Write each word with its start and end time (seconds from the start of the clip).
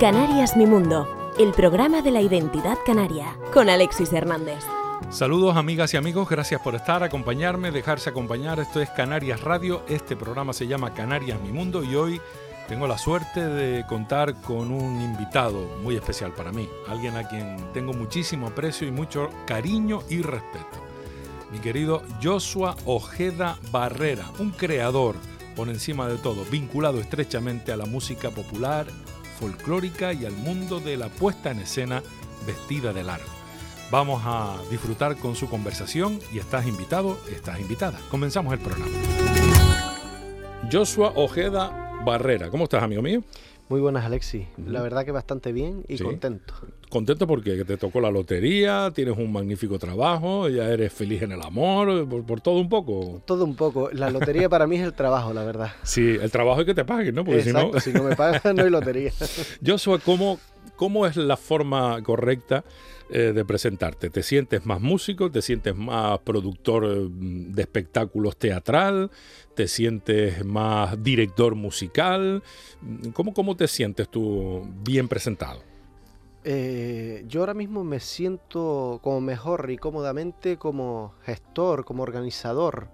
Canarias 0.00 0.56
Mi 0.56 0.66
Mundo, 0.66 1.34
el 1.38 1.52
programa 1.52 2.02
de 2.02 2.10
la 2.10 2.20
identidad 2.20 2.78
canaria, 2.84 3.36
con 3.52 3.68
Alexis 3.68 4.12
Hernández. 4.12 4.64
Saludos 5.10 5.56
amigas 5.56 5.92
y 5.92 5.98
amigos, 5.98 6.28
gracias 6.28 6.60
por 6.62 6.74
estar, 6.74 7.02
acompañarme, 7.02 7.70
dejarse 7.70 8.08
acompañar. 8.08 8.58
Esto 8.58 8.80
es 8.80 8.88
Canarias 8.90 9.42
Radio, 9.42 9.82
este 9.88 10.16
programa 10.16 10.54
se 10.54 10.66
llama 10.66 10.94
Canarias 10.94 11.38
Mi 11.40 11.52
Mundo 11.52 11.84
y 11.84 11.94
hoy 11.94 12.20
tengo 12.68 12.86
la 12.86 12.98
suerte 12.98 13.46
de 13.46 13.84
contar 13.86 14.34
con 14.40 14.70
un 14.70 15.00
invitado 15.00 15.78
muy 15.82 15.96
especial 15.96 16.32
para 16.32 16.52
mí, 16.52 16.68
alguien 16.88 17.16
a 17.16 17.28
quien 17.28 17.56
tengo 17.72 17.92
muchísimo 17.92 18.48
aprecio 18.48 18.86
y 18.86 18.90
mucho 18.90 19.30
cariño 19.46 20.02
y 20.08 20.22
respeto. 20.22 20.82
Mi 21.50 21.58
querido 21.58 22.02
Joshua 22.22 22.76
Ojeda 22.86 23.58
Barrera, 23.70 24.24
un 24.38 24.50
creador 24.50 25.16
por 25.54 25.68
encima 25.68 26.08
de 26.08 26.16
todo, 26.16 26.44
vinculado 26.50 26.98
estrechamente 26.98 27.72
a 27.72 27.76
la 27.76 27.84
música 27.84 28.30
popular 28.30 28.86
folclórica 29.38 30.12
y 30.12 30.24
al 30.24 30.32
mundo 30.32 30.80
de 30.80 30.96
la 30.96 31.08
puesta 31.08 31.50
en 31.50 31.60
escena 31.60 32.02
vestida 32.46 32.92
de 32.92 33.04
largo. 33.04 33.28
Vamos 33.90 34.22
a 34.24 34.56
disfrutar 34.70 35.16
con 35.16 35.36
su 35.36 35.50
conversación 35.50 36.18
y 36.32 36.38
estás 36.38 36.66
invitado, 36.66 37.18
estás 37.30 37.60
invitada. 37.60 37.98
Comenzamos 38.10 38.54
el 38.54 38.60
programa. 38.60 38.94
Joshua 40.70 41.12
Ojeda 41.16 41.91
Barrera, 42.04 42.50
¿cómo 42.50 42.64
estás, 42.64 42.82
amigo 42.82 43.00
mío? 43.00 43.22
Muy 43.68 43.80
buenas, 43.80 44.04
Alexi. 44.04 44.48
La 44.66 44.82
verdad 44.82 45.04
que 45.04 45.12
bastante 45.12 45.52
bien 45.52 45.84
y 45.88 45.98
contento. 45.98 46.52
Contento 46.90 47.28
porque 47.28 47.64
te 47.64 47.76
tocó 47.76 48.00
la 48.00 48.10
lotería, 48.10 48.90
tienes 48.92 49.16
un 49.16 49.32
magnífico 49.32 49.78
trabajo, 49.78 50.48
ya 50.48 50.68
eres 50.68 50.92
feliz 50.92 51.22
en 51.22 51.32
el 51.32 51.40
amor, 51.40 52.08
por, 52.26 52.40
todo 52.40 52.58
un 52.58 52.68
poco. 52.68 53.22
Todo 53.24 53.44
un 53.44 53.54
poco. 53.54 53.88
La 53.92 54.10
lotería 54.10 54.48
para 54.48 54.66
mí 54.66 54.76
es 54.76 54.82
el 54.82 54.92
trabajo, 54.94 55.32
la 55.32 55.44
verdad. 55.44 55.70
Sí, 55.84 56.18
el 56.20 56.30
trabajo 56.30 56.60
es 56.60 56.66
que 56.66 56.74
te 56.74 56.84
paguen, 56.84 57.14
¿no? 57.14 57.24
Porque 57.24 57.44
si 57.44 57.52
no... 57.52 57.78
si 57.80 57.92
no 57.92 58.02
me 58.02 58.16
pagan 58.16 58.56
no 58.56 58.64
hay 58.64 58.70
lotería. 58.70 59.12
Joshua, 59.64 60.00
¿cómo, 60.00 60.40
¿cómo 60.74 61.06
es 61.06 61.16
la 61.16 61.36
forma 61.36 62.02
correcta 62.02 62.64
eh, 63.14 63.32
de 63.34 63.44
presentarte? 63.44 64.08
¿Te 64.08 64.22
sientes 64.22 64.64
más 64.64 64.80
músico? 64.80 65.30
¿Te 65.30 65.42
sientes 65.42 65.76
más 65.76 66.18
productor 66.20 66.86
eh, 66.86 67.08
de 67.10 67.60
espectáculos 67.60 68.38
teatral? 68.38 69.10
¿Te 69.54 69.68
sientes 69.68 70.42
más 70.46 71.02
director 71.02 71.54
musical? 71.54 72.42
¿Cómo, 73.12 73.34
cómo 73.34 73.54
te 73.54 73.68
sientes 73.68 74.08
tú 74.08 74.66
bien 74.82 75.08
presentado? 75.08 75.60
Eh, 76.44 77.22
yo 77.28 77.40
ahora 77.40 77.52
mismo 77.52 77.84
me 77.84 78.00
siento 78.00 78.98
como 79.02 79.20
mejor 79.20 79.70
y 79.70 79.76
cómodamente 79.76 80.56
como 80.56 81.12
gestor, 81.22 81.84
como 81.84 82.04
organizador. 82.04 82.88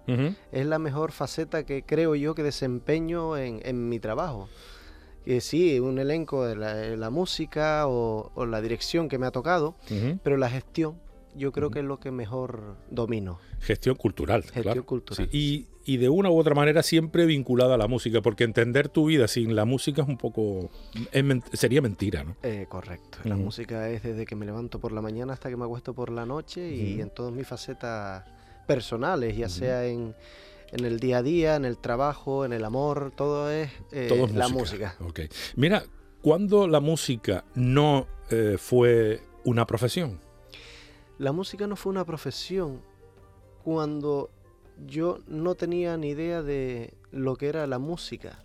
Es 0.51 0.67
la 0.67 0.81
mejor 0.81 1.13
faceta 1.13 1.65
que 1.65 1.85
creo 1.85 2.17
yo 2.17 2.35
que 2.35 2.43
desempeño 2.43 3.37
en 3.37 3.89
mi 3.89 4.01
trabajo 4.01 4.49
sí, 5.41 5.79
un 5.81 5.99
elenco 5.99 6.45
de 6.45 6.57
la, 6.97 7.11
música 7.11 7.87
o, 7.87 8.47
la 8.47 8.61
dirección 8.61 9.09
que 9.09 9.19
me 9.19 9.27
ha 9.27 9.31
tocado, 9.31 9.77
pero 10.23 10.37
la 10.37 10.51
gestión 10.51 10.97
yo 11.39 11.53
creo 11.53 11.71
que 11.71 11.81
es 11.81 11.85
lo 11.85 12.01
que 12.01 12.11
mejor 12.11 12.77
domino. 12.91 13.39
Gestión 13.61 13.95
cultural, 13.97 14.43
Gestión 14.43 14.85
cultural. 14.85 15.29
Y, 15.33 15.67
de 15.97 16.11
una 16.11 16.31
u 16.31 16.39
otra 16.39 16.55
manera 16.55 16.83
siempre 16.83 17.25
vinculada 17.25 17.77
a 17.77 17.79
la 17.79 17.89
música, 17.89 18.21
porque 18.21 18.45
entender 18.45 18.91
tu 18.91 19.07
vida 19.07 19.27
sin 19.27 19.57
la 19.57 19.65
música 19.65 20.03
es 20.03 20.09
un 20.09 20.19
poco... 20.19 20.69
sería 21.55 21.81
mentira, 21.81 22.25
¿no? 22.25 22.37
Eh, 22.43 22.67
correcto. 22.69 23.19
La 23.25 23.37
música 23.37 23.89
es 23.89 24.03
desde 24.03 24.27
que 24.27 24.37
me 24.37 24.45
levanto 24.45 24.81
por 24.81 24.93
la 24.93 25.01
mañana 25.01 25.33
hasta 25.33 25.49
que 25.49 25.57
me 25.57 25.65
acuesto 25.65 25.95
por 25.95 26.11
la 26.11 26.27
noche 26.27 26.71
y 26.75 27.01
en 27.01 27.09
todas 27.09 27.33
mis 27.33 27.47
facetas 27.47 28.25
personales, 28.67 29.35
ya 29.35 29.49
sea 29.49 29.87
en 29.87 30.15
en 30.73 30.85
el 30.85 31.01
día 31.01 31.19
a 31.19 31.23
día, 31.23 31.57
en 31.57 31.65
el 31.65 31.79
trabajo, 31.79 32.45
en 32.45 32.53
el 32.53 32.65
amor, 32.65 33.13
todo 33.15 33.51
es, 33.51 33.71
eh, 33.93 34.29
la 34.35 34.49
música. 34.49 34.97
Mira, 35.57 35.85
¿cuándo 36.23 36.69
la 36.69 36.81
música 36.81 37.45
no 37.55 38.07
eh, 38.31 38.57
fue 38.59 39.21
una 39.45 39.67
profesión? 39.67 40.21
La 41.19 41.33
música 41.33 41.67
no 41.67 41.77
fue 41.77 41.91
una 41.91 42.05
profesión 42.05 42.81
cuando 43.65 44.31
yo 44.87 45.19
no 45.27 45.55
tenía 45.55 45.97
ni 45.97 46.11
idea 46.11 46.43
de 46.43 46.95
lo 47.11 47.37
que 47.37 47.49
era 47.49 47.67
la 47.67 47.79
música. 47.79 48.45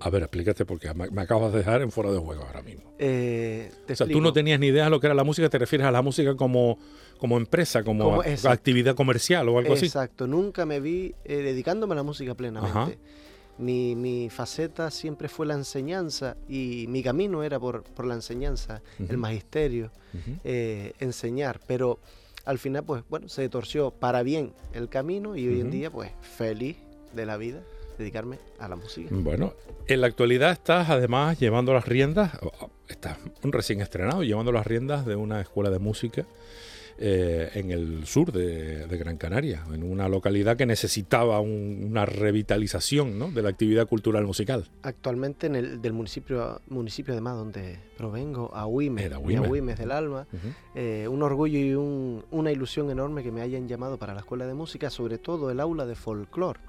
A 0.00 0.10
ver, 0.10 0.22
explícate 0.22 0.64
porque 0.64 0.92
me, 0.94 1.22
acabas 1.22 1.52
de 1.52 1.58
dejar 1.58 1.80
en 1.80 1.92
fuera 1.92 2.10
de 2.10 2.18
juego 2.18 2.42
ahora 2.42 2.60
mismo. 2.60 2.92
Eh, 2.98 3.70
o 3.88 3.94
sea, 3.94 4.08
tú 4.08 4.20
no 4.20 4.32
tenías 4.32 4.58
ni 4.58 4.66
idea 4.66 4.84
de 4.84 4.90
lo 4.90 4.98
que 4.98 5.06
era 5.06 5.14
la 5.14 5.22
música, 5.22 5.48
te 5.48 5.58
refieres 5.58 5.86
a 5.86 5.92
la 5.92 6.02
música 6.02 6.34
como, 6.34 6.78
como 7.20 7.36
empresa, 7.36 7.84
como, 7.84 8.22
actividad 8.22 8.94
comercial 8.94 9.48
o 9.50 9.58
algo 9.58 9.74
así. 9.74 9.86
Exacto, 9.86 10.26
nunca 10.26 10.64
me 10.64 10.80
vi 10.80 11.14
eh, 11.24 11.36
dedicándome 11.36 11.92
a 11.92 11.96
la 11.96 12.02
música 12.02 12.34
plenamente. 12.34 12.98
Mi, 13.58 14.30
faceta 14.30 14.90
siempre 14.90 15.28
fue 15.28 15.44
la 15.44 15.52
enseñanza 15.52 16.38
y 16.48 16.86
mi 16.88 17.02
camino 17.02 17.42
era 17.42 17.60
por, 17.60 17.84
la 18.04 18.14
enseñanza, 18.14 18.80
el 19.06 19.18
magisterio, 19.18 19.92
eh, 20.44 20.94
enseñar, 20.98 21.60
pero 21.66 22.00
al 22.46 22.58
final 22.58 22.84
pues 22.84 23.04
bueno, 23.10 23.28
se 23.28 23.46
torció 23.50 23.90
para 23.90 24.22
bien 24.22 24.54
el 24.72 24.88
camino 24.88 25.36
y 25.36 25.46
hoy 25.46 25.60
en 25.60 25.70
día 25.70 25.90
pues 25.90 26.10
feliz 26.22 26.78
de 27.12 27.26
la 27.26 27.36
vida 27.36 27.60
dedicarme 27.98 28.38
a 28.58 28.66
la 28.66 28.76
música. 28.76 29.10
Bueno, 29.12 29.52
en 29.86 30.00
la 30.00 30.06
actualidad 30.06 30.52
estás 30.52 30.88
además 30.88 31.38
llevando 31.38 31.74
las 31.74 31.86
riendas, 31.86 32.32
estás 32.88 33.18
un 33.42 33.52
recién 33.52 33.82
estrenado, 33.82 34.22
llevando 34.22 34.52
las 34.52 34.66
riendas 34.66 35.04
de 35.04 35.16
una 35.16 35.42
escuela 35.42 35.68
de 35.68 35.80
música 35.80 36.24
eh, 37.02 37.50
en 37.54 37.70
el 37.70 38.06
sur 38.06 38.30
de, 38.30 38.86
Gran 38.86 39.16
Canaria, 39.16 39.64
en 39.72 39.82
una 39.82 40.06
localidad 40.06 40.58
que 40.58 40.66
necesitaba 40.66 41.40
una 41.40 42.04
revitalización 42.04 43.32
de 43.32 43.42
la 43.42 43.48
actividad 43.48 43.88
cultural 43.88 44.26
musical. 44.26 44.68
Actualmente 44.82 45.46
en 45.46 45.56
el 45.56 45.80
del 45.80 45.94
municipio, 45.94 46.60
municipio 46.68 47.14
además 47.14 47.36
donde 47.36 47.78
provengo, 47.96 48.54
Ahuime, 48.54 49.06
Ahuime. 49.06 49.74
del 49.74 49.92
Alma, 49.92 50.26
eh, 50.74 51.08
un 51.08 51.22
orgullo 51.22 51.58
y 51.58 51.74
una 52.30 52.52
ilusión 52.52 52.90
enorme 52.90 53.22
que 53.22 53.32
me 53.32 53.40
hayan 53.40 53.66
llamado 53.66 53.96
para 53.96 54.12
la 54.12 54.20
escuela 54.20 54.46
de 54.46 54.52
música, 54.52 54.90
sobre 54.90 55.16
todo 55.16 55.50
el 55.50 55.60
aula 55.60 55.86
de 55.86 55.94
folclore 55.94 56.60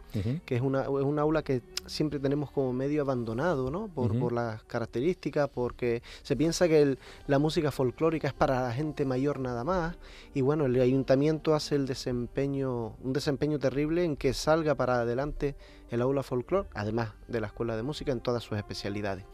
que 0.45 0.55
es 0.55 0.61
una, 0.61 0.81
es 0.81 0.87
un 0.87 1.19
aula 1.19 1.43
que 1.43 1.61
siempre 1.85 2.19
tenemos 2.19 2.51
como 2.51 2.73
medio 2.73 3.01
abandonado, 3.01 3.71
¿no? 3.71 3.87
Por, 3.87 4.17
por 4.17 4.33
las 4.33 4.63
características, 4.63 5.49
porque 5.49 6.01
se 6.23 6.35
piensa 6.35 6.67
que 6.67 6.97
la 7.27 7.39
música 7.39 7.71
folclórica 7.71 8.27
es 8.27 8.33
para 8.33 8.61
la 8.61 8.73
gente 8.73 9.05
mayor 9.05 9.39
nada 9.39 9.63
más, 9.63 9.97
y 10.33 10.41
bueno, 10.41 10.65
el 10.65 10.79
ayuntamiento 10.79 11.55
hace 11.55 11.75
el 11.75 11.85
desempeño, 11.85 12.95
un 13.01 13.13
desempeño 13.13 13.59
terrible 13.59 14.03
en 14.03 14.17
que 14.17 14.33
salga 14.33 14.75
para 14.75 15.01
adelante 15.01 15.55
el 15.89 16.01
aula 16.01 16.23
folclore, 16.23 16.69
además 16.73 17.09
de 17.27 17.41
la 17.41 17.47
escuela 17.47 17.75
de 17.75 17.83
música 17.83 18.11
en 18.11 18.21
todas 18.21 18.43
sus 18.43 18.57
especialidades. 18.57 19.25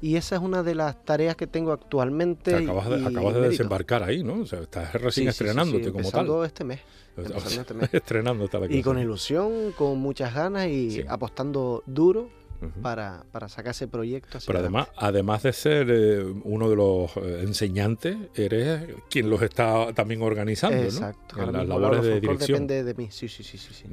Y 0.00 0.16
esa 0.16 0.36
es 0.36 0.42
una 0.42 0.62
de 0.62 0.74
las 0.74 1.04
tareas 1.04 1.36
que 1.36 1.46
tengo 1.46 1.72
actualmente. 1.72 2.54
acabas 2.54 3.34
de, 3.34 3.40
desembarcar 3.40 4.02
ahí, 4.02 4.22
¿no? 4.22 4.40
O 4.40 4.46
sea, 4.46 4.60
estás 4.60 4.92
recién 4.94 5.28
estrenándote 5.28 5.92
como 5.92 6.10
tal. 6.10 6.44
este 6.44 6.64
mes. 6.64 6.80
Este 7.16 7.72
mes. 7.72 7.88
Estrenando 7.94 8.46
la 8.52 8.66
Y 8.68 8.82
con 8.82 8.98
ilusión, 8.98 9.72
con 9.72 9.98
muchas 9.98 10.34
ganas 10.34 10.68
y 10.68 11.02
apostando 11.08 11.82
duro 11.86 12.28
para, 12.82 13.24
sacar 13.48 13.72
ese 13.72 13.88
proyecto. 13.88 14.38
Pero 14.46 14.58
además, 14.58 14.88
además 14.96 15.42
de 15.42 15.52
ser 15.52 15.86
eh, 15.90 16.22
uno 16.44 16.68
de 16.70 16.76
los 16.76 17.16
eh, 17.16 17.42
enseñantes, 17.42 18.16
eres 18.34 18.82
quien 19.10 19.30
los 19.30 19.42
está 19.42 19.92
también 19.94 20.22
organizando, 20.22 20.82
Exacto. 20.82 21.42
En 21.42 21.52
las 21.52 21.66
labores 21.66 22.02
de 22.02 22.20
dirección. 22.20 22.66
depende 22.66 22.84
de 22.84 22.94
mí, 22.94 23.08
sí, 23.10 23.28
sí, 23.28 23.42
sí. 23.42 23.58
sí, 23.58 23.84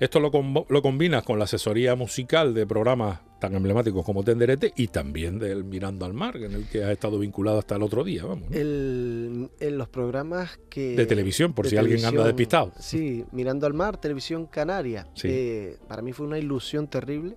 Esto 0.00 0.20
lo, 0.20 0.30
lo 0.68 0.82
combinas 0.82 1.22
con 1.22 1.38
la 1.38 1.44
asesoría 1.44 1.94
musical 1.94 2.54
de 2.54 2.66
programas 2.66 3.20
tan 3.38 3.54
emblemáticos 3.54 4.04
como 4.04 4.24
Tenderete 4.24 4.72
y 4.76 4.88
también 4.88 5.38
del 5.38 5.64
Mirando 5.64 6.06
al 6.06 6.14
Mar, 6.14 6.36
en 6.36 6.52
el 6.52 6.68
que 6.68 6.84
has 6.84 6.90
estado 6.90 7.18
vinculado 7.18 7.58
hasta 7.58 7.76
el 7.76 7.82
otro 7.82 8.02
día, 8.02 8.24
vamos. 8.24 8.48
en 8.50 9.48
los 9.78 9.88
programas 9.88 10.58
que... 10.70 10.96
De 10.96 11.06
televisión, 11.06 11.52
por 11.52 11.68
si 11.68 11.76
alguien 11.76 12.04
anda 12.04 12.24
despistado. 12.24 12.72
Sí, 12.78 13.24
Mirando 13.32 13.66
al 13.66 13.74
Mar, 13.74 13.98
Televisión 13.98 14.46
Canaria. 14.46 15.06
Eh, 15.22 15.76
para 15.88 16.02
mí 16.02 16.12
fue 16.12 16.26
una 16.26 16.38
ilusión 16.38 16.88
terrible 16.88 17.36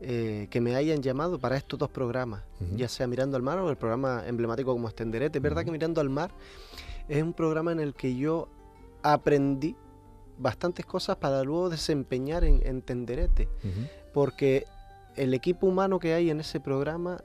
eh, 0.00 0.46
que 0.50 0.60
me 0.60 0.76
hayan 0.76 1.02
llamado 1.02 1.38
para 1.38 1.56
estos 1.56 1.78
dos 1.78 1.90
programas, 1.90 2.42
ya 2.76 2.88
sea 2.88 3.06
Mirando 3.06 3.36
al 3.36 3.42
Mar 3.42 3.58
o 3.58 3.68
el 3.68 3.76
programa 3.76 4.22
emblemático 4.26 4.72
como 4.72 4.88
Estenderete. 4.88 5.38
Es 5.38 5.42
verdad 5.42 5.64
que 5.64 5.70
Mirando 5.70 6.00
al 6.00 6.08
Mar 6.08 6.30
es 7.08 7.22
un 7.22 7.32
programa 7.32 7.72
en 7.72 7.80
el 7.80 7.94
que 7.94 8.14
yo 8.16 8.48
aprendí 9.02 9.76
bastantes 10.38 10.86
cosas 10.86 11.16
para 11.16 11.42
luego 11.42 11.68
desempeñar 11.70 12.44
en, 12.44 12.82
Tenderete, 12.82 13.48
porque 14.12 14.66
el 15.16 15.34
equipo 15.34 15.66
humano 15.66 15.98
que 15.98 16.14
hay 16.14 16.30
en 16.30 16.40
ese 16.40 16.60
programa, 16.60 17.22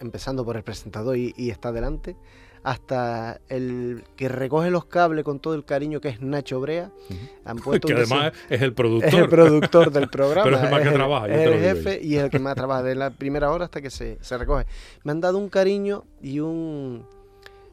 empezando 0.00 0.44
por 0.44 0.56
el 0.56 0.64
presentador 0.64 1.16
y, 1.16 1.32
y 1.36 1.50
está 1.50 1.70
delante, 1.70 2.16
hasta 2.62 3.40
el 3.48 4.04
que 4.16 4.28
recoge 4.28 4.70
los 4.70 4.84
cables 4.86 5.24
con 5.24 5.40
todo 5.40 5.54
el 5.54 5.64
cariño 5.64 6.00
que 6.00 6.08
es 6.08 6.20
Nacho 6.20 6.60
Brea. 6.60 6.90
que 7.86 7.92
además 7.92 8.32
es 8.48 8.62
el 8.62 8.74
productor. 8.74 9.08
Es 9.08 9.14
el 9.14 9.28
productor 9.28 9.92
del 9.92 10.08
programa. 10.10 10.44
Pero 10.44 10.56
es 10.56 10.64
el 10.64 10.70
más 10.70 10.82
que 10.82 10.90
trabaja. 10.90 11.28
Es 11.28 11.46
el 11.46 11.60
jefe 11.60 12.00
y 12.02 12.16
es 12.16 12.24
el 12.24 12.30
que 12.30 12.38
más 12.38 12.54
trabaja 12.54 12.82
de 12.82 12.94
la 12.94 13.10
primera 13.10 13.50
hora 13.50 13.64
hasta 13.64 13.80
que 13.80 13.90
se, 13.90 14.18
se 14.20 14.38
recoge. 14.38 14.66
Me 15.04 15.12
han 15.12 15.20
dado 15.20 15.38
un 15.38 15.48
cariño 15.48 16.04
y 16.20 16.40
un 16.40 17.06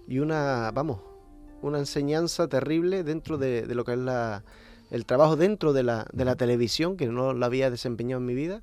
y 0.07 0.19
una, 0.19 0.71
vamos, 0.71 0.99
una 1.61 1.79
enseñanza 1.79 2.47
terrible 2.47 3.03
dentro 3.03 3.37
de, 3.37 3.65
lo 3.73 3.83
que 3.83 3.93
es 3.93 3.97
la, 3.97 4.43
el 4.91 5.05
trabajo 5.05 5.35
dentro 5.35 5.73
de 5.73 5.83
la, 5.83 6.07
de 6.13 6.25
la 6.25 6.35
televisión, 6.35 6.97
que 6.97 7.07
no 7.07 7.33
la 7.33 7.47
había 7.47 7.69
desempeñado 7.69 8.19
en 8.19 8.25
mi 8.25 8.35
vida. 8.35 8.61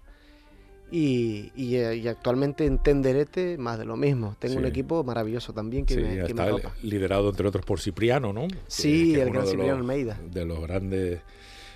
Y, 0.94 1.50
y, 1.56 2.06
actualmente 2.06 2.66
en 2.66 2.76
Tenderete 2.78 3.56
más 3.56 3.78
de 3.78 3.86
lo 3.86 3.96
mismo. 3.96 4.36
Tengo 4.38 4.58
un 4.58 4.66
equipo 4.66 5.02
maravilloso 5.02 5.54
también 5.54 5.86
que, 5.86 5.96
me, 5.96 6.22
que 6.26 6.34
liderado 6.82 7.30
entre 7.30 7.48
otros 7.48 7.64
por 7.64 7.80
Cipriano, 7.80 8.34
¿no? 8.34 8.46
Sí, 8.66 9.14
el 9.14 9.30
gran 9.30 9.46
Cipriano 9.46 9.78
Almeida. 9.78 10.20
De 10.30 10.44
los 10.44 10.60
grandes, 10.60 11.20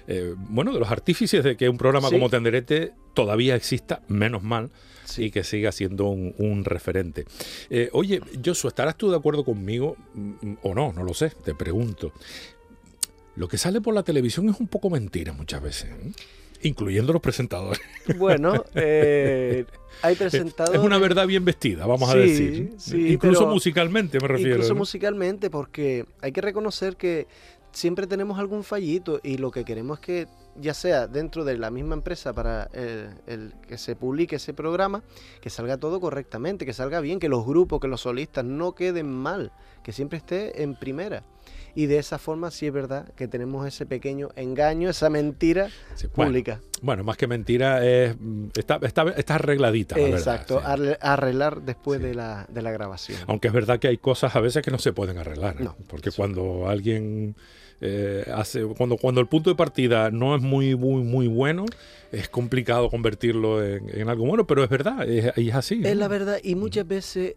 eh, 0.07 0.35
bueno, 0.37 0.75
de 0.75 0.81
los 0.81 0.91
artífices 0.91 1.43
de 1.43 1.57
que 1.57 1.67
un 1.71 1.79
programa 1.79 2.11
como 2.11 2.29
Tenderete 2.29 2.93
todavía 3.15 3.57
exista, 3.57 4.03
menos 4.09 4.43
mal, 4.43 4.71
y 5.17 5.31
que 5.31 5.45
siga 5.45 5.73
siendo 5.73 6.09
un, 6.09 6.65
referente. 6.65 7.25
Eh, 7.71 7.89
oye, 7.93 8.21
Joshua, 8.45 8.69
¿estarás 8.69 8.97
tú 8.97 9.11
de 9.11 9.17
acuerdo 9.17 9.45
conmigo 9.45 9.97
mm, 10.15 10.55
o 10.63 10.75
no? 10.75 10.93
No 10.93 11.03
lo 11.03 11.15
sé, 11.15 11.31
te 11.31 11.55
pregunto. 11.55 12.13
Lo 13.37 13.49
que 13.49 13.59
sale 13.59 13.81
por 13.81 13.95
la 13.95 14.03
televisión 14.03 14.49
es 14.49 14.61
un 14.61 14.69
poco 14.69 14.91
mentira 14.91 15.33
muchas 15.33 15.63
veces. 15.63 15.91
¿eh? 15.91 16.13
Incluyendo 16.67 17.13
los 17.13 17.23
presentadores. 17.23 17.81
Bueno, 18.17 18.65
eh, 18.75 19.65
hay 20.03 20.15
presentadores. 20.15 20.81
Es 20.81 20.85
una 20.85 20.99
verdad 20.99 21.27
bien 21.27 21.45
vestida, 21.45 21.87
vamos 21.87 22.11
a 22.11 22.17
decir. 22.17 22.77
incluso 22.95 23.47
musicalmente, 23.47 24.19
me 24.21 24.29
refiero. 24.29 24.57
Incluso 24.57 24.75
musicalmente, 24.75 25.51
porque 25.51 26.05
hay 26.21 26.33
que 26.33 26.41
reconocer 26.41 26.97
que 26.97 27.27
siempre 27.73 28.07
tenemos 28.07 28.39
algún 28.39 28.65
fallito 28.65 29.21
y 29.23 29.39
lo 29.39 29.51
que 29.51 29.65
queremos 29.65 29.99
es 29.99 30.05
que, 30.05 30.27
ya 30.61 30.75
sea 30.75 31.07
dentro 31.07 31.45
de 31.45 31.57
la 31.57 31.71
misma 31.71 31.95
empresa 31.95 32.33
para 32.33 32.69
el, 33.27 33.55
que 33.67 33.79
se 33.79 33.97
publique 33.97 34.37
ese 34.37 34.55
programa, 34.55 35.03
que 35.41 35.51
salga 35.51 35.77
todo 35.77 36.01
correctamente, 36.01 36.67
que 36.67 36.73
salga 36.73 37.01
bien, 37.01 37.19
que 37.19 37.29
los 37.29 37.47
grupos, 37.47 37.81
que 37.81 37.89
los 37.89 38.03
solistas 38.03 38.45
no 38.45 38.75
queden 38.75 39.13
mal, 39.13 39.53
que 39.83 39.93
siempre 39.93 40.19
esté 40.19 40.63
en 40.63 40.75
primera 40.75 41.23
y 41.77 41.87
de 41.87 41.99
esa 41.99 42.19
forma 42.19 42.51
sí 42.51 42.67
es 42.67 42.73
verdad 42.73 43.13
que 43.15 43.29
tenemos 43.29 43.67
ese 43.67 43.85
pequeño 43.85 44.31
engaño, 44.35 44.89
esa 44.89 45.11
mentira 45.11 45.69
pública. 46.15 46.61
Bueno, 46.81 47.05
más 47.05 47.19
que 47.19 47.27
mentira, 47.27 47.87
es, 47.87 48.17
está, 48.57 48.81
está, 48.83 49.35
arregladita. 49.35 50.01
Exacto, 50.01 50.61
arreglar 50.65 51.63
después 51.63 52.01
de, 52.01 52.15
la, 52.15 52.47
de, 52.49 52.63
la, 52.63 52.71
grabación. 52.71 53.19
Aunque 53.27 53.49
es 53.49 53.55
verdad 53.55 53.79
que 53.79 53.89
hay 53.89 53.99
cosas 53.99 54.35
a 54.35 54.41
veces 54.41 54.63
que 54.63 54.71
no 54.71 54.79
se 54.79 54.95
pueden 54.95 55.19
arreglar, 55.19 55.57
porque 55.87 56.11
cuando 56.11 56.67
alguien... 56.69 57.37
Eh, 57.81 58.25
hace 58.35 58.65
cuando 58.65 58.97
cuando 58.97 59.21
el 59.21 59.27
punto 59.27 59.51
de 59.51 59.57
partida 59.57 60.11
no 60.11 60.35
es 60.35 60.41
muy 60.41 60.75
muy 60.77 61.03
muy 61.03 61.29
bueno 61.29 61.67
es 62.11 62.31
complicado 62.31 62.89
convertirlo 62.89 63.63
en, 63.63 64.09
algo 64.09 64.25
bueno 64.25 64.47
pero 64.47 64.65
es 64.65 64.71
verdad 64.71 65.07
es, 65.07 65.31
es 65.37 65.55
así 65.55 65.83
es 65.85 65.95
la 65.95 66.09
verdad 66.09 66.39
y 66.43 66.55
muchas 66.55 66.89
veces 66.89 67.35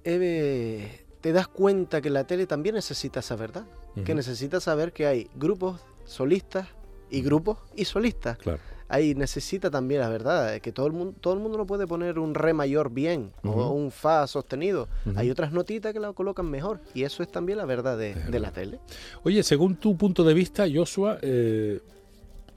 te 1.21 1.33
das 1.33 1.47
cuenta 1.47 2.01
que 2.01 2.09
la 2.09 2.25
tele 2.25 2.45
también 2.45 2.75
necesita 2.75 3.19
esa 3.19 3.35
verdad, 3.35 3.65
que 4.05 4.15
necesita 4.15 4.61
saber 4.61 4.93
que 4.93 5.05
hay 5.05 5.29
grupos 5.35 5.81
solistas 6.05 6.67
y 7.09 7.21
grupos 7.21 7.57
y 7.75 7.85
solistas. 7.85 8.37
Claro. 8.37 8.59
Ahí 8.89 9.13
necesita 9.13 9.69
también 9.69 10.01
la 10.01 10.09
verdad, 10.09 10.59
que 10.59 10.71
todo 10.71 10.87
el 10.87 10.93
mundo, 10.93 11.13
todo 11.21 11.35
el 11.35 11.39
mundo 11.39 11.57
no 11.57 11.67
puede 11.67 11.85
poner 11.85 12.17
un 12.17 12.33
re 12.33 12.53
mayor 12.53 12.91
bien 12.91 13.31
o 13.43 13.71
un 13.71 13.91
fa 13.91 14.25
sostenido. 14.25 14.87
Hay 15.15 15.29
otras 15.29 15.51
notitas 15.51 15.93
que 15.93 15.99
la 15.99 16.11
colocan 16.13 16.49
mejor 16.49 16.81
y 16.93 17.03
eso 17.03 17.21
es 17.21 17.31
también 17.31 17.59
la 17.59 17.65
verdad 17.65 17.97
de, 17.97 18.39
la 18.39 18.51
tele. 18.51 18.79
Oye, 19.23 19.43
según 19.43 19.75
tu 19.75 19.95
punto 19.95 20.23
de 20.23 20.33
vista, 20.33 20.65
Joshua, 20.73 21.19
eh, 21.21 21.79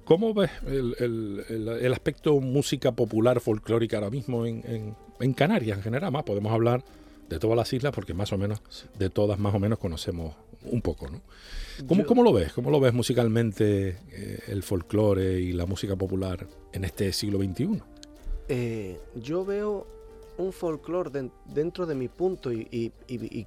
¿cómo 0.04 0.32
ves 0.32 0.50
el, 0.66 1.92
aspecto 1.92 2.40
música 2.40 2.92
popular 2.92 3.40
folclórica 3.40 3.98
ahora 3.98 4.10
mismo 4.10 4.46
en, 4.46 4.96
en 5.20 5.32
Canarias 5.34 5.76
en 5.76 5.84
general? 5.84 6.12
Más 6.12 6.24
podemos 6.24 6.52
hablar 6.52 6.82
de 7.32 7.38
todas 7.38 7.56
las 7.56 7.72
islas, 7.72 7.92
porque 7.94 8.14
más 8.14 8.32
o 8.32 8.38
menos 8.38 8.62
de 8.98 9.10
todas 9.10 9.38
más 9.38 9.54
o 9.54 9.58
menos 9.58 9.78
conocemos 9.78 10.34
un 10.64 10.82
poco, 10.82 11.08
¿no? 11.08 11.20
¿Cómo, 12.06 12.22
lo 12.22 12.32
ves? 12.32 12.52
¿Cómo 12.52 12.70
lo 12.70 12.80
ves 12.80 12.92
musicalmente 12.92 13.98
eh, 14.10 14.38
el 14.48 14.62
folclore 14.62 15.40
y 15.40 15.52
la 15.52 15.66
música 15.66 15.96
popular 15.96 16.46
en 16.72 16.84
este 16.84 17.12
siglo 17.12 17.38
XXI? 17.38 17.82
Eh, 18.48 19.00
yo 19.14 19.44
veo 19.44 19.86
un 20.38 20.52
folclore 20.52 21.30
dentro 21.46 21.86
de 21.86 21.94
mi 21.94 22.08
punto 22.08 22.52
y, 22.52 22.92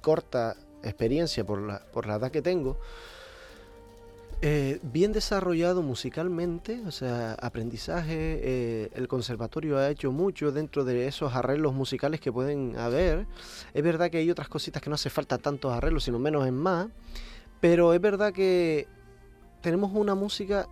corta 0.02 0.56
experiencia 0.82 1.44
por 1.44 1.62
la, 1.62 1.84
por 1.92 2.06
la 2.06 2.16
edad 2.16 2.30
que 2.30 2.42
tengo, 2.42 2.78
eh, 4.42 4.80
bien 4.82 5.12
desarrollado 5.12 5.82
musicalmente, 5.82 6.82
o 6.86 6.90
sea, 6.90 7.32
aprendizaje. 7.34 8.40
Eh, 8.42 8.90
el 8.94 9.08
conservatorio 9.08 9.78
ha 9.78 9.88
hecho 9.88 10.12
mucho 10.12 10.52
dentro 10.52 10.84
de 10.84 11.06
esos 11.06 11.34
arreglos 11.34 11.72
musicales 11.72 12.20
que 12.20 12.30
pueden 12.30 12.76
haber. 12.76 13.26
Es 13.72 13.82
verdad 13.82 14.10
que 14.10 14.18
hay 14.18 14.30
otras 14.30 14.48
cositas 14.48 14.82
que 14.82 14.90
no 14.90 14.94
hace 14.94 15.08
falta 15.08 15.38
tantos 15.38 15.72
arreglos, 15.72 16.04
sino 16.04 16.18
menos 16.18 16.46
en 16.46 16.54
más. 16.54 16.88
Pero 17.60 17.94
es 17.94 18.00
verdad 18.00 18.32
que 18.34 18.86
tenemos 19.62 19.90
una 19.94 20.14
música, 20.14 20.68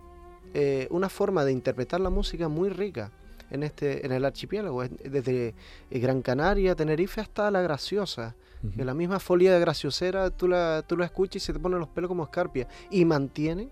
eh, 0.53 0.87
una 0.91 1.09
forma 1.09 1.43
de 1.43 1.51
interpretar 1.51 1.99
la 1.99 2.11
música 2.11 2.47
muy 2.47 2.69
rica 2.69 3.11
en 3.55 3.63
este, 3.63 4.05
en 4.05 4.11
el 4.11 4.23
archipiélago, 4.23 4.83
desde 4.83 5.55
Gran 5.89 6.21
Canaria, 6.21 6.75
Tenerife 6.75 7.19
hasta 7.21 7.49
La 7.49 7.61
Graciosa 7.61 8.35
la 8.75 8.93
misma 8.93 9.19
folia 9.19 9.53
de 9.53 9.59
graciosera 9.59 10.29
tú 10.29 10.47
la, 10.47 10.83
tú 10.87 10.97
la 10.97 11.05
escuchas 11.05 11.35
y 11.37 11.45
se 11.45 11.53
te 11.53 11.59
ponen 11.59 11.79
los 11.79 11.89
pelos 11.89 12.07
como 12.07 12.23
escarpia. 12.23 12.67
Y 12.89 13.05
mantiene 13.05 13.69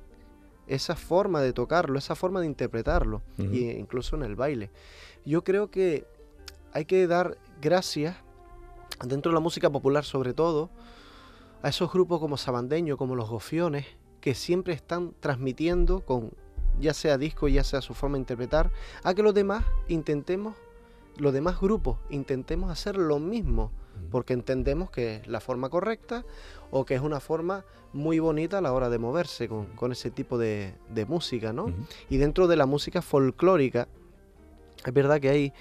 esa 0.68 0.96
forma 0.96 1.42
de 1.42 1.54
tocarlo, 1.54 1.98
esa 1.98 2.16
forma 2.16 2.40
de 2.40 2.46
interpretarlo, 2.46 3.22
e 3.38 3.78
incluso 3.78 4.16
en 4.16 4.24
el 4.24 4.36
baile. 4.36 4.72
Yo 5.26 5.44
creo 5.44 5.70
que 5.70 6.06
hay 6.72 6.86
que 6.86 7.06
dar 7.08 7.38
gracias, 7.62 8.16
dentro 9.06 9.32
de 9.32 9.34
la 9.34 9.40
música 9.40 9.70
popular 9.70 10.06
sobre 10.06 10.34
todo, 10.34 10.70
a 11.62 11.70
esos 11.70 11.92
grupos 11.92 12.20
como 12.20 12.38
Sabandeño, 12.38 12.98
como 12.98 13.16
los 13.16 13.30
Gofiones, 13.30 13.86
que 14.22 14.36
siempre 14.36 14.74
están 14.74 15.14
transmitiendo 15.20 16.02
con 16.02 16.32
ya 16.80 16.94
sea 16.94 17.18
disco, 17.18 17.48
ya 17.48 17.64
sea 17.64 17.82
su 17.82 17.94
forma 17.94 18.16
de 18.16 18.22
interpretar, 18.22 18.72
a 19.04 19.14
que 19.14 19.24
los 19.24 19.34
demás 19.34 19.64
intentemos, 19.88 20.56
los 21.18 21.34
demás 21.34 21.60
grupos 21.60 21.98
intentemos 22.10 22.72
hacer 22.72 22.98
lo 22.98 23.20
mismo 23.20 23.72
porque 24.12 24.34
entendemos 24.34 24.90
que 24.90 25.18
es 25.18 25.28
la 25.28 25.40
forma 25.40 25.70
correcta 25.70 26.26
o 26.72 26.86
que 26.86 26.96
es 26.96 27.02
una 27.02 27.20
forma 27.20 27.66
muy 27.94 28.20
bonita 28.20 28.58
a 28.58 28.62
la 28.62 28.74
hora 28.74 28.90
de 28.90 28.98
moverse 28.98 29.48
con, 29.48 29.92
ese 29.92 30.10
tipo 30.10 30.38
de, 30.38 30.74
música, 31.08 31.54
¿no? 31.54 31.72
Y 32.10 32.18
dentro 32.18 32.48
de 32.48 32.56
la 32.56 32.66
música 32.66 33.02
folclórica, 33.02 33.88
es 34.86 34.94
verdad 34.94 35.22
que 35.22 35.30
hay 35.30 35.54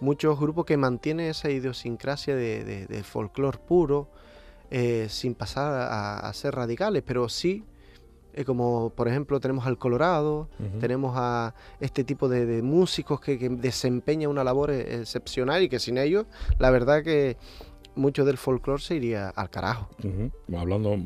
muchos 0.00 0.38
grupos 0.38 0.64
que 0.64 0.76
mantienen 0.76 1.26
esa 1.26 1.50
idiosincrasia 1.50 2.34
de, 2.34 2.86
de, 2.86 3.02
folclore 3.02 3.58
puro, 3.58 4.08
eh, 4.70 5.06
sin 5.10 5.34
pasar 5.34 5.88
a, 5.90 6.32
ser 6.32 6.54
radicales, 6.54 7.02
pero 7.04 7.28
sí 7.28 7.64
eh, 8.34 8.44
como 8.44 8.90
por 8.90 9.08
ejemplo 9.08 9.40
tenemos 9.40 9.66
al 9.66 9.78
Colorado, 9.78 10.48
tenemos 10.80 11.14
a 11.16 11.54
este 11.80 12.04
tipo 12.04 12.28
de, 12.28 12.62
músicos 12.62 13.20
que, 13.20 13.38
que 13.38 13.48
desempeñan 13.48 14.30
una 14.30 14.44
labor 14.44 14.70
e, 14.70 15.00
excepcional 15.00 15.62
y 15.62 15.68
que 15.68 15.78
sin 15.78 15.98
ellos, 15.98 16.26
la 16.58 16.70
verdad 16.70 17.02
que 17.02 17.36
mucho 17.94 18.24
del 18.24 18.38
folclore 18.38 18.82
se 18.82 18.96
iría 18.96 19.28
al 19.28 19.50
carajo. 19.50 19.90
Hablando 20.56 20.96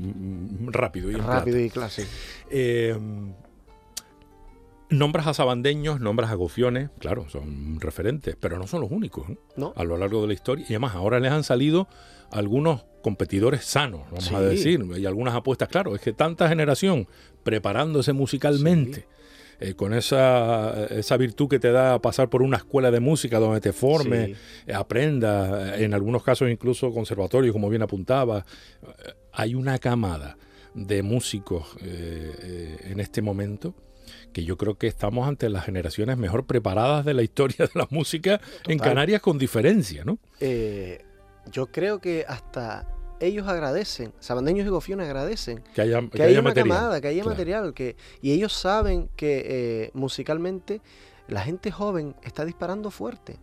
rápido 0.67 1.11
y 1.11 1.15
Rápido 1.15 1.59
y 1.59 1.71
clásico. 1.71 2.09
Eh, 2.51 2.97
nombras 4.91 5.27
a 5.27 5.35
sabandeños, 5.35 6.01
nombras 6.01 6.31
a 6.31 6.35
gofiones, 6.35 6.91
claro, 6.99 7.29
son 7.29 7.81
referentes, 7.81 8.37
pero 8.39 8.59
no 8.59 8.67
son 8.67 8.81
los 8.83 8.91
únicos 8.91 9.29
¿eh? 9.31 9.39
¿No? 9.57 9.73
a 9.77 9.85
lo 9.85 9.97
largo 9.97 10.23
de 10.23 10.29
la 10.29 10.35
historia. 10.35 10.65
Y 10.69 10.73
además, 10.75 10.95
ahora 10.95 11.21
les 11.21 11.33
han 11.33 11.45
salido 11.45 11.89
algunos 12.31 12.85
competidores 13.03 13.65
sanos, 13.65 14.03
vamos 14.11 14.33
a 14.33 14.41
decir, 14.41 14.83
y 14.97 15.05
algunas 15.05 15.35
apuestas. 15.35 15.69
Claro, 15.69 15.95
es 15.95 16.01
que 16.01 16.15
tanta 16.15 16.49
generación 16.49 17.07
preparándose 17.43 18.13
musicalmente. 18.13 19.07
Eh, 19.61 19.75
con 19.75 19.95
esa, 19.95 20.87
esa, 20.87 21.17
virtud 21.17 21.49
que 21.49 21.61
te 21.61 21.71
da 21.71 22.01
pasar 22.01 22.29
por 22.29 22.43
una 22.43 22.57
escuela 22.57 22.91
de 22.91 22.99
música 22.99 23.39
donde 23.39 23.61
te 23.61 23.73
forme, 23.73 24.35
eh, 24.67 24.75
aprenda, 24.75 25.77
en 25.77 25.95
algunos 25.95 26.25
casos 26.25 26.51
incluso 26.51 26.93
conservatorio, 26.93 27.53
como 27.53 27.69
bien 27.69 27.83
apuntaba. 27.83 28.45
Hay 29.33 29.55
una 29.55 29.79
camada 29.79 30.37
de 30.75 31.05
músicos 31.05 31.77
eh, 31.83 32.79
en 32.91 32.99
este 32.99 33.23
momento 33.23 33.77
que 34.33 34.45
yo 34.45 34.57
creo 34.57 34.77
que 34.77 34.89
estamos 34.89 35.29
ante 35.29 35.49
las 35.49 35.65
generaciones 35.65 36.19
mejor 36.19 36.47
preparadas 36.47 37.05
de 37.05 37.15
la 37.15 37.23
historia 37.23 37.67
de 37.67 37.71
la 37.75 37.87
música 37.91 38.41
en 38.67 38.81
Canarias 38.81 39.21
con 39.23 39.39
diferencia, 39.39 40.05
¿no? 40.05 40.19
Yo 41.51 41.67
creo 41.67 42.01
que 42.01 42.25
hasta 42.29 42.87
ellos 43.21 43.47
agradecen, 43.47 44.13
sabandeños 44.19 44.67
y 44.67 44.71
gofiones 44.71 45.07
agradecen 45.07 45.63
que 45.75 45.83
haya, 45.83 46.01
que, 46.09 46.23
haya, 46.23 46.41
una 46.41 46.51
material, 46.51 46.69
camada, 46.69 47.01
que 47.01 47.09
haya 47.09 47.25
material, 47.25 47.75
que, 47.75 47.97
y 48.21 48.33
ellos 48.33 48.53
saben 48.53 49.09
que 49.17 49.45
eh, 49.47 49.91
musicalmente 49.95 50.81
la 51.29 51.41
gente 51.41 51.71
joven 51.71 52.15
está 52.23 52.45
disparando 52.45 52.91
fuerte. 52.91 53.39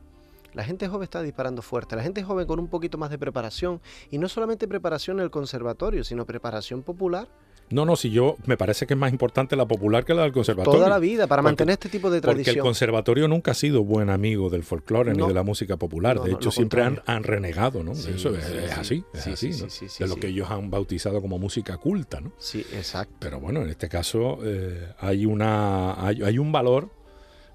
La 0.53 0.65
gente 0.65 0.87
joven 0.87 1.03
está 1.03 1.21
disparando 1.21 1.61
fuerte. 1.61 1.95
La 1.95 2.03
gente 2.03 2.23
joven 2.23 2.45
con 2.45 2.59
un 2.59 2.67
poquito 2.67 2.97
más 2.97 3.09
de 3.09 3.17
preparación, 3.17 3.81
y 4.09 4.17
no 4.17 4.27
solamente 4.27 4.67
preparación 4.67 5.17
en 5.17 5.23
el 5.23 5.31
conservatorio, 5.31 6.03
sino 6.03 6.25
preparación 6.25 6.83
popular, 6.83 7.29
No, 7.71 7.85
no, 7.85 7.95
si 7.95 8.11
yo 8.11 8.37
me 8.45 8.57
parece 8.57 8.85
que 8.85 8.93
es 8.93 8.99
más 8.99 9.11
importante 9.11 9.55
la 9.55 9.67
popular 9.67 10.05
que 10.05 10.13
la 10.13 10.23
del 10.23 10.31
conservatorio. 10.31 10.79
Toda 10.79 10.89
la 10.89 10.99
vida, 10.99 11.27
para 11.27 11.41
mantener 11.41 11.73
este 11.73 11.89
tipo 11.89 12.09
de 12.09 12.21
tradición. 12.21 12.53
Porque 12.53 12.59
el 12.59 12.63
conservatorio 12.63 13.27
nunca 13.27 13.51
ha 13.51 13.53
sido 13.53 13.83
buen 13.83 14.09
amigo 14.09 14.49
del 14.49 14.63
folclore 14.63 15.13
ni 15.13 15.25
de 15.25 15.33
la 15.33 15.43
música 15.43 15.77
popular. 15.77 16.21
de 16.21 16.33
hecho, 16.33 16.51
siempre 16.51 16.83
han, 16.83 17.23
renegado, 17.23 17.83
¿no? 17.83 17.93
Eso 17.93 18.35
es, 18.35 18.77
así, 18.77 19.03
es 19.13 19.27
así, 19.27 19.51
De 19.99 20.07
lo 20.07 20.15
que 20.15 20.27
ellos 20.27 20.49
han 20.49 20.69
bautizado 20.69 21.21
como 21.21 21.39
música 21.39 21.77
culta, 21.77 22.19
¿no? 22.19 22.33
Sí, 22.37 22.65
exacto. 22.73 23.15
Pero 23.19 23.39
bueno, 23.39 23.61
en 23.61 23.69
este 23.69 23.87
caso 23.87 24.39
eh, 24.43 24.93
hay, 24.99 25.25
una, 25.25 26.05
hay, 26.05 26.37
un 26.37 26.51
valor 26.51 26.89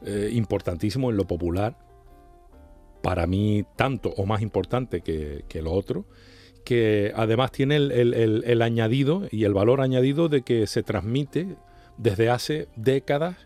eh, 0.04 0.30
importantísimo 0.32 1.10
en 1.10 1.16
lo 1.16 1.26
popular, 1.26 1.76
para 3.02 3.26
mí 3.26 3.64
tanto 3.76 4.10
o 4.16 4.26
más 4.26 4.42
importante 4.42 5.00
que, 5.00 5.44
que 5.48 5.62
lo 5.62 5.72
otro, 5.72 6.06
que 6.66 7.12
además 7.14 7.52
tiene 7.52 7.76
el, 7.76 8.60
añadido 8.60 9.28
y 9.30 9.44
el 9.44 9.54
valor 9.54 9.80
añadido 9.80 10.28
de 10.28 10.42
que 10.42 10.66
se 10.66 10.82
transmite 10.82 11.56
desde 11.96 12.28
hace 12.28 12.66
décadas, 12.74 13.36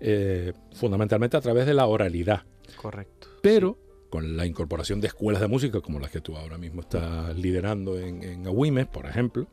eh, 0.00 0.52
fundamentalmente 0.74 1.38
a 1.38 1.40
través 1.40 1.64
de 1.64 1.72
la 1.72 1.86
oralidad. 1.86 2.42
Correcto. 2.76 3.28
Pero 3.40 3.78
con 4.10 4.36
la 4.36 4.44
incorporación 4.44 5.00
de 5.00 5.06
escuelas 5.06 5.40
de 5.40 5.48
música, 5.48 5.80
como 5.80 5.98
las 5.98 6.10
que 6.10 6.20
tú 6.20 6.36
ahora 6.36 6.58
mismo 6.58 6.82
estás 6.82 7.34
liderando 7.34 7.98
en, 7.98 8.22
en 8.22 8.86
por 8.92 9.06
ejemplo, 9.06 9.48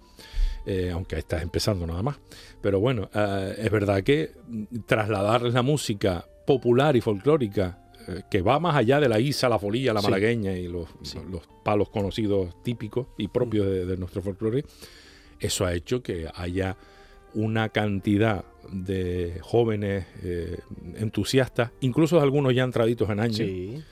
eh, 0.65 0.91
aunque 0.93 1.17
estás 1.17 1.41
empezando 1.41 1.87
nada 1.87 2.03
más. 2.03 2.17
Pero 2.61 2.81
bueno, 2.81 3.09
eh, 3.13 3.55
es 3.59 3.71
verdad 3.71 4.03
que 4.03 4.33
trasladarles 4.85 5.53
la 5.53 5.61
música 5.61 6.25
popular 6.45 6.97
y 6.97 7.01
folclórica 7.01 7.88
que 8.29 8.41
va 8.41 8.59
más 8.59 8.75
allá 8.75 8.99
de 8.99 9.09
la 9.09 9.19
isa, 9.19 9.49
la 9.49 9.59
folía, 9.59 9.93
la 9.93 10.01
malagueña 10.01 10.53
y 10.53 10.67
los, 10.67 10.89
los, 11.29 11.47
palos 11.63 11.89
conocidos 11.89 12.55
típicos 12.63 13.07
y 13.17 13.27
propios 13.27 13.67
de, 13.87 13.97
nuestro 13.97 14.21
folclore, 14.21 14.63
eso 15.39 15.65
ha 15.65 15.73
hecho 15.73 16.01
que 16.01 16.27
haya 16.33 16.77
una 17.33 17.69
cantidad 17.69 18.43
de 18.71 19.39
jóvenes 19.41 20.05
eh, 20.23 20.59
entusiastas, 20.95 21.71
incluso 21.81 22.19
algunos 22.19 22.53
ya 22.55 22.63
entraditos 22.63 23.09
en 23.09 23.19
años, 23.19 23.83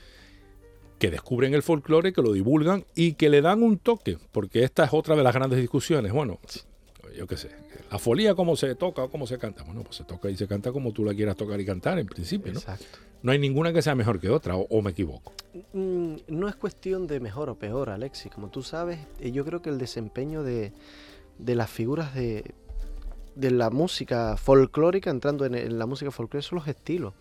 que 0.98 1.10
descubren 1.10 1.54
el 1.54 1.62
folclore, 1.62 2.12
que 2.12 2.22
lo 2.22 2.32
divulgan 2.32 2.84
y 2.94 3.12
que 3.12 3.28
le 3.28 3.40
dan 3.40 3.62
un 3.62 3.78
toque, 3.78 4.18
porque 4.32 4.64
esta 4.64 4.84
es 4.84 4.92
otra 4.92 5.14
de 5.14 5.22
las 5.22 5.34
grandes 5.34 5.60
discusiones. 5.60 6.12
Bueno, 6.12 6.40
yo 7.16 7.26
qué 7.26 7.36
sé, 7.36 7.50
la 7.90 7.98
folía 7.98 8.34
cómo 8.34 8.56
se 8.56 8.74
toca 8.74 9.04
o 9.04 9.10
cómo 9.10 9.26
se 9.26 9.38
canta. 9.38 9.62
Bueno, 9.64 9.82
pues 9.82 9.96
se 9.96 10.04
toca 10.04 10.30
y 10.30 10.36
se 10.36 10.46
canta 10.46 10.72
como 10.72 10.92
tú 10.92 11.04
la 11.04 11.14
quieras 11.14 11.36
tocar 11.36 11.60
y 11.60 11.64
cantar 11.64 11.98
en 11.98 12.06
principio, 12.06 12.52
¿no? 12.52 12.58
Exacto. 12.58 12.86
No 13.22 13.32
hay 13.32 13.38
ninguna 13.38 13.72
que 13.72 13.82
sea 13.82 13.94
mejor 13.94 14.20
que 14.20 14.30
otra, 14.30 14.56
o, 14.56 14.82
me 14.82 14.90
equivoco. 14.90 15.32
Mm, 15.72 16.16
no 16.28 16.48
es 16.48 16.54
cuestión 16.54 17.06
de 17.06 17.18
mejor 17.18 17.50
o 17.50 17.56
peor, 17.56 17.90
Alexis. 17.90 18.30
Como 18.30 18.48
tú 18.48 18.62
sabes, 18.62 19.00
eh, 19.20 19.32
yo 19.32 19.44
creo 19.44 19.60
que 19.60 19.70
el 19.70 19.78
desempeño 19.78 20.44
de, 20.44 20.72
las 21.38 21.68
figuras 21.68 22.14
de, 22.14 22.54
de, 23.34 23.50
la 23.50 23.70
música 23.70 24.36
folclórica, 24.36 25.10
entrando 25.10 25.46
en, 25.46 25.78
la 25.78 25.86
música 25.86 26.12
folclórica, 26.12 26.48
son 26.48 26.58
los 26.58 26.68
estilos. 26.68 27.14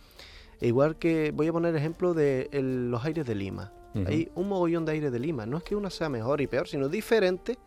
igual 0.62 0.98
que 0.98 1.32
voy 1.32 1.48
a 1.48 1.54
poner 1.54 1.76
ejemplo 1.76 2.14
de 2.14 2.48
los 2.52 3.04
aires 3.04 3.26
de 3.26 3.36
Lima. 3.36 3.74
Hay 4.06 4.30
un 4.36 4.48
mogollón 4.48 4.86
de 4.86 4.92
aires 4.92 5.12
de 5.12 5.18
Lima. 5.18 5.48
No 5.48 5.58
es 5.58 5.64
que 5.64 5.76
una 5.76 5.90
sea 5.90 6.08
mejor 6.08 6.40
y 6.42 6.46
peor, 6.46 6.68
sino 6.68 6.88
diferente 6.88 7.58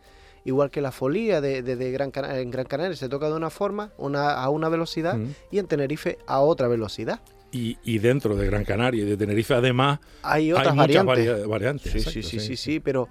igual 0.45 0.71
que 0.71 0.81
la 0.81 0.91
folía 0.91 1.41
de, 1.41 1.61
Gran 1.91 2.11
en 2.15 2.51
Gran 2.51 2.65
Canaria 2.65 2.95
se 2.95 3.09
toca 3.09 3.27
de 3.29 3.35
una 3.35 3.49
forma, 3.49 3.91
una, 3.97 4.33
a 4.33 4.49
una 4.49 4.69
velocidad, 4.69 5.17
y 5.51 5.59
en 5.59 5.67
Tenerife 5.67 6.17
a 6.27 6.41
otra 6.41 6.67
velocidad. 6.67 7.21
Y, 7.51 7.99
dentro 7.99 8.35
de 8.35 8.45
Gran 8.45 8.63
Canaria 8.63 9.03
y 9.03 9.05
de 9.05 9.17
Tenerife 9.17 9.53
además 9.53 9.99
hay 10.23 10.53
otras 10.53 10.75
variantes. 10.75 11.91
Sí, 12.03 12.23
sí, 12.23 12.39
sí, 12.39 12.55
sí, 12.55 12.79
pero... 12.79 13.09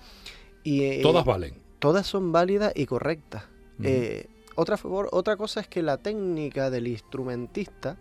Eh, 0.65 1.01
todas 1.03 1.25
valen. 1.25 1.55
Todas 1.79 2.07
son 2.07 2.33
válidas 2.33 2.73
y 2.75 2.87
correctas. 2.87 3.45
Eh, 3.83 4.27
otra, 4.57 4.79
otra 4.83 5.37
cosa 5.37 5.61
es 5.61 5.69
que 5.69 5.83
la 5.83 5.97
técnica 5.97 6.69
del 6.69 6.87
instrumentista, 6.87 7.97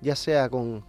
ya 0.00 0.14
sea 0.14 0.48
con 0.48 0.84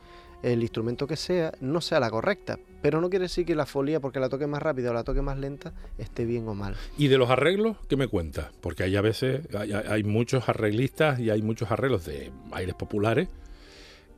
el 0.45 0.61
instrumento 0.61 1.07
que 1.07 1.15
sea, 1.15 1.53
no 1.59 1.81
sea 1.81 1.99
la 1.99 2.11
correcta. 2.11 2.59
Pero 2.83 3.01
no 3.01 3.09
quiere 3.09 3.23
decir 3.23 3.47
que 3.47 3.55
la 3.55 3.65
folía, 3.65 3.99
porque 3.99 4.19
la 4.19 4.29
toque 4.29 4.45
más 4.45 4.61
rápida 4.61 4.91
o 4.91 4.93
la 4.93 5.03
toque 5.03 5.23
más 5.23 5.39
lenta, 5.39 5.73
esté 5.97 6.23
bien 6.23 6.47
o 6.47 6.53
mal. 6.53 6.75
¿Y 6.99 7.07
de 7.07 7.17
los 7.17 7.31
arreglos, 7.31 7.77
qué 7.89 7.97
me 7.97 8.07
cuentas? 8.07 8.51
Porque 8.61 8.83
hay 8.83 8.95
a 8.95 9.01
veces, 9.01 9.47
hay, 9.55 10.03
muchos 10.03 10.47
arreglistas 10.47 11.19
y 11.19 11.31
hay 11.31 11.41
muchos 11.41 11.71
arreglos 11.71 12.05
de 12.05 12.31
aires 12.51 12.75
populares 12.75 13.27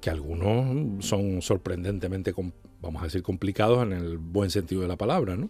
que 0.01 0.09
algunos 0.09 1.05
son 1.05 1.41
sorprendentemente, 1.41 2.33
vamos 2.81 3.01
a 3.01 3.05
decir, 3.05 3.23
complicados 3.23 3.81
en 3.83 3.93
el 3.93 4.17
buen 4.17 4.49
sentido 4.49 4.81
de 4.81 4.89
la 4.89 4.97
palabra, 4.97 5.37
¿no? 5.37 5.49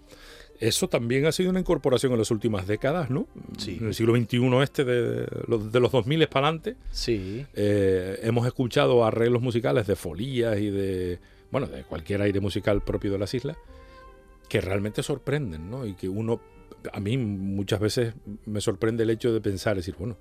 Eso 0.59 0.89
también 0.89 1.25
ha 1.25 1.31
sido 1.31 1.49
una 1.49 1.59
incorporación 1.59 2.11
en 2.13 2.19
las 2.19 2.31
últimas 2.31 2.65
décadas, 2.65 3.09
¿no? 3.09 3.27
Sí. 3.57 3.77
En 3.79 3.87
el 3.87 3.93
siglo 3.93 4.15
XXI 4.15 4.63
este, 4.63 4.83
de 4.83 5.27
los, 5.47 5.71
de 5.71 5.79
los 5.79 5.91
2000 5.91 6.27
para 6.27 6.47
adelante. 6.47 6.75
Sí. 6.91 7.45
Eh, 7.53 8.19
hemos 8.23 8.47
escuchado 8.47 9.05
arreglos 9.05 9.41
musicales 9.41 9.85
de 9.85 9.95
folías 9.95 10.57
y 10.57 10.69
de, 10.69 11.19
bueno, 11.51 11.67
de 11.67 11.83
cualquier 11.83 12.21
aire 12.23 12.39
musical 12.39 12.81
propio 12.81 13.11
de 13.11 13.19
las 13.19 13.33
islas, 13.33 13.57
que 14.49 14.61
realmente 14.61 15.03
sorprenden, 15.03 15.69
¿no? 15.69 15.85
Y 15.85 15.93
que 15.93 16.09
uno, 16.09 16.41
a 16.91 16.99
mí 16.99 17.17
muchas 17.17 17.79
veces 17.79 18.15
me 18.45 18.61
sorprende 18.61 19.03
el 19.03 19.11
hecho 19.11 19.31
de 19.31 19.41
pensar, 19.41 19.75
decir, 19.75 19.95
bueno, 19.97 20.17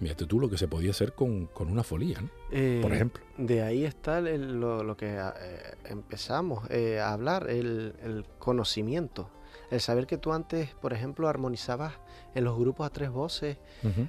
Mírate 0.00 0.26
tú 0.26 0.38
lo 0.38 0.48
que 0.48 0.56
se 0.56 0.68
podía 0.68 0.92
hacer 0.92 1.12
con, 1.12 1.48
una 1.58 1.82
folía, 1.82 2.20
¿no? 2.20 2.28
Eh, 2.52 2.78
por 2.80 2.92
ejemplo. 2.92 3.20
De 3.36 3.62
ahí 3.62 3.84
está 3.84 4.20
lo, 4.20 4.96
que 4.96 5.16
eh, 5.16 5.74
empezamos 5.86 6.70
a 6.70 7.12
hablar, 7.12 7.50
el, 7.50 7.94
el, 8.04 8.24
conocimiento. 8.38 9.28
El 9.70 9.80
saber 9.80 10.06
que 10.06 10.16
tú 10.16 10.32
antes, 10.32 10.74
por 10.74 10.92
ejemplo, 10.92 11.28
armonizabas 11.28 11.94
en 12.34 12.44
los 12.44 12.58
grupos 12.58 12.86
a 12.86 12.90
tres 12.90 13.10
voces, 13.10 13.58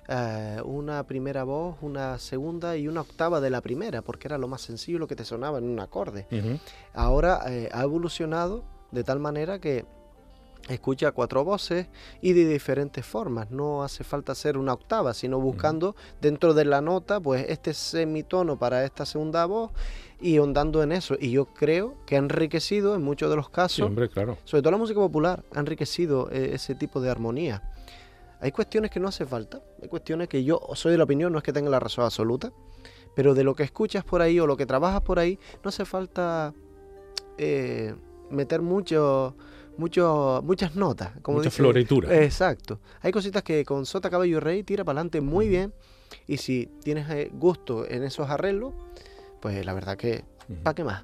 eh, 0.08 0.62
una 0.64 1.06
primera 1.06 1.44
voz, 1.44 1.78
una 1.82 2.18
segunda 2.18 2.78
y 2.78 2.88
una 2.88 3.02
octava 3.02 3.42
de 3.42 3.50
la 3.50 3.62
primera, 3.62 4.02
porque 4.02 4.28
era 4.28 4.38
lo 4.38 4.48
más 4.48 4.62
sencillo, 4.62 5.00
lo 5.00 5.08
que 5.08 5.16
te 5.16 5.26
sonaba 5.26 5.58
en 5.58 5.66
un 5.66 5.80
acorde. 5.80 6.28
Ahora 6.94 7.42
eh, 7.48 7.70
ha 7.74 7.84
evolucionado 7.84 8.64
de 8.92 9.04
tal 9.04 9.20
manera 9.20 9.60
que 9.60 9.86
escucha 10.68 11.12
cuatro 11.12 11.44
voces 11.44 11.88
y 12.22 12.34
de 12.34 12.46
diferentes 12.46 13.06
formas. 13.06 13.50
No 13.52 13.84
hace 13.84 14.04
falta 14.04 14.34
hacer 14.34 14.58
una 14.58 14.74
octava, 14.74 15.14
sino 15.14 15.40
buscando 15.40 15.96
dentro 16.22 16.54
de 16.54 16.66
la 16.66 16.82
nota, 16.82 17.20
pues 17.20 17.46
este 17.50 17.74
semitono 17.74 18.58
para 18.58 18.86
esta 18.86 19.06
segunda 19.06 19.46
voz 19.46 19.72
y 20.22 20.40
ondando 20.40 20.84
en 20.84 20.92
eso. 20.92 21.16
Y 21.20 21.32
yo 21.32 21.46
creo 21.46 21.96
que 22.06 22.16
ha 22.16 22.20
enriquecido 22.20 22.96
en 22.96 23.02
muchos 23.02 23.30
de 23.30 23.36
los 23.36 23.50
casos, 23.50 23.92
claro. 24.14 24.38
sobre 24.44 24.62
todo 24.62 24.72
la 24.72 24.78
música 24.78 25.00
popular, 25.00 25.44
ha 25.54 25.60
enriquecido 25.60 26.30
eh, 26.32 26.52
ese 26.54 26.76
tipo 26.76 27.02
de 27.02 27.10
armonía. 27.10 27.64
Hay 28.42 28.52
cuestiones 28.52 28.92
que 28.92 29.00
no 29.00 29.10
hace 29.10 29.26
falta, 29.26 29.62
hay 29.82 29.90
cuestiones 29.90 30.30
que 30.30 30.44
yo 30.44 30.62
soy 30.74 30.94
de 30.94 30.98
la 30.98 31.04
opinión, 31.04 31.32
no 31.32 31.40
es 31.40 31.44
que 31.44 31.52
tenga 31.52 31.70
la 31.70 31.80
razón 31.80 32.06
absoluta, 32.06 32.54
pero 33.16 33.34
de 33.34 33.44
lo 33.44 33.54
que 33.54 33.64
escuchas 33.64 34.04
por 34.04 34.22
ahí 34.22 34.40
o 34.40 34.48
lo 34.48 34.56
que 34.56 34.66
trabajas 34.66 35.02
por 35.02 35.20
ahí, 35.20 35.38
no 35.64 35.70
hace 35.70 35.84
falta 35.84 36.54
eh, 37.38 37.96
meter 38.30 38.62
mucho, 38.62 39.36
mucho, 39.78 40.42
muchas 40.44 40.76
notas. 40.76 41.12
Como 41.22 41.40
Mucha 41.40 41.50
floritura. 41.50 42.24
Exacto. 42.24 42.80
Hay 43.02 43.12
cositas 43.12 43.44
que 43.44 43.66
con 43.66 43.86
Sota, 43.86 44.10
Caballo 44.10 44.38
y 44.38 44.40
Rey 44.40 44.64
tira 44.64 44.84
para 44.84 45.00
adelante 45.00 45.22
muy 45.22 45.48
bien. 45.48 45.74
Y 46.28 46.38
si 46.38 46.70
tienes 46.84 47.10
eh, 47.10 47.30
gusto 47.34 47.88
en 47.88 48.04
esos 48.04 48.30
arreglos, 48.30 48.74
pues 49.40 49.66
la 49.66 49.74
verdad 49.74 49.98
que, 49.98 50.24
¿para 50.64 50.76
qué 50.76 50.84
más? 50.84 51.04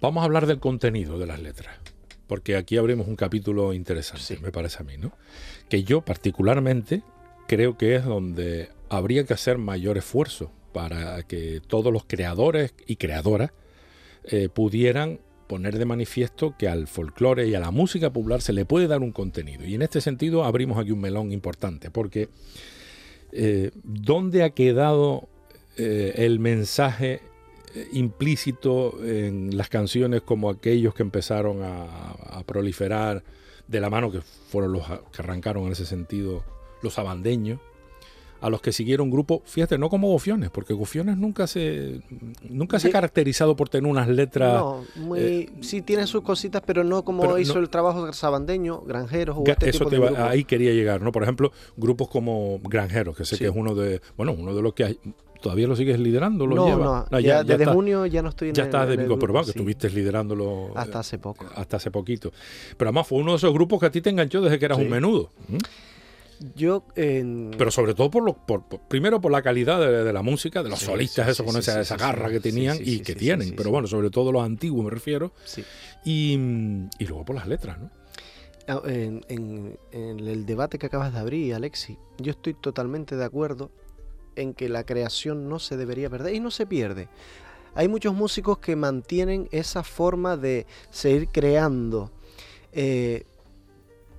Vamos 0.00 0.22
a 0.22 0.24
hablar 0.24 0.46
del 0.46 0.60
contenido 0.60 1.18
de 1.18 1.26
las 1.26 1.40
letras, 1.40 1.76
porque 2.26 2.56
aquí 2.56 2.76
abrimos 2.76 3.08
un 3.08 3.16
capítulo 3.16 3.72
interesante, 3.72 4.38
me 4.42 4.52
parece 4.52 4.78
a 4.80 4.84
mí, 4.84 4.96
¿no? 4.96 5.12
Que 5.68 5.82
yo 5.82 6.02
particularmente 6.02 7.02
creo 7.46 7.76
que 7.76 7.96
es 7.96 8.04
donde 8.04 8.70
habría 8.88 9.24
que 9.24 9.34
hacer 9.34 9.58
mayor 9.58 9.98
esfuerzo 9.98 10.52
para 10.72 11.22
que 11.24 11.60
todos 11.66 11.92
los 11.92 12.04
creadores 12.04 12.74
y 12.86 12.96
creadoras 12.96 13.50
eh, 14.24 14.48
pudieran 14.48 15.20
poner 15.48 15.78
de 15.78 15.86
manifiesto 15.86 16.54
que 16.58 16.68
al 16.68 16.86
folclore 16.86 17.48
y 17.48 17.54
a 17.54 17.60
la 17.60 17.70
música 17.70 18.12
popular 18.12 18.42
se 18.42 18.52
le 18.52 18.66
puede 18.66 18.86
dar 18.86 19.00
un 19.00 19.12
contenido. 19.12 19.64
Y 19.64 19.74
en 19.74 19.82
este 19.82 20.00
sentido 20.00 20.44
abrimos 20.44 20.78
aquí 20.78 20.92
un 20.92 21.00
melón 21.00 21.32
importante, 21.32 21.90
porque 21.90 22.28
eh, 23.32 23.70
¿dónde 23.82 24.42
ha 24.42 24.50
quedado 24.50 25.28
eh, 25.76 26.12
el 26.16 26.38
mensaje 26.38 27.22
implícito 27.92 28.98
en 29.04 29.56
las 29.56 29.68
canciones 29.68 30.22
como 30.22 30.50
aquellos 30.50 30.94
que 30.94 31.02
empezaron 31.02 31.62
a, 31.62 32.42
proliferar 32.46 33.22
de 33.66 33.80
la 33.80 33.90
mano, 33.90 34.10
que 34.10 34.20
fueron 34.20 34.72
los 34.72 34.86
que 34.86 35.22
arrancaron 35.22 35.66
en 35.66 35.72
ese 35.72 35.84
sentido, 35.84 36.44
los 36.82 36.98
abandeños, 36.98 37.60
a 38.40 38.50
los 38.50 38.60
que 38.60 38.72
siguieron 38.72 39.10
grupo, 39.10 39.42
fíjate, 39.44 39.78
no 39.78 39.88
como 39.88 40.08
Gofiones, 40.08 40.50
porque 40.50 40.72
Gofiones 40.72 41.16
nunca 41.16 41.46
se 41.46 42.00
nunca 42.48 42.78
se 42.78 42.88
ha 42.88 42.92
caracterizado 42.92 43.56
por 43.56 43.68
tener 43.68 43.90
unas 43.90 44.08
letras. 44.08 44.54
No, 44.54 44.84
muy, 44.96 45.18
eh, 45.18 45.52
sí 45.60 45.82
tiene 45.82 46.06
sus 46.06 46.22
cositas, 46.22 46.62
pero 46.64 46.84
no 46.84 47.04
como 47.04 47.36
hizo 47.38 47.58
el 47.58 47.68
trabajo 47.68 48.06
de 48.06 48.12
Sabandeño, 48.12 48.82
Granjeros 48.82 49.36
o 49.38 49.44
este 49.46 49.70
eso 49.70 49.86
tipo 49.86 50.08
de 50.08 50.16
ahí 50.16 50.44
quería 50.44 50.72
llegar, 50.72 51.02
¿no? 51.02 51.10
Por 51.10 51.24
ejemplo, 51.24 51.52
grupos 51.76 52.08
como 52.08 52.60
Granjeros, 52.62 53.16
que 53.16 53.24
sé 53.24 53.36
que 53.38 53.46
es 53.46 53.52
uno 53.54 53.74
de, 53.74 54.00
bueno, 54.16 54.32
uno 54.32 54.54
de 54.54 54.62
los 54.62 54.72
que 54.72 54.84
hay, 54.84 55.00
¿Todavía 55.40 55.66
lo 55.66 55.76
sigues 55.76 55.98
liderando? 55.98 56.46
¿Lo 56.46 56.56
no, 56.56 57.06
no, 57.10 57.20
ya, 57.20 57.44
desde 57.44 57.66
junio 57.66 58.06
ya 58.06 58.22
no 58.22 58.30
estoy 58.30 58.48
en 58.48 58.54
Ya 58.54 58.64
estás 58.64 58.88
de 58.88 58.98
pico, 58.98 59.18
pero 59.18 59.34
que 59.44 59.50
estuviste 59.50 59.88
liderándolo. 59.90 60.72
Hasta 60.74 61.00
hace 61.00 61.18
poco. 61.18 61.46
Hasta 61.54 61.76
hace 61.76 61.90
poquito. 61.90 62.32
Pero 62.76 62.88
además 62.88 63.06
fue 63.06 63.18
uno 63.18 63.32
de 63.32 63.36
esos 63.38 63.52
grupos 63.52 63.80
que 63.80 63.86
a 63.86 63.90
ti 63.90 64.00
te 64.00 64.10
enganchó 64.10 64.40
desde 64.40 64.58
que 64.58 64.64
eras 64.64 64.78
un 64.78 64.90
menudo. 64.90 65.30
Yo, 66.54 66.84
Pero 66.94 67.70
sobre 67.70 67.94
todo 67.94 68.10
por 68.10 68.22
lo, 68.22 68.34
por, 68.34 68.62
primero 68.88 69.20
por 69.20 69.32
la 69.32 69.42
calidad 69.42 69.80
de, 69.80 70.12
la 70.12 70.22
música, 70.22 70.62
de 70.62 70.68
los 70.68 70.78
solistas, 70.78 71.28
eso 71.28 71.44
con 71.44 71.56
esa, 71.56 71.80
esa 71.80 71.96
garra 71.96 72.30
que 72.30 72.40
tenían 72.40 72.78
y 72.80 73.00
que 73.00 73.14
tienen. 73.14 73.54
Pero 73.56 73.70
bueno, 73.70 73.88
sobre 73.88 74.10
todo 74.10 74.32
los 74.32 74.44
antiguos 74.44 74.84
me 74.84 74.90
refiero. 74.90 75.32
Y, 76.04 76.34
y 76.98 77.06
luego 77.06 77.24
por 77.24 77.36
las 77.36 77.46
letras, 77.46 77.78
¿no? 77.78 77.90
Ah, 78.68 78.82
en, 78.84 79.24
en, 79.28 79.78
el 79.92 80.44
debate 80.44 80.78
que 80.78 80.86
acabas 80.86 81.14
de 81.14 81.18
abrir, 81.18 81.54
Alexi, 81.54 81.96
yo 82.18 82.32
estoy 82.32 82.52
totalmente 82.52 83.16
de 83.16 83.24
acuerdo 83.24 83.70
en 84.40 84.54
que 84.54 84.68
la 84.68 84.84
creación 84.84 85.48
no 85.48 85.58
se 85.58 85.76
debería 85.76 86.10
perder 86.10 86.34
y 86.34 86.40
no 86.40 86.50
se 86.50 86.66
pierde. 86.66 87.08
Hay 87.74 87.88
muchos 87.88 88.14
músicos 88.14 88.58
que 88.58 88.76
mantienen 88.76 89.48
esa 89.52 89.82
forma 89.82 90.36
de 90.36 90.66
seguir 90.90 91.28
creando. 91.28 92.10
Eh, 92.72 93.24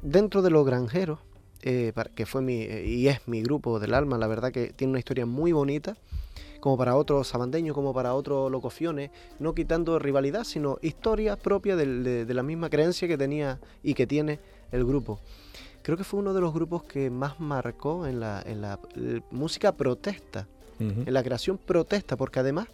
dentro 0.02 0.42
de 0.42 0.50
los 0.50 0.66
granjeros, 0.66 1.20
eh, 1.62 1.94
que 2.16 2.26
fue 2.26 2.42
mi, 2.42 2.62
eh, 2.62 2.86
y 2.86 3.08
es 3.08 3.28
mi 3.28 3.42
grupo 3.42 3.80
del 3.80 3.94
alma, 3.94 4.18
la 4.18 4.28
verdad 4.28 4.52
que 4.52 4.72
tiene 4.74 4.92
una 4.92 5.00
historia 5.00 5.26
muy 5.26 5.52
bonita, 5.52 5.98
como 6.60 6.78
para 6.78 6.96
otros 6.96 7.28
sabandeños, 7.28 7.74
como 7.74 7.94
para 7.94 8.14
otros 8.14 8.52
locofiones, 8.52 9.12
no 9.40 9.54
quitando 9.54 10.00
rivalidad, 10.00 10.44
sino 10.44 10.78
historia 10.82 11.36
propia 11.36 11.76
de, 11.76 12.26
la 12.34 12.44
misma 12.44 12.70
creencia 12.70 13.08
que 13.08 13.18
tenía 13.18 13.60
y 13.84 13.94
que 13.94 14.08
tiene 14.08 14.40
el 14.72 14.86
grupo. 14.86 15.20
Creo 15.90 15.98
que 15.98 16.04
fue 16.04 16.20
uno 16.20 16.36
de 16.36 16.42
los 16.42 16.54
grupos 16.54 16.84
que 16.84 17.10
más 17.10 17.40
marcó 17.40 18.06
en 18.06 18.20
la, 18.20 18.44
en 18.46 18.62
la 18.62 18.80
música 19.32 19.72
protesta, 19.72 20.48
en 20.80 21.12
la 21.12 21.24
creación 21.24 21.58
protesta, 21.58 22.16
porque 22.16 22.40
además 22.40 22.68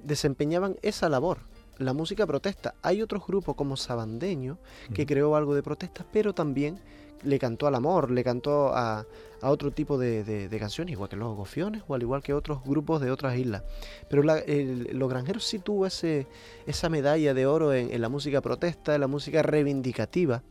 desempeñaban 0.00 0.74
esa 0.82 1.08
labor, 1.08 1.38
la 1.78 1.92
música 1.92 2.26
protesta. 2.26 2.74
Hay 2.82 3.00
otros 3.00 3.24
grupos 3.24 3.54
como 3.54 3.76
Sabandeño 3.76 4.58
que 4.92 5.06
creó 5.06 5.36
algo 5.36 5.54
de 5.54 5.62
protesta, 5.62 6.04
pero 6.12 6.34
también 6.34 6.80
le 7.22 7.38
cantó 7.38 7.68
al 7.68 7.76
amor, 7.76 8.10
le 8.10 8.24
cantó 8.24 8.74
a, 8.74 9.06
otro 9.40 9.70
tipo 9.70 9.96
de, 9.96 10.48
canciones, 10.58 10.94
igual 10.94 11.10
que 11.10 11.14
los 11.14 11.36
gofiones 11.36 11.84
o 11.86 11.94
al 11.94 12.02
igual 12.02 12.24
que 12.24 12.34
otros 12.34 12.64
grupos 12.64 13.00
de 13.00 13.12
otras 13.12 13.36
islas. 13.36 13.62
Pero 14.10 14.24
los 14.24 15.08
granjeros 15.08 15.44
sí 15.44 15.60
tuvo 15.60 15.86
ese, 15.86 16.26
esa 16.66 16.88
medalla 16.88 17.34
de 17.34 17.46
oro 17.46 17.72
en, 17.72 18.00
la 18.00 18.08
música 18.08 18.40
protesta, 18.40 18.96
en 18.96 19.00
la 19.00 19.06
música 19.06 19.44
reivindicativa, 19.44 20.42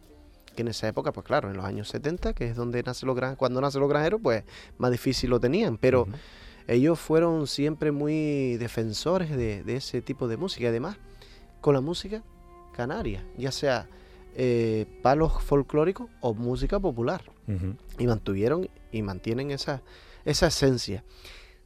que 0.55 0.61
en 0.61 0.69
esa 0.69 0.87
época, 0.87 1.11
pues 1.11 1.25
claro, 1.25 1.49
en 1.49 1.57
los 1.57 1.65
años 1.65 1.87
70, 1.89 2.33
que 2.33 2.49
es 2.49 2.55
donde 2.55 2.83
nace 2.83 3.05
los 3.05 3.17
cuando 3.37 3.61
nace 3.61 3.79
los 3.79 3.89
granjeros, 3.89 4.19
pues 4.21 4.43
más 4.77 4.91
difícil 4.91 5.29
lo 5.29 5.39
tenían, 5.39 5.77
pero 5.77 6.07
ellos 6.67 6.99
fueron 6.99 7.47
siempre 7.47 7.91
muy 7.91 8.57
defensores 8.57 9.29
de, 9.31 9.63
de 9.63 9.75
ese 9.75 10.01
tipo 10.01 10.27
de 10.27 10.37
música, 10.37 10.67
además 10.67 10.97
con 11.61 11.73
la 11.73 11.81
música 11.81 12.23
canaria, 12.73 13.23
ya 13.37 13.51
sea 13.51 13.87
eh, 14.35 14.85
palos 15.01 15.43
folclóricos 15.43 16.09
o 16.21 16.33
música 16.33 16.79
popular. 16.79 17.23
Y 17.99 18.07
mantuvieron 18.07 18.69
y 18.93 19.01
mantienen 19.01 19.51
esa, 19.51 19.81
esa 20.23 20.47
esencia. 20.47 21.03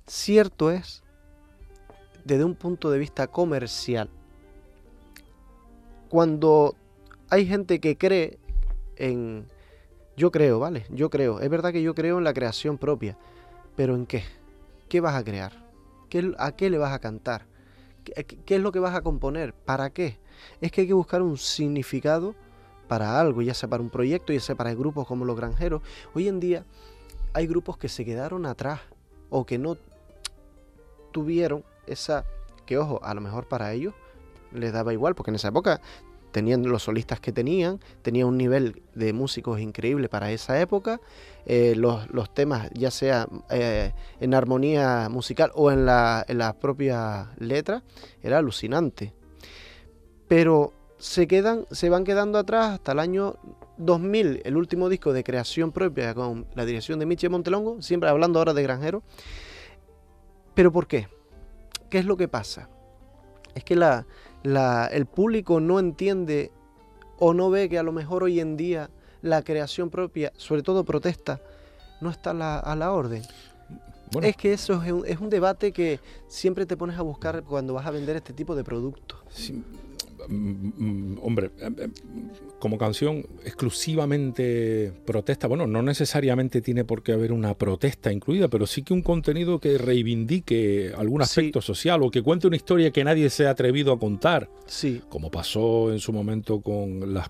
Cierto 0.07 0.71
es, 0.71 1.03
desde 2.23 2.43
un 2.43 2.55
punto 2.55 2.89
de 2.89 2.97
vista 2.97 3.27
comercial, 3.27 4.09
cuando 6.09 6.75
hay 7.29 7.45
gente 7.45 7.79
que 7.79 7.97
cree 7.97 8.39
en... 8.97 9.45
Yo 10.17 10.31
creo, 10.31 10.59
¿vale? 10.59 10.85
Yo 10.89 11.09
creo. 11.09 11.39
Es 11.39 11.49
verdad 11.49 11.71
que 11.71 11.81
yo 11.81 11.93
creo 11.93 12.17
en 12.17 12.23
la 12.23 12.33
creación 12.33 12.77
propia. 12.77 13.17
Pero 13.75 13.95
¿en 13.95 14.05
qué? 14.05 14.23
¿Qué 14.87 15.01
vas 15.01 15.15
a 15.15 15.23
crear? 15.23 15.51
¿Qué, 16.09 16.33
¿A 16.37 16.53
qué 16.53 16.69
le 16.69 16.77
vas 16.77 16.93
a 16.93 16.99
cantar? 16.99 17.45
¿Qué, 18.03 18.23
¿Qué 18.23 18.55
es 18.55 18.61
lo 18.61 18.71
que 18.71 18.79
vas 18.79 18.95
a 18.95 19.01
componer? 19.01 19.53
¿Para 19.53 19.89
qué? 19.89 20.17
Es 20.61 20.71
que 20.71 20.81
hay 20.81 20.87
que 20.87 20.93
buscar 20.93 21.21
un 21.21 21.37
significado 21.37 22.35
para 22.87 23.19
algo, 23.19 23.41
ya 23.41 23.53
sea 23.53 23.69
para 23.69 23.83
un 23.83 23.89
proyecto, 23.89 24.31
ya 24.31 24.39
sea 24.39 24.55
para 24.55 24.73
grupos 24.73 25.07
como 25.07 25.25
los 25.25 25.35
granjeros. 25.35 25.81
Hoy 26.13 26.27
en 26.27 26.39
día 26.39 26.65
hay 27.33 27.47
grupos 27.47 27.77
que 27.77 27.89
se 27.89 28.05
quedaron 28.05 28.45
atrás 28.45 28.79
o 29.29 29.45
que 29.45 29.57
no 29.57 29.77
tuvieron 31.11 31.63
esa, 31.87 32.25
que 32.65 32.77
ojo, 32.77 32.99
a 33.03 33.13
lo 33.13 33.21
mejor 33.21 33.47
para 33.47 33.73
ellos 33.73 33.93
les 34.53 34.71
daba 34.71 34.93
igual, 34.93 35.15
porque 35.15 35.31
en 35.31 35.35
esa 35.35 35.49
época 35.49 35.81
tenían 36.35 36.63
los 36.63 36.83
solistas 36.83 37.21
que 37.21 37.31
tenían, 37.31 37.79
tenía 38.01 38.25
un 38.25 38.37
nivel 38.37 38.81
de 38.93 39.13
músicos 39.13 39.61
increíble 39.61 40.09
para 40.09 40.31
esa 40.31 40.59
época, 40.59 40.99
eh, 41.45 41.75
los, 41.77 42.33
temas 42.33 42.69
ya 42.73 42.91
sea 42.91 43.29
eh, 43.49 43.93
en 44.19 44.33
armonía 44.33 45.07
musical 45.09 45.53
o 45.55 45.71
en 45.71 45.85
la, 45.85 46.25
en 46.27 46.39
la 46.39 46.51
propia 46.51 47.31
letra, 47.37 47.83
era 48.21 48.39
alucinante. 48.39 49.13
Pero 50.27 50.73
se 50.97 51.25
quedan, 51.25 51.67
se 51.71 51.89
van 51.89 52.03
quedando 52.03 52.37
atrás 52.37 52.71
hasta 52.71 52.91
el 52.91 52.99
año 52.99 53.37
2000, 53.77 54.41
el 54.43 54.57
último 54.57 54.89
disco 54.89 55.13
de 55.13 55.23
creación 55.23 55.71
propia 55.71 56.13
con 56.13 56.47
la 56.53 56.65
dirección 56.65 56.99
de 56.99 57.05
Michel 57.05 57.29
Montelongo, 57.29 57.81
siempre 57.81 58.09
hablando 58.09 58.39
ahora 58.39 58.53
de 58.53 58.61
granjero. 58.61 59.03
Pero 60.53 60.73
¿por 60.73 60.85
qué? 60.85 61.07
¿Qué 61.89 61.99
es 61.99 62.05
lo 62.05 62.17
que 62.17 62.27
pasa? 62.27 62.67
Es 63.53 63.63
que 63.63 63.77
la, 63.77 64.05
el 64.45 65.05
público 65.05 65.59
no 65.59 65.79
entiende 65.79 66.51
o 67.17 67.33
no 67.33 67.49
ve 67.49 67.69
que 67.69 67.79
a 67.79 67.83
lo 67.83 67.91
mejor 67.91 68.23
hoy 68.23 68.39
en 68.39 68.57
día 68.57 68.89
la 69.21 69.43
creación 69.43 69.89
propia, 69.89 70.31
sobre 70.37 70.61
todo 70.61 70.85
protesta, 70.85 71.41
no 72.01 72.09
está 72.09 72.31
a 72.31 72.75
la, 72.75 72.91
orden. 72.91 73.23
Es 74.21 74.37
que 74.37 74.53
eso 74.53 74.81
es 74.83 74.91
un, 74.91 75.05
es 75.05 75.19
un, 75.19 75.29
debate 75.29 75.71
que 75.71 75.99
siempre 76.27 76.65
te 76.65 76.77
pones 76.77 76.97
a 76.97 77.01
buscar 77.01 77.43
cuando 77.43 77.73
vas 77.73 77.85
a 77.85 77.91
vender 77.91 78.15
este 78.15 78.33
tipo 78.33 78.55
de 78.55 78.63
productos. 78.63 79.19
Mm, 80.29 81.13
mm, 81.15 81.19
hombre, 81.21 81.51
eh, 81.57 81.71
eh, 81.77 81.89
como 82.59 82.77
canción 82.77 83.25
exclusivamente 83.43 84.93
protesta, 85.05 85.47
bueno, 85.47 85.67
no 85.67 85.81
necesariamente 85.81 86.61
tiene 86.61 86.83
por 86.83 87.03
qué 87.03 87.13
haber 87.13 87.31
una 87.31 87.53
protesta 87.53 88.11
incluida, 88.11 88.47
pero 88.47 88.65
sí 88.65 88.83
que 88.83 88.93
un 88.93 89.01
contenido 89.01 89.59
que 89.59 89.77
reivindique 89.77 90.93
algún 90.97 91.21
aspecto 91.21 91.61
social 91.61 92.01
o 92.03 92.11
que 92.11 92.21
cuente 92.21 92.47
una 92.47 92.55
historia 92.55 92.91
que 92.91 93.03
nadie 93.03 93.29
se 93.29 93.47
ha 93.47 93.51
atrevido 93.51 93.93
a 93.93 93.99
contar. 93.99 94.49
Sí. 94.65 95.01
Como 95.09 95.29
pasó 95.29 95.91
en 95.91 95.99
su 95.99 96.13
momento 96.13 96.61
con 96.61 97.13
las, 97.13 97.29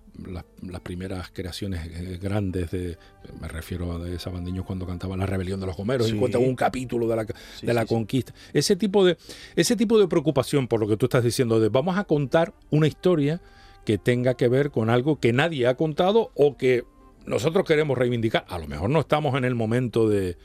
primeras 0.84 1.30
creaciones 1.32 1.86
eh, 1.86 2.20
grandes 2.22 2.72
de, 2.72 2.98
me 3.42 3.48
refiero 3.48 3.94
a 3.94 4.00
de 4.00 4.20
Sabandeños 4.20 4.66
cuando 4.66 4.86
cantaba 4.86 5.18
La 5.18 5.26
rebelión 5.26 5.60
de 5.60 5.66
los 5.66 5.76
Gomeros 5.76 6.10
y 6.10 6.14
cuenta 6.14 6.38
un 6.38 6.56
capítulo 6.56 7.08
de 7.08 7.16
la, 7.16 7.26
de 7.26 7.74
la 7.74 7.86
conquista. 7.86 8.34
Ese 8.54 8.76
tipo 8.76 9.06
de, 9.06 9.18
ese 9.56 9.76
tipo 9.76 10.00
de 10.00 10.08
preocupación 10.08 10.68
por 10.68 10.80
lo 10.80 10.88
que 10.88 10.98
tú 10.98 11.08
estás 11.08 11.24
diciendo 11.24 11.60
de 11.60 11.70
vamos 11.70 11.98
a 11.98 12.04
contar 12.04 12.54
una 12.70 12.88
historia 12.88 13.42
que 13.86 13.98
tenga 13.98 14.34
que 14.34 14.50
ver 14.50 14.72
con 14.72 14.90
algo 14.90 15.20
que 15.20 15.32
nadie 15.32 15.68
ha 15.68 15.76
contado 15.76 16.32
o 16.36 16.58
que 16.58 16.84
nosotros 17.26 17.66
queremos 17.66 17.98
reivindicar. 17.98 18.46
A 18.50 18.60
lo 18.60 18.68
mejor 18.68 18.90
no 18.90 19.00
estamos 19.00 19.36
en 19.36 19.46
el 19.46 19.56
momento 19.56 20.10
de, 20.10 20.38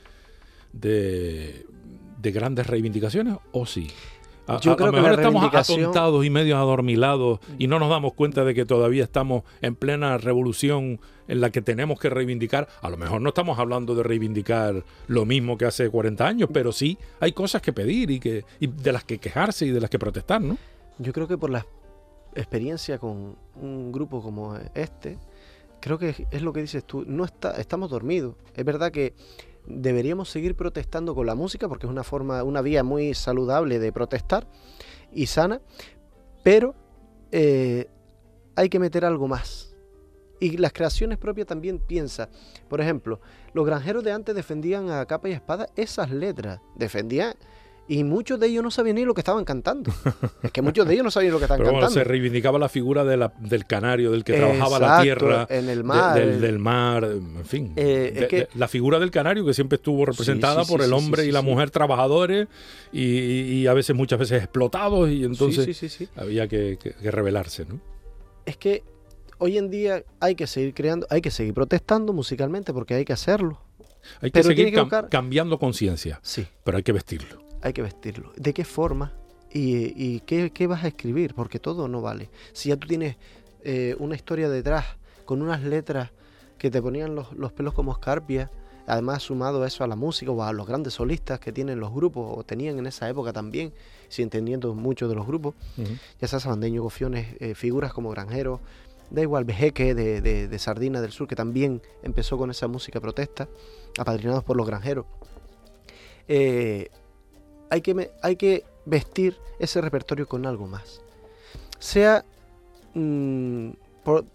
de, 0.73 1.65
grandes 2.31 2.67
reivindicaciones, 2.67 3.37
o 3.51 3.65
sí. 3.65 3.87
A, 4.47 4.59
Yo 4.59 4.75
creo 4.75 4.91
mejor 4.91 5.13
estamos 5.13 5.53
atontados 5.53 6.25
y 6.25 6.29
medio 6.29 6.57
adormilados 6.57 7.39
y 7.59 7.67
no 7.67 7.77
nos 7.79 7.89
damos 7.89 8.13
cuenta 8.13 8.43
de 8.43 8.55
que 8.55 8.65
todavía 8.65 9.03
estamos 9.03 9.43
en 9.61 9.75
plena 9.75 10.17
revolución 10.17 10.99
en 11.27 11.41
la 11.41 11.51
que 11.51 11.61
tenemos 11.61 11.99
que 11.99 12.09
reivindicar. 12.09 12.67
A 12.81 12.89
lo 12.89 12.97
mejor 12.97 13.21
no 13.21 13.29
estamos 13.29 13.59
hablando 13.59 13.95
de 13.95 14.03
reivindicar 14.03 14.83
lo 15.07 15.25
mismo 15.25 15.57
que 15.57 15.65
hace 15.65 15.89
40 15.89 16.27
años, 16.27 16.49
pero 16.51 16.71
sí 16.71 16.97
hay 17.19 17.31
cosas 17.33 17.61
que 17.61 17.71
pedir 17.71 18.09
y, 18.09 18.19
que, 18.19 18.43
y 18.59 18.67
de 18.67 18.91
las 18.91 19.03
que 19.03 19.19
quejarse 19.19 19.67
y 19.67 19.69
de 19.69 19.79
las 19.79 19.89
que 19.89 19.99
protestar, 19.99 20.41
¿no? 20.41 20.57
Yo 20.97 21.13
creo 21.13 21.27
que 21.27 21.37
por 21.37 21.49
las 21.49 21.65
experiencia 22.35 22.97
con 22.97 23.35
un 23.55 23.91
grupo 23.91 24.21
como 24.21 24.55
este, 24.73 25.17
creo 25.79 25.97
que 25.97 26.27
es 26.31 26.41
lo 26.41 26.53
que 26.53 26.61
dices 26.61 26.83
tú, 26.85 27.03
no 27.05 27.25
está, 27.25 27.51
estamos 27.59 27.89
dormidos. 27.89 28.35
Es 28.55 28.63
verdad 28.63 28.91
que 28.91 29.13
deberíamos 29.65 30.29
seguir 30.29 30.55
protestando 30.55 31.13
con 31.13 31.25
la 31.25 31.35
música 31.35 31.67
porque 31.67 31.85
es 31.85 31.91
una 31.91 32.03
forma, 32.03 32.43
una 32.43 32.61
vía 32.61 32.83
muy 32.83 33.13
saludable 33.13 33.79
de 33.79 33.91
protestar 33.91 34.47
y 35.11 35.25
sana, 35.27 35.61
pero 36.43 36.75
eh, 37.31 37.87
hay 38.55 38.69
que 38.69 38.79
meter 38.79 39.05
algo 39.05 39.27
más. 39.27 39.75
Y 40.39 40.57
las 40.57 40.73
creaciones 40.73 41.19
propias 41.19 41.45
también 41.45 41.77
piensa. 41.77 42.29
Por 42.67 42.81
ejemplo, 42.81 43.21
los 43.53 43.63
granjeros 43.65 44.03
de 44.03 44.11
antes 44.11 44.33
defendían 44.33 44.89
a 44.89 45.05
capa 45.05 45.29
y 45.29 45.33
espada 45.33 45.67
esas 45.75 46.09
letras. 46.09 46.59
Defendían 46.75 47.35
y 47.87 48.03
muchos 48.03 48.39
de 48.39 48.47
ellos 48.47 48.63
no 48.63 48.71
sabían 48.71 48.95
ni 48.95 49.05
lo 49.05 49.13
que 49.13 49.21
estaban 49.21 49.43
cantando. 49.43 49.91
es 50.43 50.51
que 50.51 50.61
muchos 50.61 50.87
de 50.87 50.93
ellos 50.93 51.03
no 51.03 51.11
sabían 51.11 51.33
lo 51.33 51.39
que 51.39 51.45
estaban 51.45 51.61
Pero 51.61 51.73
cantando. 51.73 51.93
se 51.93 52.03
reivindicaba 52.03 52.57
la 52.57 52.69
figura 52.69 53.03
de 53.03 53.17
la, 53.17 53.33
del 53.39 53.65
canario, 53.65 54.11
del 54.11 54.23
que 54.23 54.33
trabajaba 54.33 54.79
la 54.79 55.01
tierra, 55.01 55.47
en 55.49 55.69
el 55.69 55.83
mar, 55.83 56.15
del, 56.15 56.59
mar, 56.59 57.03
en 57.03 57.45
fin. 57.45 57.73
Eh, 57.75 58.47
la 58.55 58.67
figura 58.67 58.99
del 58.99 59.11
canario 59.11 59.45
que 59.45 59.53
siempre 59.53 59.75
estuvo 59.75 60.05
representada 60.05 60.63
por 60.63 60.81
el 60.81 60.93
hombre 60.93 61.25
y 61.25 61.31
la 61.31 61.41
mujer 61.41 61.71
trabajadores 61.71 62.47
y, 62.93 63.67
a 63.67 63.73
veces, 63.73 63.95
muchas 63.95 64.19
veces 64.19 64.43
explotados 64.43 65.09
y 65.09 65.23
entonces 65.23 66.09
había 66.15 66.47
que, 66.47 66.77
rebelarse, 67.03 67.65
¿no? 67.65 67.79
Es 68.45 68.57
que 68.57 68.83
hoy 69.37 69.57
en 69.57 69.69
día 69.69 70.03
hay 70.19 70.35
que 70.35 70.47
seguir 70.47 70.73
creando, 70.73 71.07
hay 71.09 71.21
que 71.21 71.29
seguir 71.29 71.53
protestando 71.53 72.13
musicalmente 72.13 72.73
porque 72.73 72.93
hay 72.93 73.05
que 73.05 73.13
hacerlo. 73.13 73.59
Hay 74.21 74.31
que 74.31 74.43
seguir 74.43 74.73
cambiando 75.09 75.59
conciencia, 75.59 76.19
sí. 76.23 76.47
pero 76.63 76.77
hay 76.77 76.83
que 76.83 76.91
vestirlo 76.91 77.40
hay 77.61 77.73
que 77.73 77.81
vestirlo. 77.81 78.31
¿De 78.35 78.53
qué 78.53 78.63
forma? 78.65 79.13
¿Y, 79.53 80.21
qué, 80.21 80.67
vas 80.67 80.83
a 80.83 80.87
escribir? 80.87 81.33
Porque 81.35 81.59
todo 81.59 81.87
no 81.87 82.01
vale. 82.01 82.29
Si 82.53 82.69
ya 82.69 82.77
tú 82.77 82.87
tienes 82.87 83.17
eh, 83.63 83.95
una 83.99 84.15
historia 84.15 84.49
detrás, 84.49 84.85
con 85.25 85.41
unas 85.41 85.61
letras 85.61 86.11
que 86.57 86.71
te 86.71 86.81
ponían 86.81 87.15
los, 87.15 87.51
pelos 87.53 87.73
como 87.73 87.91
escarpia, 87.91 88.49
además 88.87 89.23
sumado 89.23 89.65
eso 89.65 89.83
a 89.83 89.87
la 89.87 89.95
música 89.95 90.31
o 90.31 90.43
a 90.43 90.53
los 90.53 90.67
grandes 90.67 90.93
solistas 90.93 91.39
que 91.39 91.51
tienen 91.51 91.79
los 91.79 91.93
grupos 91.93 92.37
o 92.37 92.43
tenían 92.43 92.79
en 92.79 92.87
esa 92.87 93.09
época 93.09 93.33
también, 93.33 93.73
si 94.09 94.21
entendiendo 94.21 94.73
mucho 94.73 95.07
de 95.07 95.15
los 95.15 95.25
grupos, 95.25 95.55
ya 96.19 96.27
sea 96.27 96.39
Sabandeño, 96.39 96.81
Gofiones, 96.83 97.35
eh, 97.39 97.55
figuras 97.55 97.93
como 97.93 98.09
Granjero, 98.09 98.61
da 99.09 99.21
igual, 99.21 99.43
Vejeque 99.43 99.93
de, 99.93 100.21
de, 100.21 100.59
Sardina 100.59 101.01
del 101.01 101.11
Sur, 101.11 101.27
que 101.27 101.35
también 101.35 101.81
empezó 102.01 102.37
con 102.37 102.49
esa 102.49 102.67
música 102.67 102.99
protesta, 102.99 103.49
apadrinados 103.97 104.43
por 104.43 104.55
los 104.55 104.65
granjeros. 104.65 105.05
Eh, 106.27 106.89
hay, 107.71 107.81
que, 107.81 108.11
hay 108.21 108.35
que 108.35 108.65
vestir 108.85 109.37
ese 109.57 109.81
repertorio 109.81 110.27
con 110.27 110.45
algo 110.45 110.67
más. 110.67 111.01
Sea 111.79 112.23
mm, 112.93 113.69
por, 114.03 114.25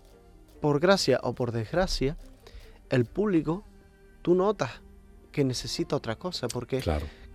por 0.61 0.81
gracia 0.81 1.21
o 1.23 1.35
por 1.35 1.53
desgracia, 1.53 2.17
el 2.91 3.05
público, 3.05 3.63
tú 4.23 4.35
notas 4.35 4.71
que 5.31 5.45
necesita 5.45 5.95
otra 5.95 6.17
cosa, 6.17 6.49
porque 6.49 6.83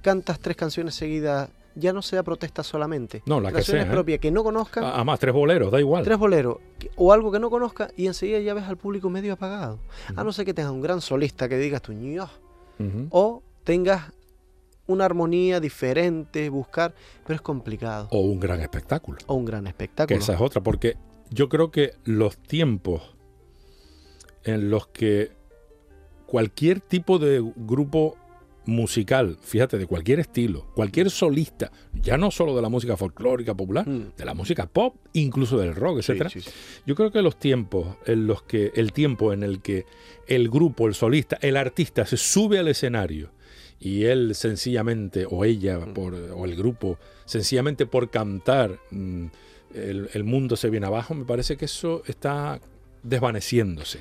cantas 0.01 0.39
tres 0.39 0.57
canciones 0.57 0.95
seguidas 0.95 1.49
ya 1.75 1.93
no 1.93 2.01
sea 2.01 2.23
protesta 2.23 2.63
solamente. 2.63 3.21
No, 3.27 3.39
la 3.39 3.51
que 3.51 3.61
sea. 3.61 3.89
propia 3.89 4.17
que 4.17 4.31
no 4.31 4.43
conozca. 4.43 4.95
Además, 4.95 5.19
tres 5.19 5.33
boleros, 5.33 5.71
da 5.71 5.79
igual. 5.79 6.03
Tres 6.03 6.17
boleros. 6.17 6.57
O 6.95 7.13
algo 7.13 7.31
que 7.31 7.39
no 7.39 7.49
conozca 7.49 7.91
y 7.95 8.07
enseguida 8.07 8.39
ya 8.39 8.55
ves 8.55 8.65
al 8.65 8.75
público 8.75 9.09
medio 9.09 9.33
apagado. 9.33 9.79
A 10.15 10.23
no 10.23 10.33
ser 10.33 10.45
que 10.45 10.53
tengas 10.53 10.71
un 10.71 10.81
gran 10.81 10.99
solista 10.99 11.47
que 11.47 11.57
digas 11.57 11.81
tu 11.83 11.93
ño. 11.93 12.27
O 13.11 13.43
tengas 13.63 14.11
una 14.87 15.05
armonía 15.05 15.59
diferente, 15.59 16.49
buscar, 16.49 16.93
pero 17.25 17.35
es 17.35 17.41
complicado. 17.41 18.07
O 18.11 18.19
un 18.19 18.39
gran 18.39 18.61
espectáculo. 18.61 19.17
O 19.27 19.35
un 19.35 19.45
gran 19.45 19.67
espectáculo. 19.67 20.17
Que 20.17 20.23
esa 20.23 20.33
es 20.33 20.41
otra, 20.41 20.61
porque 20.61 20.97
yo 21.29 21.49
creo 21.49 21.71
que 21.71 21.93
los 22.03 22.37
tiempos 22.37 23.15
en 24.43 24.69
los 24.69 24.87
que 24.87 25.31
cualquier 26.25 26.79
tipo 26.79 27.19
de 27.19 27.41
grupo 27.55 28.17
musical, 28.65 29.37
fíjate, 29.41 29.77
de 29.77 29.87
cualquier 29.87 30.19
estilo, 30.19 30.67
cualquier 30.75 31.09
solista, 31.09 31.71
ya 31.93 32.17
no 32.17 32.31
solo 32.31 32.55
de 32.55 32.61
la 32.61 32.69
música 32.69 32.95
folclórica 32.95 33.55
popular, 33.55 33.87
mm. 33.87 34.13
de 34.17 34.25
la 34.25 34.33
música 34.33 34.67
pop, 34.67 34.95
incluso 35.13 35.57
del 35.57 35.75
rock, 35.75 35.99
etcétera. 35.99 36.29
Yo 36.85 36.95
creo 36.95 37.11
que 37.11 37.21
los 37.21 37.37
tiempos 37.37 37.97
en 38.05 38.27
los 38.27 38.43
que 38.43 38.71
el 38.75 38.93
tiempo 38.93 39.33
en 39.33 39.43
el 39.43 39.61
que 39.61 39.85
el 40.27 40.49
grupo, 40.49 40.87
el 40.87 40.93
solista, 40.93 41.37
el 41.41 41.57
artista 41.57 42.05
se 42.05 42.17
sube 42.17 42.59
al 42.59 42.67
escenario 42.67 43.31
y 43.81 44.05
él 44.05 44.35
sencillamente 44.35 45.25
o 45.29 45.43
ella 45.43 45.79
por, 45.93 46.13
o 46.13 46.45
el 46.45 46.55
grupo 46.55 46.99
sencillamente 47.25 47.87
por 47.87 48.11
cantar 48.11 48.79
mm, 48.91 49.25
el, 49.73 50.09
el 50.13 50.23
mundo 50.23 50.55
se 50.55 50.69
viene 50.69 50.85
abajo, 50.85 51.15
me 51.15 51.25
parece 51.25 51.57
que 51.57 51.65
eso 51.65 52.03
está 52.05 52.61
desvaneciéndose. 53.03 53.99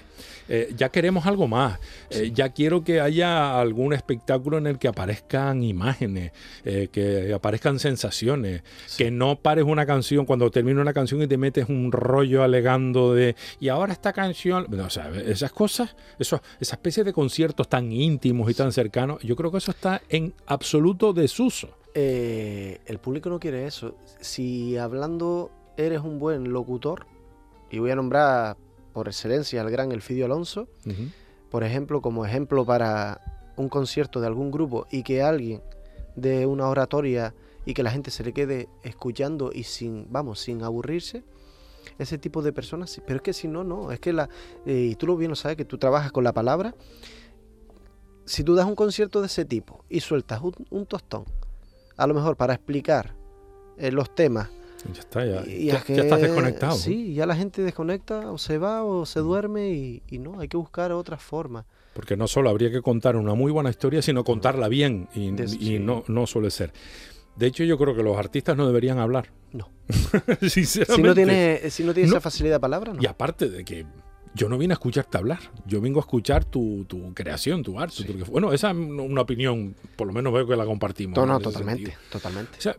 Eh, 0.53 0.75
ya 0.77 0.89
queremos 0.89 1.27
algo 1.27 1.47
más. 1.47 1.79
Eh, 2.11 2.33
ya 2.35 2.49
quiero 2.49 2.83
que 2.83 3.01
haya 3.01 3.61
algún 3.61 3.93
espectáculo 3.93 4.59
en 4.59 4.67
el 4.67 4.79
que 4.81 4.89
aparezcan 4.89 5.63
imágenes, 5.63 6.33
eh, 6.65 6.89
que 6.91 7.33
aparezcan 7.33 7.79
sensaciones, 7.79 8.63
que 8.99 9.13
no 9.13 9.37
pares 9.37 9.65
una 9.65 9.87
canción 9.87 10.27
cuando 10.27 10.51
termina 10.51 10.83
una 10.83 10.93
canción 10.93 11.23
y 11.23 11.29
te 11.29 11.39
metes 11.39 11.69
un 11.69 11.93
rollo 11.93 12.43
alegando 12.43 13.15
de 13.15 13.37
y 13.61 13.69
ahora 13.69 13.93
esta 13.93 14.13
canción, 14.13 14.67
o 14.75 14.91
sea, 14.91 15.11
esas 15.25 15.53
cosas, 15.53 15.95
eso, 16.19 16.43
esa 16.59 16.75
especie 16.75 17.05
de 17.05 17.13
conciertos 17.13 17.69
tan 17.69 17.93
íntimos 17.93 18.51
y 18.51 18.55
tan 18.55 18.73
cercanos, 18.73 19.23
yo 19.23 19.37
creo 19.37 19.53
que 19.53 19.59
eso 19.59 19.71
está 19.71 20.03
en 20.09 20.35
absoluto 20.47 21.13
desuso. 21.13 21.77
el 21.95 22.99
público 23.01 23.31
no 23.31 23.39
quiere 23.39 23.67
eso. 23.67 23.95
Si 24.21 24.77
hablando 24.77 25.53
eres 25.77 26.01
un 26.01 26.19
buen 26.19 26.53
locutor, 26.53 27.07
y 27.71 27.79
voy 27.79 27.93
a 27.93 27.95
nombrar 27.95 28.57
por 28.93 29.09
excelencia 29.09 29.61
al 29.61 29.71
gran 29.71 29.93
Elfidio 29.93 30.27
Alonso, 30.27 30.69
por 31.51 31.65
ejemplo, 31.65 32.01
como 32.01 32.25
ejemplo 32.25 32.65
para 32.65 33.21
un 33.57 33.69
concierto 33.69 34.21
de 34.21 34.27
algún 34.27 34.51
grupo 34.51 34.87
y 34.91 35.03
que 35.03 35.23
alguien 35.23 35.63
de 36.17 36.47
una 36.47 36.69
oratoria 36.69 37.35
y 37.65 37.75
que 37.75 37.83
la 37.83 37.91
gente 37.91 38.11
se 38.11 38.25
le 38.25 38.33
quede 38.33 38.69
escuchando 38.83 39.51
y 39.53 39.65
sin, 39.65 40.07
vamos, 40.11 40.41
sin 40.41 40.63
aburrirse, 40.63 41.25
ese 41.99 42.19
tipo 42.19 42.43
de 42.43 42.53
personas, 42.53 43.01
pero 43.07 43.17
es 43.17 43.23
que 43.23 43.33
si 43.33 43.49
no, 43.49 43.65
no, 43.65 43.93
es 43.93 44.01
que 44.01 44.13
la, 44.13 44.29
eh, 44.67 44.89
y 44.93 44.95
tú 44.97 45.07
lo 45.07 45.17
bien 45.17 45.31
lo 45.31 45.37
sabes, 45.37 45.57
que 45.57 45.65
tú 45.65 45.79
trabajas 45.79 46.13
con 46.13 46.25
la 46.25 46.33
palabra, 46.33 46.75
si 48.25 48.45
tú 48.45 48.55
das 48.55 48.67
un 48.67 48.75
concierto 48.75 49.21
de 49.21 49.27
ese 49.27 49.45
tipo 49.45 49.85
y 49.89 50.01
sueltas 50.01 50.41
un, 50.43 50.87
tostón, 50.87 51.25
a 51.97 52.07
lo 52.07 52.15
mejor 52.15 52.37
para 52.37 52.55
explicar 52.55 53.15
eh, 53.77 53.91
los 53.91 54.15
temas 54.15 54.51
ya 54.93 55.01
está, 55.01 55.25
ya, 55.25 55.45
ya, 55.45 55.77
estás 55.77 56.21
desconectado. 56.21 56.77
Sí, 56.77 57.15
ya 57.15 57.27
la 57.27 57.37
gente 57.37 57.63
desconecta 57.63 58.31
o 58.31 58.39
se 58.39 58.59
va 58.59 58.85
o 58.85 59.07
se 59.07 59.21
duerme 59.21 59.71
y, 59.71 60.19
no, 60.19 60.41
hay 60.41 60.49
que 60.49 60.57
buscar 60.57 60.93
otras 60.93 61.23
formas. 61.23 61.67
Porque 61.93 62.17
no 62.17 62.29
solo 62.29 62.51
habría 62.51 62.71
que 62.71 62.83
contar 62.83 63.17
una 63.17 63.35
muy 63.35 63.53
buena 63.53 63.71
historia, 63.71 64.01
sino 64.01 64.25
contarla 64.25 64.69
bien 64.69 65.09
y, 65.15 65.79
no, 65.79 66.05
no 66.09 66.27
suele 66.27 66.51
ser. 66.51 66.73
De 67.37 67.47
hecho, 67.47 67.65
yo 67.65 67.79
creo 67.79 67.95
que 67.95 68.03
los 68.03 68.17
artistas 68.17 68.57
no 68.57 68.67
deberían 68.67 68.99
hablar. 68.99 69.33
No. 69.53 69.71
Sinceramente. 70.49 70.95
Si 70.97 71.03
no 71.03 71.15
tiene, 71.15 71.71
si 71.71 71.85
no 71.85 71.95
tiene 71.95 72.09
esa 72.09 72.21
facilidad 72.21 72.57
de 72.57 72.61
palabra, 72.61 72.93
no. 72.93 73.03
Y 73.03 73.07
aparte 73.07 73.49
de 73.49 73.65
que 73.65 73.87
yo 74.35 74.49
no 74.49 74.57
vine 74.59 74.73
a 74.73 74.77
escucharte 74.77 75.19
hablar, 75.19 75.41
yo 75.67 75.81
vengo 75.81 75.99
a 75.99 76.03
escuchar 76.03 76.45
tu, 76.45 76.87
creación, 77.15 77.63
tu 77.63 77.81
arte. 77.81 78.05
bueno, 78.29 78.53
esa 78.53 78.71
es 78.71 78.77
una 78.77 79.23
opinión, 79.23 79.75
por 79.97 80.07
lo 80.07 80.13
menos 80.13 80.33
veo 80.33 80.47
que 80.47 80.57
la 80.57 80.65
compartimos. 80.65 81.17
No, 81.19 81.27
no, 81.27 81.41
totalmente, 81.41 81.97
totalmente. 82.11 82.59
O 82.59 82.61
sea, 82.61 82.77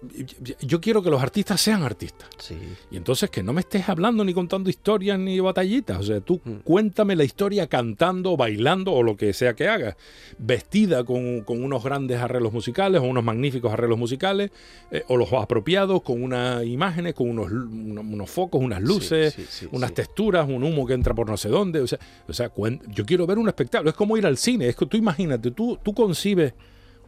yo 0.62 0.80
quiero 0.80 1.04
que 1.04 1.10
los 1.10 1.22
artistas 1.22 1.60
sean 1.60 1.84
artistas. 1.84 2.30
Sí. 2.38 2.56
Y 2.90 2.98
entonces 2.98 3.30
que 3.30 3.44
no 3.44 3.52
me 3.52 3.62
estés 3.62 3.90
hablando 3.90 4.24
ni 4.24 4.34
contando 4.34 4.70
historias 4.70 5.20
ni 5.20 5.40
batallitas. 5.40 6.00
O 6.00 6.04
sea, 6.04 6.22
tú 6.22 6.40
mm. 6.44 6.58
cuéntame 6.64 7.16
la 7.16 7.26
historia 7.26 7.68
cantando, 7.68 8.38
bailando 8.38 8.94
o 8.94 9.04
lo 9.04 9.18
que 9.18 9.34
sea 9.34 9.54
que 9.54 9.68
hagas. 9.68 9.96
Vestida 10.38 11.04
con, 11.04 11.44
unos 11.48 11.84
grandes 11.84 12.20
arreglos 12.20 12.54
musicales 12.54 13.02
o 13.02 13.04
unos 13.04 13.24
magníficos 13.24 13.74
arreglos 13.74 14.00
musicales, 14.00 14.52
eh, 14.90 15.04
o 15.10 15.18
los 15.18 15.32
apropiados 15.34 16.02
con 16.02 16.24
unas 16.24 16.66
imágenes, 16.66 17.14
con 17.14 17.30
unos, 17.30 17.52
unos, 17.52 18.30
focos, 18.30 18.62
unas 18.62 18.82
luces, 18.82 19.68
unas 19.72 19.94
texturas, 19.94 20.48
un 20.48 20.64
humo 20.64 20.86
que 20.86 20.94
entra 20.94 21.14
por 21.14 21.28
nosotros 21.28 21.41
sé 21.42 21.50
dónde. 21.50 21.82
O 21.82 21.88
sea, 21.88 22.00
o 22.28 22.34
sea 22.34 22.52
yo 22.88 23.06
quiero 23.06 23.28
ver 23.28 23.38
un 23.38 23.48
espectáculo. 23.48 23.90
Es 23.90 23.96
como 23.96 24.18
ir 24.18 24.26
al 24.26 24.38
cine. 24.38 24.68
Es 24.68 24.76
que 24.76 24.86
tú 24.86 24.98
imagínate, 24.98 25.52
tú, 25.52 25.78
tú 25.84 25.94
concibes 25.94 26.54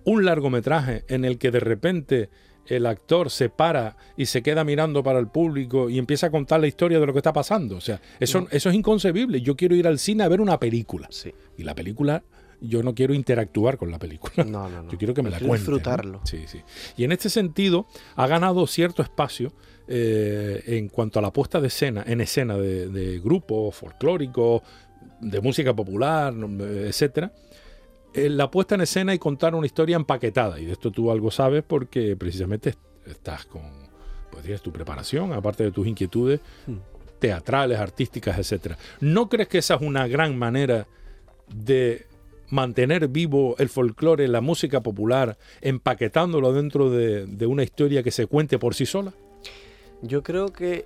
un 0.04 0.26
largometraje 0.26 1.06
en 1.08 1.26
el 1.26 1.38
que 1.38 1.52
de 1.52 1.60
repente 1.60 2.30
el 2.66 2.86
actor 2.86 3.30
se 3.30 3.50
para 3.50 3.98
y 4.16 4.26
se 4.26 4.42
queda 4.42 4.64
mirando 4.64 5.04
para 5.04 5.20
el 5.20 5.28
público 5.28 5.90
y 5.90 6.00
empieza 6.00 6.28
a 6.28 6.32
contar 6.32 6.62
la 6.62 6.68
historia 6.68 7.00
de 7.00 7.06
lo 7.06 7.14
que 7.14 7.20
está 7.20 7.34
pasando. 7.34 7.78
O 7.78 7.82
sea, 7.82 8.02
eso, 8.20 8.48
eso 8.52 8.70
es 8.70 8.76
inconcebible. 8.76 9.42
Yo 9.42 9.56
quiero 9.56 9.76
ir 9.76 9.88
al 9.88 10.00
cine 10.00 10.24
a 10.24 10.28
ver 10.28 10.42
una 10.42 10.60
película. 10.60 11.08
Sí. 11.12 11.34
Y 11.58 11.64
la 11.64 11.76
película, 11.76 12.24
yo 12.62 12.84
no 12.84 12.96
quiero 12.96 13.14
interactuar 13.14 13.78
con 13.78 13.92
la 13.92 14.00
película. 14.00 14.46
No, 14.46 14.70
no, 14.70 14.84
no. 14.84 14.92
Yo 14.92 14.98
quiero 14.98 15.14
que 15.14 15.24
me 15.24 15.30
la 15.30 15.40
cuente. 15.40 15.58
Disfrutarlo. 15.58 16.22
Sí, 16.24 16.44
sí. 16.48 16.62
Y 16.96 17.04
en 17.04 17.12
este 17.12 17.30
sentido, 17.30 17.86
ha 18.16 18.28
ganado 18.28 18.66
cierto 18.68 19.02
espacio 19.02 19.54
eh, 19.86 20.64
en 20.66 20.88
cuanto 20.88 21.20
a 21.20 21.22
la 21.22 21.32
puesta 21.32 21.60
de 21.60 21.68
escena, 21.68 22.04
en 22.08 22.22
escena 22.22 22.58
de, 22.58 23.20
grupos 23.24 23.76
folclóricos, 23.76 24.62
de 25.20 25.42
música 25.42 25.74
popular, 25.74 26.34
etcétera, 26.34 27.34
eh, 28.14 28.30
la 28.30 28.50
puesta 28.50 28.76
en 28.76 28.82
escena 28.82 29.14
y 29.14 29.20
contar 29.20 29.56
una 29.56 29.66
historia 29.66 29.98
empaquetada. 29.98 30.60
Y 30.60 30.66
de 30.66 30.74
esto 30.74 30.92
tú 30.92 31.12
algo 31.12 31.32
sabes 31.32 31.64
porque 31.64 32.16
precisamente 32.16 32.76
estás 33.06 33.46
con 33.46 33.64
pues, 34.32 34.62
tu 34.62 34.72
preparación, 34.72 35.34
aparte 35.34 35.64
de 35.64 35.72
tus 35.72 35.86
inquietudes 35.86 36.40
hmm. 36.66 36.76
teatrales, 37.20 37.78
artísticas, 37.78 38.38
etcétera. 38.38 38.78
¿No 39.02 39.28
crees 39.28 39.50
que 39.50 39.58
esa 39.58 39.76
es 39.76 39.82
una 39.82 40.08
gran 40.08 40.38
manera 40.38 40.88
de 41.54 42.08
mantener 42.50 43.10
vivo 43.10 43.56
el 43.58 43.68
folclore, 43.68 44.30
la 44.30 44.40
música 44.40 44.82
popular, 44.82 45.38
empaquetándolo 45.60 46.54
dentro 46.54 46.90
de 46.90 47.46
una 47.48 47.64
historia 47.64 48.02
que 48.02 48.12
se 48.12 48.28
cuente 48.28 48.60
por 48.60 48.76
sí 48.76 48.86
sola? 48.86 49.14
Yo 50.06 50.22
creo 50.22 50.52
que 50.52 50.86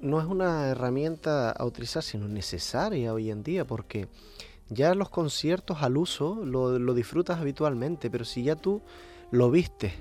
no 0.00 0.20
es 0.20 0.26
una 0.26 0.68
herramienta 0.68 1.50
a 1.50 1.64
utilizar, 1.64 2.04
sino 2.04 2.28
necesaria 2.28 3.12
hoy 3.12 3.28
en 3.28 3.42
día, 3.42 3.64
porque 3.64 4.06
ya 4.68 4.94
los 4.94 5.08
conciertos 5.08 5.82
al 5.82 5.96
uso 5.96 6.36
lo, 6.44 6.94
disfrutas 6.94 7.40
habitualmente, 7.40 8.08
pero 8.08 8.24
si 8.24 8.44
ya 8.44 8.54
tú 8.54 8.82
lo 9.32 9.50
viste 9.50 9.94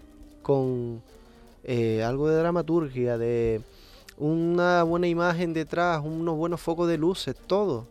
con 0.43 1.01
eh, 1.63 2.03
algo 2.03 2.29
de 2.29 2.35
dramaturgia, 2.35 3.17
de 3.17 3.63
una 4.15 4.83
buena 4.83 5.07
imagen 5.07 5.51
detrás, 5.51 5.99
unos 6.05 6.37
buenos 6.37 6.61
focos 6.61 6.87
de 6.87 6.99
luces, 6.99 7.35
todo, 7.47 7.87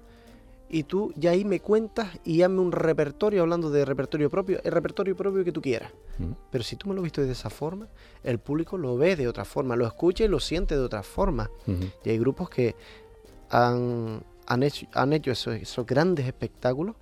y 0.70 0.82
tú 0.84 1.12
ya 1.16 1.30
ahí 1.30 1.44
me 1.44 1.60
cuentas 1.60 2.08
y 2.24 2.42
hazme 2.42 2.60
un 2.60 2.72
repertorio, 2.72 3.42
hablando 3.42 3.70
de 3.70 3.84
repertorio 3.84 4.28
propio, 4.28 4.60
el 4.62 4.72
repertorio 4.72 5.16
propio 5.16 5.44
que 5.44 5.52
tú 5.52 5.62
quieras. 5.62 5.92
Mm. 6.18 6.32
Pero 6.50 6.64
si 6.64 6.76
tú 6.76 6.88
me 6.88 6.94
lo 6.94 7.02
viste 7.02 7.24
de 7.24 7.32
esa 7.32 7.50
forma, 7.50 7.88
el 8.22 8.38
público 8.38 8.76
lo 8.76 8.96
ve 8.96 9.16
de 9.16 9.28
otra 9.28 9.44
forma, 9.44 9.76
lo 9.76 9.86
escucha 9.86 10.24
y 10.24 10.28
lo 10.28 10.40
siente 10.40 10.76
de 10.76 10.82
otra 10.82 11.02
forma. 11.02 11.50
Y 12.04 12.10
hay 12.10 12.18
grupos 12.18 12.50
que 12.50 12.76
han, 13.50 14.22
han 14.46 14.62
hecho, 14.62 14.86
han 14.92 15.12
hecho 15.12 15.30
esos, 15.30 15.86
grandes 15.86 16.26
espectáculos. 16.26 16.96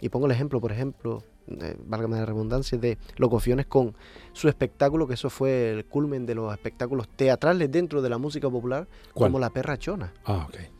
Y 0.00 0.10
pongo 0.10 0.26
el 0.26 0.32
ejemplo, 0.32 0.60
por 0.60 0.72
ejemplo, 0.72 1.22
eh, 1.46 1.74
válgame 1.86 2.18
la 2.18 2.26
redundancia, 2.26 2.76
de 2.76 2.98
Locofiones 3.16 3.64
con 3.64 3.94
su 4.34 4.48
espectáculo, 4.48 5.06
que 5.06 5.14
eso 5.14 5.30
fue 5.30 5.70
el 5.70 5.86
culmen 5.86 6.26
de 6.26 6.34
los 6.34 6.52
espectáculos 6.52 7.08
teatrales 7.08 7.70
dentro 7.70 8.02
de 8.02 8.10
la 8.10 8.18
música 8.18 8.50
popular, 8.50 8.86
como 9.14 9.38
La 9.38 9.48
Perra 9.48 9.78
Chona. 9.78 10.12
Ah, 10.26 10.46
ok 10.48 10.75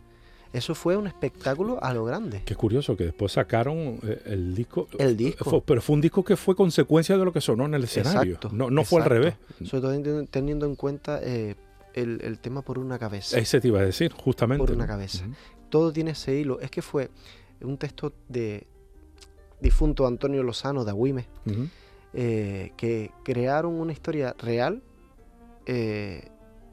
Eso 0.53 0.75
fue 0.75 0.97
un 0.97 1.07
espectáculo 1.07 1.83
a 1.83 1.93
lo 1.93 2.05
grande. 2.05 2.43
Qué 2.45 2.55
curioso 2.55 2.97
que 2.97 3.05
después 3.05 3.33
sacaron 3.33 3.99
eh, 4.03 4.23
el 4.27 4.55
disco. 4.55 4.89
El 4.99 5.17
disco. 5.17 5.63
pero 5.63 5.83
fue 5.83 5.95
un 5.95 6.01
disco 6.01 6.25
que 6.25 6.37
fue 6.37 6.55
consecuencia 6.55 7.17
de 7.19 7.25
lo 7.25 7.33
que 7.33 7.41
sonó 7.41 7.67
en 7.67 7.75
el 7.75 7.85
escenario. 7.85 8.35
Exacto, 8.35 8.51
no, 8.53 8.71
no 8.71 8.85
fue 8.85 9.03
al 9.03 9.09
revés. 9.09 9.35
Sobre 9.65 9.81
todo 9.83 10.27
teniendo 10.31 10.67
en 10.67 10.77
cuenta 10.77 11.21
eh, 11.23 11.57
el, 11.95 12.39
tema 12.39 12.63
por 12.63 12.79
una 12.79 12.99
cabeza. 12.99 13.39
Ese 13.39 13.61
te 13.61 13.69
iba 13.69 13.81
a 13.81 13.85
decir, 13.85 14.13
justamente. 14.13 14.65
Por 14.65 14.75
una 14.75 14.87
cabeza. 14.87 15.25
Todo 15.69 15.93
tiene 15.93 16.13
ese 16.13 16.35
hilo. 16.37 16.61
Es 16.61 16.71
que 16.71 16.83
fue 16.83 17.11
un 17.61 17.77
texto 17.77 18.13
de 18.29 18.67
difunto 19.61 20.07
Antonio 20.07 20.43
Lozano 20.43 20.85
de 20.85 20.91
Agüime, 20.91 21.27
eh, 22.13 22.73
que 22.77 23.11
crearon 23.25 23.75
una 23.75 23.93
historia 23.93 24.35
real 24.39 24.83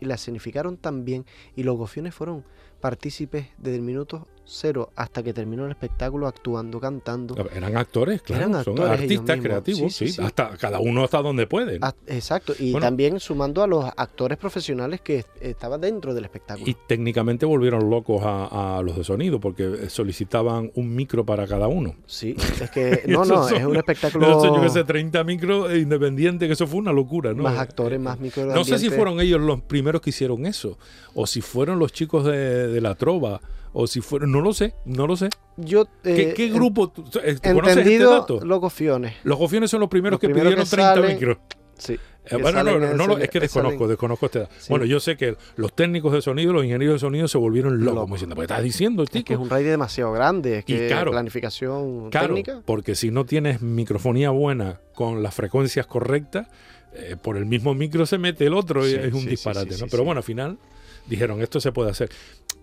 y 0.03 0.05
la 0.05 0.17
significaron 0.17 0.77
también 0.77 1.25
y 1.55 1.63
los 1.63 1.77
gofiones 1.77 2.13
fueron 2.13 2.43
partícipes 2.83 3.47
desde 3.57 3.77
el 3.77 3.81
minuto 3.81 4.27
cero 4.45 4.91
hasta 4.95 5.23
que 5.23 5.33
terminó 5.33 5.65
el 5.65 5.71
espectáculo 5.71 6.27
actuando, 6.27 6.79
cantando. 6.79 7.35
Eran 7.53 7.77
actores, 7.77 8.21
claro, 8.21 8.49
Eran 8.49 8.63
son 8.63 8.79
artistas 8.81 9.39
creativos, 9.39 9.93
sí, 9.93 10.13
hasta 10.21 10.57
cada 10.57 10.79
uno 10.79 11.03
hasta 11.03 11.21
donde 11.21 11.47
puede. 11.47 11.79
exacto, 12.07 12.53
y 12.57 12.73
también 12.79 13.19
sumando 13.19 13.63
a 13.63 13.67
los 13.67 13.85
actores 13.95 14.37
profesionales 14.37 15.01
que 15.01 15.25
estaban 15.39 15.81
dentro 15.81 16.13
del 16.13 16.25
espectáculo. 16.25 16.69
Y 16.69 16.75
técnicamente 16.87 17.45
volvieron 17.45 17.89
locos 17.89 18.21
a, 18.23 18.81
los 18.83 18.97
de 18.97 19.03
sonido 19.03 19.39
porque 19.39 19.89
solicitaban 19.89 20.71
un 20.75 20.93
micro 20.93 21.25
para 21.25 21.47
cada 21.47 21.67
uno. 21.67 21.95
Sí, 22.05 22.35
es 22.61 22.69
que 22.71 23.03
no, 23.07 23.25
no, 23.25 23.47
es 23.47 23.63
un 23.63 23.77
espectáculo. 23.77 24.43
Yo 24.43 24.61
que 24.61 24.69
sé, 24.69 24.83
30 24.83 25.23
micros 25.23 25.73
independientes, 25.75 26.47
que 26.47 26.53
eso 26.53 26.67
fue 26.67 26.79
una 26.79 26.91
locura, 26.91 27.33
¿no? 27.33 27.43
Más 27.43 27.57
actores, 27.57 27.99
más 27.99 28.19
micros. 28.19 28.53
No 28.53 28.63
sé 28.63 28.77
si 28.77 28.89
fueron 28.89 29.19
ellos 29.19 29.41
los 29.41 29.61
primeros 29.61 30.01
que 30.01 30.09
hicieron 30.09 30.45
eso 30.45 30.77
o 31.13 31.27
si 31.27 31.41
fueron 31.41 31.79
los 31.79 31.93
chicos 31.93 32.25
de, 32.25 32.67
de 32.67 32.81
la 32.81 32.95
trova 32.95 33.41
o 33.73 33.87
si 33.87 34.01
fueron, 34.01 34.31
no 34.31 34.41
lo 34.41 34.53
sé, 34.53 34.75
no 34.85 35.07
lo 35.07 35.17
sé. 35.17 35.29
Yo, 35.57 35.87
¿Qué, 36.03 36.35
eh, 36.37 36.49
grupo? 36.49 36.93
Eh, 37.23 37.37
entendido, 37.41 38.25
Los 38.43 38.59
gofiones. 38.59 39.15
Los 39.23 39.37
gofiones 39.37 39.71
son 39.71 39.81
los 39.81 39.89
primeros 39.89 40.19
que 40.19 40.29
pidieron 40.29 40.65
30 40.65 41.01
micros. 41.01 41.37
Sí. 41.77 41.99
Eh, 42.25 42.37
bueno, 42.37 42.63
no, 42.63 42.79
no, 42.79 43.07
no, 43.07 43.17
es 43.17 43.29
que 43.29 43.41
desconozco, 43.41 43.87
desconozco 43.87 44.27
este. 44.27 44.47
Bueno, 44.69 44.85
yo 44.85 45.01
sé 45.01 45.17
que 45.17 45.35
los 45.57 45.73
técnicos 45.73 46.13
de 46.13 46.21
sonido, 46.21 46.53
los 46.53 46.63
ingenieros 46.63 46.95
de 46.95 46.99
sonido 46.99 47.27
se 47.27 47.37
volvieron 47.37 47.83
locos, 47.83 48.01
como 48.01 48.15
diciendo, 48.15 48.35
pues 48.35 48.45
estás 48.45 48.63
diciendo, 48.63 49.03
Es 49.03 49.09
que 49.09 49.33
es 49.33 49.39
un 49.39 49.49
raid 49.49 49.65
demasiado 49.65 50.13
grande, 50.13 50.59
es 50.59 50.65
que 50.65 50.87
y 50.87 50.89
planificación 50.89 52.09
técnica. 52.11 52.61
Porque 52.63 52.95
si 52.95 53.11
no 53.11 53.25
tienes 53.25 53.61
microfonía 53.61 54.29
buena 54.29 54.79
con 54.93 55.21
las 55.21 55.33
frecuencias 55.33 55.85
correctas, 55.85 56.47
por 57.21 57.37
el 57.37 57.47
mismo 57.47 57.73
micro 57.73 58.05
se 58.05 58.19
mete 58.19 58.45
el 58.45 58.53
otro 58.53 58.87
y 58.87 58.93
es 58.93 59.13
un 59.13 59.25
disparate, 59.25 59.77
¿no? 59.77 59.87
Pero 59.89 60.05
bueno, 60.05 60.19
al 60.19 60.23
final 60.23 60.57
dijeron, 61.07 61.41
esto 61.41 61.59
se 61.59 61.71
puede 61.71 61.91
hacer. 61.91 62.09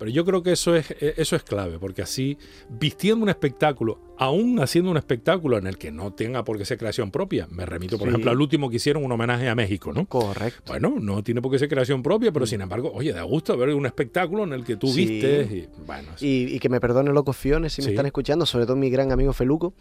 Pero 0.00 0.10
yo 0.12 0.24
creo 0.24 0.42
que 0.42 0.52
eso 0.52 0.74
es, 0.74 0.90
e, 0.92 1.12
eso 1.18 1.36
es 1.36 1.42
clave, 1.42 1.78
porque 1.78 2.00
así, 2.00 2.38
vistiendo 2.70 3.22
un 3.22 3.28
espectáculo, 3.28 3.98
aún 4.16 4.58
haciendo 4.58 4.90
un 4.90 4.96
espectáculo 4.96 5.58
en 5.58 5.66
el 5.66 5.76
que 5.76 5.92
no 5.92 6.14
tenga 6.14 6.42
por 6.42 6.56
qué 6.56 6.64
ser 6.64 6.78
creación 6.78 7.10
propia, 7.10 7.46
me 7.50 7.66
remito, 7.66 7.98
por 7.98 8.08
ejemplo, 8.08 8.30
al 8.30 8.40
último 8.40 8.70
que 8.70 8.76
hicieron 8.76 9.04
un 9.04 9.12
homenaje 9.12 9.50
a 9.50 9.54
México, 9.54 9.92
¿no? 9.92 10.06
Correcto. 10.06 10.62
Bueno, 10.72 10.94
no 10.98 11.22
tiene 11.22 11.42
por 11.42 11.52
qué 11.52 11.58
ser 11.58 11.68
creación 11.68 12.02
propia, 12.02 12.32
pero 12.32 12.46
mm. 12.46 12.48
sin 12.48 12.62
embargo, 12.62 12.90
oye, 12.94 13.12
da 13.12 13.24
gusto 13.24 13.54
ver 13.58 13.74
un 13.74 13.84
espectáculo 13.84 14.44
en 14.44 14.54
el 14.54 14.64
que 14.64 14.76
tú 14.76 14.90
vistes 14.90 15.52
y, 15.52 15.68
bueno, 15.86 16.08
y, 16.18 16.58
que 16.60 16.70
me 16.70 16.80
perdonen 16.80 17.12
los 17.12 17.24
cofiones 17.24 17.74
si 17.74 17.82
me 17.82 17.90
están 17.90 18.06
escuchando, 18.06 18.46
sobre 18.46 18.64
todo 18.64 18.76
mi 18.76 18.88
gran 18.88 19.12
amigo 19.12 19.34
Feluco, 19.34 19.74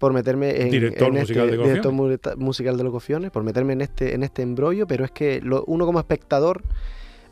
por 0.00 0.12
meterme 0.12 0.62
en, 0.62 0.70
director, 0.70 1.12
musical, 1.12 1.44
este, 1.44 1.56
de 1.56 1.62
director 1.62 2.36
musical 2.36 2.76
de 2.76 2.82
los 2.82 2.92
cofiones, 2.92 3.30
por 3.30 3.44
meterme 3.44 3.74
en 3.74 3.82
este, 3.82 4.16
en 4.16 4.24
este 4.24 4.42
embrollo, 4.42 4.88
pero 4.88 5.04
es 5.04 5.12
que 5.12 5.40
uno 5.66 5.86
como 5.86 6.00
espectador 6.00 6.64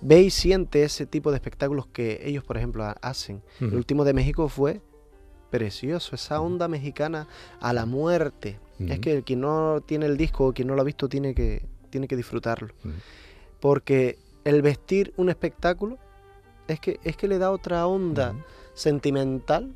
ve 0.00 0.22
y 0.22 0.30
siente 0.30 0.82
ese 0.82 1.06
tipo 1.06 1.30
de 1.30 1.36
espectáculos 1.36 1.86
que 1.86 2.20
ellos, 2.24 2.44
por 2.44 2.56
ejemplo, 2.56 2.84
hacen. 3.02 3.42
El 3.60 3.74
último 3.74 4.04
de 4.04 4.14
México 4.14 4.48
fue 4.48 4.80
precioso, 5.50 6.14
esa 6.14 6.40
onda 6.40 6.68
mexicana 6.68 7.26
a 7.60 7.72
la 7.72 7.86
muerte. 7.86 8.58
Es 8.78 9.00
que 9.00 9.22
quien 9.24 9.40
no 9.40 9.82
tiene 9.84 10.06
el 10.06 10.16
disco 10.16 10.46
o 10.46 10.52
quien 10.52 10.68
no 10.68 10.76
lo 10.76 10.82
ha 10.82 10.84
visto 10.84 11.08
tiene 11.08 11.34
que, 11.34 11.66
tiene 11.90 12.06
que 12.06 12.16
disfrutarlo. 12.16 12.72
Porque 13.60 14.18
el 14.44 14.62
vestir 14.62 15.12
un 15.16 15.30
espectáculo 15.30 15.98
es 16.68 16.78
que, 16.78 17.00
es 17.02 17.16
que 17.16 17.26
le 17.26 17.38
da 17.38 17.50
otra 17.50 17.86
onda 17.86 18.34
sentimental, 18.74 19.74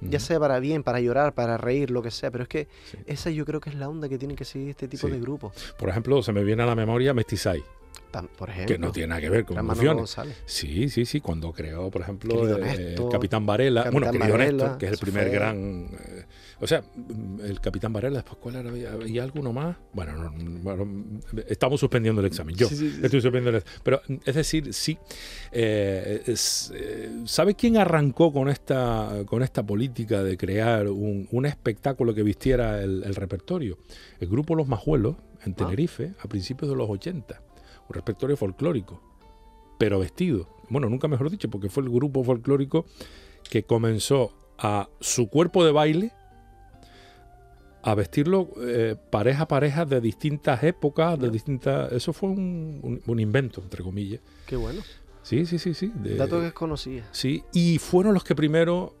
ya 0.00 0.18
sea 0.18 0.40
para 0.40 0.58
bien, 0.58 0.82
para 0.82 1.00
llorar, 1.00 1.34
para 1.34 1.58
reír, 1.58 1.90
lo 1.90 2.00
que 2.00 2.10
sea, 2.10 2.30
pero 2.30 2.44
es 2.44 2.48
que 2.48 2.68
esa 3.04 3.28
yo 3.28 3.44
creo 3.44 3.60
que 3.60 3.68
es 3.68 3.76
la 3.76 3.90
onda 3.90 4.08
que 4.08 4.16
tiene 4.16 4.34
que 4.34 4.46
seguir 4.46 4.70
este 4.70 4.88
tipo 4.88 5.08
de 5.08 5.20
grupos. 5.20 5.74
Por 5.78 5.90
ejemplo, 5.90 6.22
se 6.22 6.32
me 6.32 6.42
viene 6.42 6.62
a 6.62 6.66
la 6.66 6.74
memoria 6.74 7.12
Mestizai 7.12 7.62
por 8.36 8.50
ejemplo, 8.50 8.74
que 8.74 8.78
no 8.78 8.92
tiene 8.92 9.08
nada 9.08 9.20
que 9.20 9.30
ver 9.30 9.44
con 9.44 9.58
emociones. 9.58 10.16
Sí, 10.44 10.88
sí, 10.88 11.04
sí. 11.04 11.20
Cuando 11.20 11.52
creó, 11.52 11.90
por 11.90 12.02
ejemplo, 12.02 12.58
eh, 12.58 12.94
el 12.98 13.08
Capitán 13.10 13.46
Varela, 13.46 13.90
bueno, 13.90 14.10
querido 14.10 14.36
Néstor, 14.36 14.78
que 14.78 14.86
es 14.86 14.92
el 14.92 14.98
primer 14.98 15.30
gran. 15.30 15.88
Eh, 15.92 16.24
o 16.60 16.66
sea, 16.66 16.82
el 17.42 17.60
Capitán 17.60 17.92
Varela, 17.92 18.16
después, 18.16 18.38
¿cuál 18.40 18.56
era? 18.56 18.92
¿Había 18.92 19.22
alguno 19.22 19.52
más? 19.52 19.76
Bueno, 19.92 20.32
estamos 21.48 21.80
suspendiendo 21.80 22.20
el 22.20 22.26
examen. 22.26 22.54
Yo 22.56 22.66
estoy 22.66 23.20
suspendiendo 23.20 23.50
el 23.50 23.56
examen. 23.56 23.80
Pero, 23.82 24.02
es 24.24 24.34
decir, 24.34 24.74
sí. 24.74 24.98
Eh, 25.52 26.34
¿Sabe 27.24 27.54
quién 27.54 27.76
arrancó 27.76 28.32
con 28.32 28.48
esta, 28.48 29.22
con 29.26 29.42
esta 29.42 29.64
política 29.64 30.22
de 30.22 30.36
crear 30.36 30.88
un, 30.88 31.28
un 31.30 31.46
espectáculo 31.46 32.14
que 32.14 32.22
vistiera 32.22 32.82
el, 32.82 33.04
el, 33.04 33.14
repertorio? 33.14 33.78
El 34.18 34.28
grupo 34.28 34.54
Los 34.54 34.68
Majuelos, 34.68 35.16
en 35.44 35.52
ah. 35.52 35.56
Tenerife, 35.56 36.12
a 36.22 36.28
principios 36.28 36.70
de 36.70 36.76
los 36.76 36.90
80 36.90 37.40
un 37.90 37.94
repertorio 37.94 38.36
folclórico, 38.36 39.00
pero 39.78 39.98
vestido. 39.98 40.48
Bueno, 40.68 40.88
nunca 40.88 41.08
mejor 41.08 41.30
dicho, 41.30 41.50
porque 41.50 41.68
fue 41.68 41.82
el 41.82 41.90
grupo 41.90 42.22
folclórico 42.22 42.86
que 43.50 43.64
comenzó 43.64 44.32
a 44.58 44.88
su 45.00 45.28
cuerpo 45.28 45.64
de 45.64 45.72
baile 45.72 46.12
a 47.82 47.94
vestirlo 47.94 48.50
eh, 48.60 48.94
pareja 49.10 49.44
a 49.44 49.48
pareja 49.48 49.84
de 49.84 50.00
distintas 50.00 50.62
épocas, 50.62 51.18
de 51.18 51.30
distintas... 51.30 51.90
Eso 51.92 52.12
fue 52.12 52.28
un, 52.28 53.00
invento, 53.18 53.62
entre 53.62 53.82
comillas. 53.82 54.20
Qué 54.46 54.56
bueno. 54.56 54.82
Sí, 55.22 55.46
sí, 55.46 55.58
sí, 55.58 55.74
sí. 55.74 55.90
Dato 56.16 56.38
que 56.38 56.44
desconocía. 56.44 57.08
Sí, 57.10 57.42
y 57.52 57.78
fueron 57.78 58.14
los 58.14 58.22
que 58.22 58.34
primero 58.34 58.94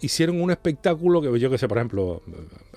hicieron 0.00 0.40
un 0.40 0.50
espectáculo 0.50 1.22
que 1.22 1.38
yo 1.40 1.50
que 1.50 1.58
sé, 1.58 1.66
por 1.66 1.78
ejemplo, 1.78 2.22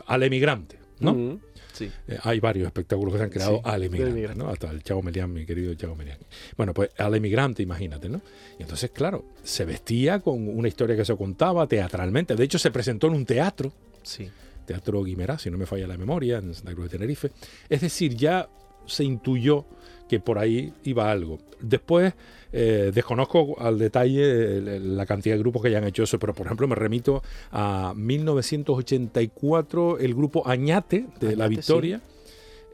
al 0.05 0.23
emigrante, 0.23 0.79
¿no? 0.99 1.39
Eh, 1.85 2.17
hay 2.23 2.39
varios 2.39 2.65
espectáculos 2.67 3.13
que 3.13 3.17
se 3.19 3.23
han 3.23 3.29
creado 3.29 3.61
al 3.63 3.83
emigrante, 3.83 4.35
¿no? 4.35 4.49
Hasta 4.49 4.69
el 4.71 4.83
Chavo 4.83 5.01
Melián, 5.01 5.31
mi 5.31 5.45
querido 5.45 5.73
Chavo 5.75 5.95
Melián. 5.95 6.17
Bueno, 6.55 6.73
pues 6.73 6.89
al 6.97 7.15
emigrante, 7.15 7.63
imagínate, 7.63 8.09
¿no? 8.09 8.21
Y 8.59 8.63
entonces, 8.63 8.91
claro, 8.91 9.25
se 9.43 9.65
vestía 9.65 10.19
con 10.19 10.47
una 10.47 10.67
historia 10.67 10.95
que 10.95 11.05
se 11.05 11.15
contaba 11.15 11.67
teatralmente. 11.67 12.35
De 12.35 12.43
hecho, 12.43 12.59
se 12.59 12.71
presentó 12.71 13.07
en 13.07 13.13
un 13.13 13.25
teatro. 13.25 13.71
Sí. 14.03 14.29
Teatro 14.65 15.03
Guimerá, 15.03 15.39
si 15.39 15.49
no 15.49 15.57
me 15.57 15.65
falla 15.65 15.87
la 15.87 15.97
memoria, 15.97 16.37
en 16.39 16.53
Santa 16.53 16.73
Cruz 16.73 16.85
de 16.85 16.97
Tenerife. 16.97 17.31
Es 17.69 17.81
decir, 17.81 18.15
ya 18.15 18.49
se 18.87 19.03
intuyó 19.03 19.65
que 20.09 20.19
por 20.19 20.39
ahí 20.39 20.73
iba 20.83 21.11
algo. 21.11 21.39
Después, 21.59 22.13
eh, 22.51 22.91
desconozco 22.93 23.59
al 23.59 23.77
detalle 23.77 24.79
la 24.79 25.05
cantidad 25.05 25.35
de 25.35 25.39
grupos 25.39 25.61
que 25.61 25.67
hayan 25.67 25.83
hecho 25.83 26.03
eso, 26.03 26.17
pero 26.17 26.33
por 26.33 26.45
ejemplo 26.45 26.67
me 26.67 26.75
remito 26.75 27.21
a 27.51 27.93
1984, 27.95 29.99
el 29.99 30.15
grupo 30.15 30.47
Añate 30.47 31.07
de 31.19 31.35
La 31.35 31.47
Victoria 31.47 32.01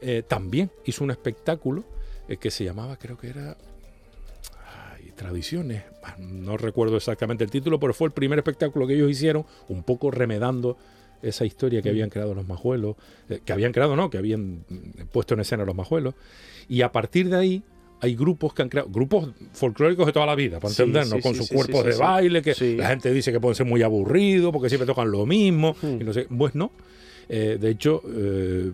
eh, 0.00 0.22
también 0.26 0.70
hizo 0.84 1.02
un 1.02 1.10
espectáculo 1.10 1.84
eh, 2.28 2.36
que 2.36 2.50
se 2.50 2.64
llamaba, 2.64 2.96
creo 2.96 3.18
que 3.18 3.28
era 3.28 3.56
Tradiciones, 5.16 5.84
no 6.18 6.56
recuerdo 6.56 6.96
exactamente 6.96 7.44
el 7.44 7.50
título, 7.50 7.78
pero 7.78 7.94
fue 7.94 8.08
el 8.08 8.12
primer 8.12 8.40
espectáculo 8.40 8.86
que 8.86 8.94
ellos 8.94 9.10
hicieron, 9.10 9.46
un 9.68 9.84
poco 9.84 10.10
remedando 10.10 10.76
esa 11.24 11.44
historia 11.44 11.82
que 11.82 11.88
mm. 11.88 11.92
habían 11.92 12.10
creado 12.10 12.34
los 12.34 12.46
majuelos, 12.46 12.96
que 13.44 13.52
habían 13.52 13.72
creado, 13.72 13.96
no, 13.96 14.10
que 14.10 14.18
habían 14.18 14.64
mm, 14.68 15.06
puesto 15.12 15.34
en 15.34 15.40
escena 15.40 15.64
los 15.64 15.74
majuelos, 15.74 16.14
y 16.68 16.82
a 16.82 16.92
partir 16.92 17.28
de 17.28 17.36
ahí 17.36 17.62
hay 18.00 18.16
grupos 18.16 18.52
que 18.52 18.62
han 18.62 18.68
creado, 18.68 18.88
grupos 18.90 19.30
folclóricos 19.52 20.06
de 20.06 20.12
toda 20.12 20.26
la 20.26 20.34
vida, 20.34 20.60
para 20.60 20.70
entendernos, 20.70 21.22
con 21.22 21.34
sus 21.34 21.48
cuerpos 21.48 21.84
de 21.84 21.96
baile, 21.96 22.42
que 22.42 22.54
la 22.76 22.88
gente 22.88 23.12
dice 23.12 23.32
que 23.32 23.40
pueden 23.40 23.54
ser 23.54 23.66
muy 23.66 23.82
aburridos 23.82 24.52
porque 24.52 24.68
siempre 24.68 24.86
tocan 24.86 25.10
lo 25.10 25.24
mismo, 25.24 25.74
hmm. 25.80 26.00
y 26.00 26.04
no 26.04 26.12
sé, 26.12 26.26
pues 26.36 26.54
no. 26.54 26.70
Eh, 27.28 27.56
de 27.58 27.70
hecho, 27.70 28.02
eh, 28.06 28.72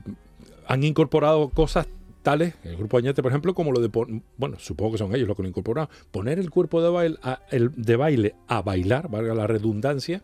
han 0.67 0.83
incorporado 0.83 1.51
cosas 1.51 1.87
tales, 2.23 2.55
el 2.65 2.77
grupo 2.77 2.99
Añete, 2.99 3.23
por 3.23 3.31
ejemplo, 3.31 3.55
como 3.55 3.73
lo 3.73 3.81
de, 3.81 3.89
bueno, 4.37 4.59
supongo 4.59 4.93
que 4.93 4.99
son 4.99 5.15
ellos 5.15 5.29
los 5.29 5.37
que 5.37 5.43
lo 5.43 5.49
incorporaron, 5.49 5.89
poner 6.11 6.39
el 6.39 6.51
cuerpo 6.51 6.83
de 6.83 6.91
baile 6.91 7.17
a, 7.23 7.41
el, 7.51 7.71
de 7.77 7.97
baile 7.97 8.35
a 8.49 8.63
bailar, 8.63 9.09
valga 9.09 9.35
la 9.35 9.47
redundancia, 9.47 10.23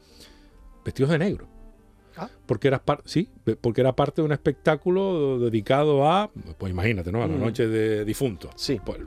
vestidos 0.85 1.11
de 1.11 1.19
negro. 1.19 1.49
Ah. 2.16 2.31
Porque 2.46 2.68
era, 2.68 2.83
sí, 3.05 3.29
porque 3.61 3.81
era 3.81 3.94
parte 3.94 4.22
de 4.22 4.26
un 4.26 4.33
espectáculo 4.33 5.38
dedicado 5.38 6.09
a, 6.09 6.31
pues 6.59 6.70
imagínate, 6.70 7.12
¿no? 7.12 7.22
A 7.22 7.26
la 7.26 7.37
mm. 7.37 7.40
noche 7.40 7.68
de 7.68 8.05
difuntos. 8.05 8.52
Sí. 8.57 8.81
Pues, 8.85 9.00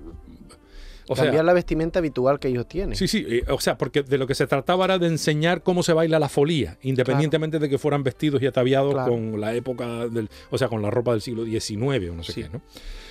o 1.12 1.16
Cambiar 1.16 1.44
la 1.44 1.54
vestimenta 1.54 1.98
habitual 1.98 2.40
que 2.40 2.50
ellos 2.50 2.68
tienen. 2.68 2.96
Sí, 2.96 3.08
sí, 3.08 3.26
eh, 3.28 3.44
o 3.50 3.60
sea, 3.60 3.80
porque 3.80 4.04
de 4.04 4.20
lo 4.20 4.28
que 4.28 4.36
se 4.36 4.46
trataba 4.46 4.86
era 4.86 5.00
de 5.00 5.08
enseñar 5.08 5.64
cómo 5.64 5.82
se 5.82 5.92
baila 5.92 6.20
la 6.20 6.30
folía, 6.30 6.78
independientemente 6.84 7.58
de 7.58 7.68
que 7.68 7.80
fueran 7.80 8.04
vestidos 8.04 8.44
y 8.44 8.46
ataviados 8.46 8.94
con 9.10 9.42
la 9.42 9.56
época 9.56 10.08
del, 10.08 10.30
o 10.52 10.58
sea, 10.60 10.68
con 10.68 10.84
la 10.84 10.92
ropa 10.92 11.14
del 11.14 11.22
siglo 11.22 11.46
XIX 11.46 12.12
o 12.12 12.16
no 12.16 12.24
sé 12.24 12.36
qué, 12.36 12.50
¿no? 12.50 12.62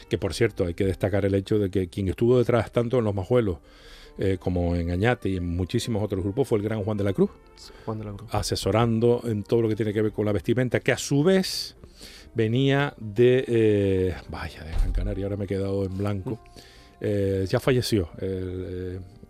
Que 0.08 0.16
por 0.16 0.32
cierto, 0.32 0.64
hay 0.64 0.74
que 0.74 0.84
destacar 0.84 1.24
el 1.24 1.34
hecho 1.34 1.58
de 1.58 1.70
que 1.70 1.88
quien 1.88 2.06
estuvo 2.06 2.38
detrás 2.38 2.70
tanto 2.70 2.98
en 2.98 3.04
los 3.04 3.16
majuelos 3.16 3.58
eh, 4.20 4.36
como 4.38 4.74
en 4.74 4.90
Añate 4.90 5.28
y 5.28 5.36
en 5.36 5.46
muchísimos 5.46 6.02
otros 6.02 6.24
grupos, 6.24 6.48
fue 6.48 6.58
el 6.58 6.64
gran 6.64 6.82
Juan 6.82 6.96
de 6.96 7.04
la 7.04 7.12
Cruz. 7.12 7.30
Juan 7.84 8.00
de 8.00 8.04
la 8.04 8.12
Cruz. 8.12 8.28
Asesorando 8.34 9.22
en 9.24 9.44
todo 9.44 9.62
lo 9.62 9.68
que 9.68 9.76
tiene 9.76 9.92
que 9.92 10.02
ver 10.02 10.10
con 10.10 10.26
la 10.26 10.32
vestimenta, 10.32 10.80
que 10.80 10.90
a 10.90 10.98
su 10.98 11.22
vez 11.22 11.76
venía 12.34 12.94
de. 12.98 13.44
Eh, 13.46 14.16
vaya, 14.28 14.64
de 14.64 14.72
Gran 14.72 14.90
Canaria, 14.90 15.26
ahora 15.26 15.36
me 15.36 15.44
he 15.44 15.46
quedado 15.46 15.84
en 15.84 15.96
blanco. 15.96 16.40
Eh, 17.00 17.46
ya 17.48 17.60
falleció. 17.60 18.10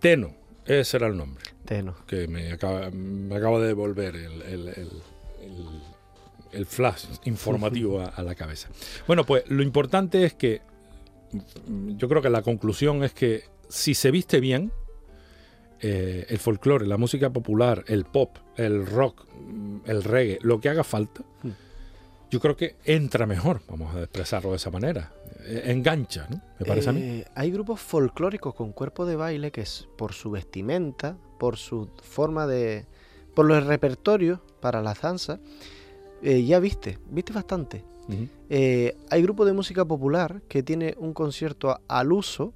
Teno, 0.00 0.34
ese 0.64 0.96
era 0.96 1.06
el 1.08 1.18
nombre. 1.18 1.44
Teno. 1.66 1.94
Que 2.06 2.26
me 2.26 2.50
acaba, 2.50 2.90
me 2.90 3.36
acaba 3.36 3.60
de 3.60 3.66
devolver 3.66 4.16
el, 4.16 4.72
el, 6.50 6.64
flash 6.64 7.04
informativo 7.24 8.00
a 8.00 8.22
la 8.22 8.34
cabeza. 8.34 8.70
Bueno, 9.06 9.26
pues 9.26 9.44
lo 9.48 9.62
importante 9.62 10.24
es 10.24 10.32
que. 10.32 10.62
Yo 11.66 12.08
creo 12.08 12.22
que 12.22 12.30
la 12.30 12.40
conclusión 12.40 13.04
es 13.04 13.12
que 13.12 13.44
si 13.68 13.94
se 13.94 14.10
viste 14.10 14.40
bien, 14.40 14.72
eh, 15.80 16.26
el 16.28 16.38
folclore, 16.38 16.86
la 16.86 16.96
música 16.96 17.30
popular, 17.30 17.84
el 17.86 18.04
pop, 18.04 18.36
el 18.56 18.84
rock, 18.84 19.26
el 19.86 20.02
reggae, 20.02 20.38
lo 20.42 20.60
que 20.60 20.68
haga 20.68 20.82
falta, 20.82 21.22
hmm. 21.42 21.50
yo 22.30 22.40
creo 22.40 22.56
que 22.56 22.76
entra 22.84 23.26
mejor, 23.26 23.60
vamos 23.68 23.94
a 23.94 24.00
expresarlo 24.00 24.50
de 24.50 24.56
esa 24.56 24.70
manera. 24.70 25.12
Eh, 25.44 25.64
engancha, 25.66 26.26
¿no? 26.28 26.40
Me 26.58 26.66
parece 26.66 26.90
a 26.90 26.92
mí. 26.92 27.00
Eh, 27.00 27.24
hay 27.34 27.50
grupos 27.52 27.80
folclóricos 27.80 28.54
con 28.54 28.72
cuerpo 28.72 29.06
de 29.06 29.14
baile 29.14 29.52
que 29.52 29.60
es 29.60 29.88
por 29.96 30.12
su 30.12 30.30
vestimenta, 30.30 31.16
por 31.38 31.56
su 31.56 31.88
forma 32.02 32.46
de. 32.46 32.86
por 33.34 33.46
los 33.46 33.64
repertorios 33.64 34.40
para 34.60 34.82
la 34.82 34.94
danza. 34.94 35.38
ya 36.22 36.58
viste, 36.58 36.98
viste 37.08 37.32
bastante. 37.32 37.84
hay 39.10 39.22
grupos 39.22 39.46
de 39.46 39.52
música 39.52 39.84
popular 39.84 40.42
que 40.48 40.64
tiene 40.64 40.96
un 40.98 41.14
concierto 41.14 41.80
al 41.86 42.10
uso 42.12 42.52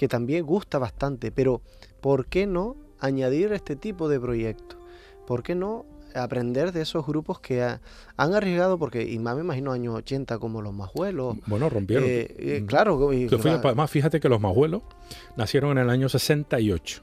que 0.00 0.08
también 0.08 0.46
gusta 0.46 0.78
bastante, 0.78 1.30
pero 1.30 1.60
¿por 2.00 2.24
qué 2.24 2.46
no 2.46 2.74
añadir 3.00 3.52
este 3.52 3.76
tipo 3.76 4.08
de 4.08 4.18
proyectos? 4.18 4.78
¿Por 5.26 5.42
qué 5.42 5.54
no 5.54 5.84
aprender 6.14 6.72
de 6.72 6.80
esos 6.80 7.06
grupos 7.06 7.38
que 7.38 7.62
han 7.62 8.34
arriesgado, 8.34 8.78
porque 8.78 9.02
y 9.06 9.18
más 9.18 9.36
me 9.36 9.42
imagino 9.42 9.72
años 9.72 9.94
80 9.96 10.38
como 10.38 10.62
los 10.62 10.72
Majuelos. 10.72 11.36
Bueno, 11.44 11.68
rompieron. 11.68 12.08
Eh, 12.08 12.34
eh, 12.38 12.64
claro. 12.66 13.12
Y, 13.12 13.28
Además, 13.28 13.90
fíjate 13.90 14.20
que 14.20 14.30
los 14.30 14.40
Majuelos 14.40 14.80
nacieron 15.36 15.72
en 15.72 15.84
el 15.84 15.90
año 15.90 16.08
68. 16.08 17.02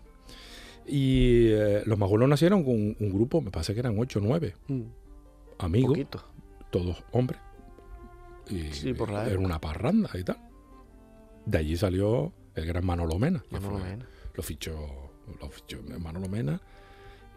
Y 0.88 1.50
eh, 1.50 1.84
los 1.86 2.00
Majuelos 2.00 2.28
nacieron 2.28 2.64
con 2.64 2.74
un, 2.74 3.14
grupo, 3.14 3.42
me 3.42 3.52
parece 3.52 3.76
que 3.76 3.82
eran 3.82 4.00
8 4.00 4.18
o 4.18 4.22
9 4.24 4.56
amigos, 5.60 6.00
todos 6.72 7.04
hombres. 7.12 7.40
Y 8.50 8.74
sí, 8.74 8.94
por 8.96 9.12
la 9.12 9.30
era 9.30 9.38
una 9.38 9.62
parranda 9.62 10.10
y 10.16 10.24
tal. 10.24 10.38
De 11.46 11.60
allí 11.60 11.78
salió 11.78 12.34
el 12.58 12.66
gran 12.66 12.86
Manolo 12.86 13.18
Mena. 13.20 13.44
Lo 14.34 14.44
fichó, 14.44 14.76
lo 15.40 15.50
fichó 15.50 15.80
Manolo 16.00 16.28
Mena 16.28 16.62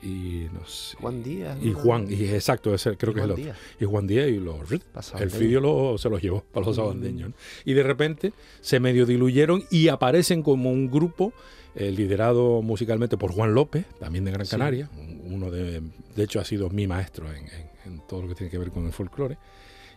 y 0.02 0.46
no 0.52 0.66
sé. 0.66 0.96
Juan 0.98 1.22
Díaz. 1.22 1.58
Y 1.62 1.72
Juan, 1.72 2.06
y 2.10 2.24
exacto, 2.24 2.74
ese, 2.74 2.96
creo 2.96 3.12
que 3.12 3.20
es 3.20 3.24
el 3.24 3.32
otro. 3.32 3.52
Y 3.78 3.84
Juan 3.84 4.06
Díaz 4.06 4.28
y 4.28 4.38
los 4.38 4.70
el 4.70 5.28
vídeo 5.28 5.98
se 5.98 6.08
los 6.08 6.22
llevó 6.22 6.42
para 6.52 6.66
los 6.66 6.76
mm. 6.76 6.80
sabandeños. 6.80 7.32
Y 7.64 7.74
de 7.74 7.82
repente 7.82 8.32
se 8.60 8.80
medio 8.80 9.06
diluyeron 9.06 9.64
y 9.70 9.88
aparecen 9.88 10.42
como 10.42 10.70
un 10.70 10.90
grupo 10.90 11.32
eh, 11.74 11.90
liderado 11.90 12.62
musicalmente 12.62 13.16
por 13.16 13.32
Juan 13.32 13.54
López, 13.54 13.84
también 13.98 14.24
de 14.24 14.32
Gran 14.32 14.46
Canaria. 14.46 14.90
Uno 15.24 15.50
de, 15.50 15.82
de 16.16 16.22
hecho 16.22 16.40
ha 16.40 16.44
sido 16.44 16.70
mi 16.70 16.86
maestro 16.86 17.30
en, 17.30 17.46
en 17.84 18.00
todo 18.08 18.22
lo 18.22 18.28
que 18.28 18.34
tiene 18.34 18.50
que 18.50 18.58
ver 18.58 18.70
con 18.70 18.86
el 18.86 18.92
folclore. 18.92 19.36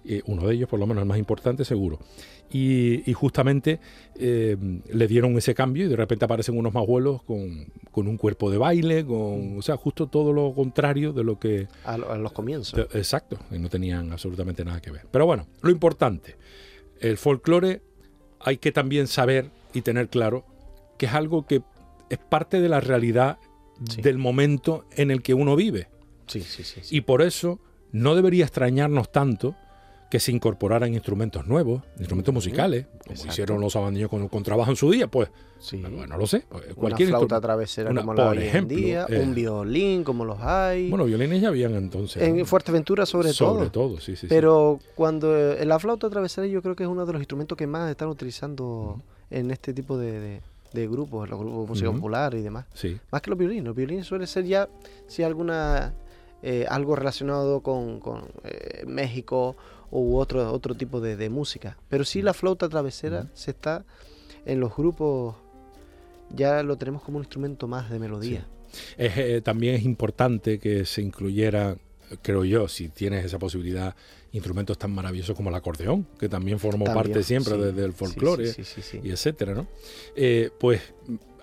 Eh, 0.06 0.22
uno 0.26 0.48
de 0.48 0.56
ellos, 0.56 0.70
por 0.70 0.80
lo 0.80 0.86
menos 0.86 1.02
el 1.02 1.08
más 1.08 1.18
importante, 1.18 1.64
seguro. 1.64 2.00
Y, 2.52 3.12
justamente 3.14 3.80
eh, 4.16 4.56
le 4.92 5.08
dieron 5.08 5.36
ese 5.38 5.56
cambio 5.56 5.86
y 5.86 5.90
de 5.90 5.96
repente 5.96 6.26
aparecen 6.26 6.56
unos 6.56 6.72
majuelos 6.72 7.24
con, 7.24 7.66
con 7.90 8.08
un 8.08 8.16
cuerpo 8.18 8.52
de 8.52 8.60
baile, 8.60 9.04
con, 9.04 9.58
o 9.58 9.62
sea, 9.64 9.76
justo 9.76 10.06
todo 10.06 10.34
lo 10.34 10.54
contrario 10.54 11.14
de 11.14 11.24
lo 11.24 11.40
que... 11.40 11.68
A, 11.84 11.98
los 11.98 12.32
comienzos. 12.32 12.80
exacto, 12.94 13.40
y 13.52 13.58
no 13.58 13.70
tenían 13.70 14.12
absolutamente 14.12 14.64
nada 14.64 14.80
que 14.82 14.92
ver. 14.92 15.08
Pero 15.10 15.26
bueno, 15.26 15.48
lo 15.62 15.72
importante, 15.72 16.36
el 17.00 17.18
folclore 17.18 17.82
hay 18.40 18.58
que 18.58 18.72
también 18.72 19.08
saber 19.08 19.50
y 19.74 19.82
tener 19.82 20.10
claro 20.10 20.46
que 20.98 21.08
es 21.08 21.14
algo 21.14 21.48
que 21.48 21.64
es 22.10 22.18
parte 22.18 22.62
de 22.62 22.70
la 22.70 22.80
realidad 22.80 23.40
del 23.80 24.18
momento 24.18 24.86
en 24.92 25.12
el 25.12 25.22
que 25.22 25.34
uno 25.34 25.56
vive. 25.56 25.88
Sí, 26.28 26.42
sí, 26.42 26.64
sí, 26.64 26.82
Y 26.96 27.02
por 27.02 27.22
eso 27.22 27.60
no 27.92 28.16
debería 28.16 28.46
extrañarnos 28.46 29.12
tanto 29.12 29.56
que 30.14 30.20
se 30.20 30.32
incorporaran 30.32 30.94
instrumentos 30.94 31.48
nuevos, 31.48 31.82
instrumentos 31.98 32.32
musicales, 32.32 32.86
como 33.04 33.26
hicieron 33.26 33.60
los 33.60 33.76
abandoños 33.76 34.12
con, 34.12 34.44
trabajo 34.44 34.70
en 34.70 34.78
su 34.78 34.92
día, 34.92 35.08
pues, 35.08 35.32
sí. 35.58 35.78
bueno, 35.82 36.06
no 36.06 36.18
lo 36.18 36.28
sé. 36.28 36.46
Pues, 36.48 36.66
cualquier 36.76 37.10
una 37.10 37.18
flauta 37.18 37.42
travesera 37.42 37.92
como 37.92 38.14
la 38.14 38.26
por 38.28 38.38
ejemplo, 38.38 38.78
día, 38.78 39.08
un 39.10 39.16
eh, 39.16 39.34
violín 39.34 40.04
como 40.04 40.24
los 40.24 40.40
hay. 40.40 40.92
Bueno, 40.92 41.06
violines 41.06 41.42
ya 41.42 41.48
habían 41.48 41.74
entonces. 41.74 42.22
En 42.22 42.46
Fuerteventura 42.46 43.08
sobre, 43.08 43.34
todo. 43.34 43.56
Sobre 43.56 43.70
todo, 43.72 44.00
sí, 44.00 44.16
sí. 44.16 44.28
Pero 44.30 44.80
cuando 44.94 45.54
en 45.54 45.68
la 45.68 45.80
flauta 45.80 46.12
travesera 46.12 46.46
yo 46.46 46.62
creo 46.62 46.76
que 46.76 46.84
es 46.84 46.90
uno 46.90 47.08
de 47.08 47.14
los 47.14 47.20
instrumentos 47.20 47.58
que 47.58 47.66
más 47.66 47.90
están 47.90 48.10
utilizando 48.10 49.02
en 49.32 49.50
este 49.50 49.74
tipo 49.74 49.98
de, 49.98 50.44
grupos, 50.74 51.28
los 51.28 51.40
grupos 51.40 51.62
de 51.64 51.70
música 51.70 51.92
popular 51.92 52.36
y 52.36 52.44
demás. 52.44 52.68
Sí. 52.76 53.00
Más 53.10 53.24
que 53.24 53.32
los 53.32 53.40
violines. 53.40 53.64
Los 53.64 53.76
violines 53.76 54.06
suele 54.06 54.28
ser 54.28 54.46
ya, 54.46 54.70
si 55.08 55.24
alguna 55.24 55.92
eh, 56.46 56.66
algo 56.70 56.98
relacionado 56.98 57.62
con, 57.62 58.02
eh, 58.44 58.84
México 58.86 59.56
u 60.00 60.18
otro, 60.18 60.52
otro 60.52 60.76
tipo 60.76 61.00
de, 61.00 61.30
música. 61.30 61.78
Pero 61.88 62.04
sí 62.04 62.22
la 62.22 62.34
flauta 62.34 62.68
travesera 62.68 63.28
se 63.34 63.52
está 63.52 63.86
en 64.46 64.60
los 64.60 64.76
grupos, 64.76 65.36
ya 66.32 66.64
lo 66.64 66.78
tenemos 66.78 67.04
como 67.04 67.18
un 67.18 67.24
instrumento 67.24 67.68
más 67.68 67.90
de 67.90 68.00
melodía. 68.00 68.48
Eh, 68.98 69.42
también 69.44 69.76
es 69.76 69.84
importante 69.84 70.58
que 70.58 70.86
se 70.86 71.02
incluyera, 71.02 71.78
creo 72.24 72.44
yo, 72.44 72.68
si 72.68 72.90
tienes 72.90 73.24
esa 73.24 73.38
posibilidad, 73.38 73.96
instrumentos 74.32 74.80
tan 74.80 74.92
maravillosos 74.92 75.36
como 75.36 75.50
el 75.50 75.56
acordeón, 75.56 76.08
que 76.20 76.28
también 76.28 76.58
formó 76.58 76.86
parte 76.86 77.22
siempre 77.22 77.56
del 77.72 77.94
folclore 77.94 78.52
y 79.04 79.12
etcétera, 79.12 79.54
¿no? 79.54 79.68
pues 80.60 80.82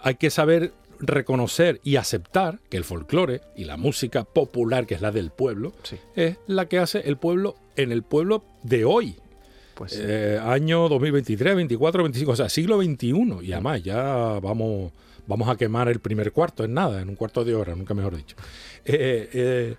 hay 0.02 0.16
que 0.16 0.28
saber 0.28 0.72
reconocer 1.00 1.80
y 1.82 1.96
aceptar 1.96 2.60
que 2.68 2.76
el 2.76 2.84
folclore 2.84 3.40
y 3.56 3.64
la 3.64 3.76
música 3.76 4.24
popular, 4.24 4.86
que 4.86 4.94
es 4.94 5.00
la 5.00 5.10
del 5.10 5.30
pueblo, 5.30 5.72
es 6.14 6.36
la 6.46 6.66
que 6.66 6.78
hace 6.78 7.00
el 7.00 7.16
pueblo 7.16 7.56
en 7.76 7.92
el 7.92 8.02
pueblo 8.02 8.44
de 8.62 8.84
hoy. 8.84 9.16
Pues 9.74 9.98
eh, 9.98 10.38
año 10.42 10.88
2023, 10.88 11.56
24, 11.56 12.02
25, 12.02 12.32
o 12.32 12.36
sea, 12.36 12.48
siglo 12.48 12.82
XXI. 12.82 13.38
Y 13.42 13.52
además 13.52 13.82
ya 13.82 14.38
vamos, 14.40 14.92
vamos 15.26 15.48
a 15.48 15.56
quemar 15.56 15.88
el 15.88 16.00
primer 16.00 16.32
cuarto 16.32 16.64
en 16.64 16.74
nada, 16.74 17.00
en 17.00 17.08
un 17.08 17.16
cuarto 17.16 17.44
de 17.44 17.54
hora, 17.54 17.74
nunca 17.74 17.94
mejor 17.94 18.14
dicho. 18.14 18.36
Eh, 18.84 19.30
eh, 19.32 19.76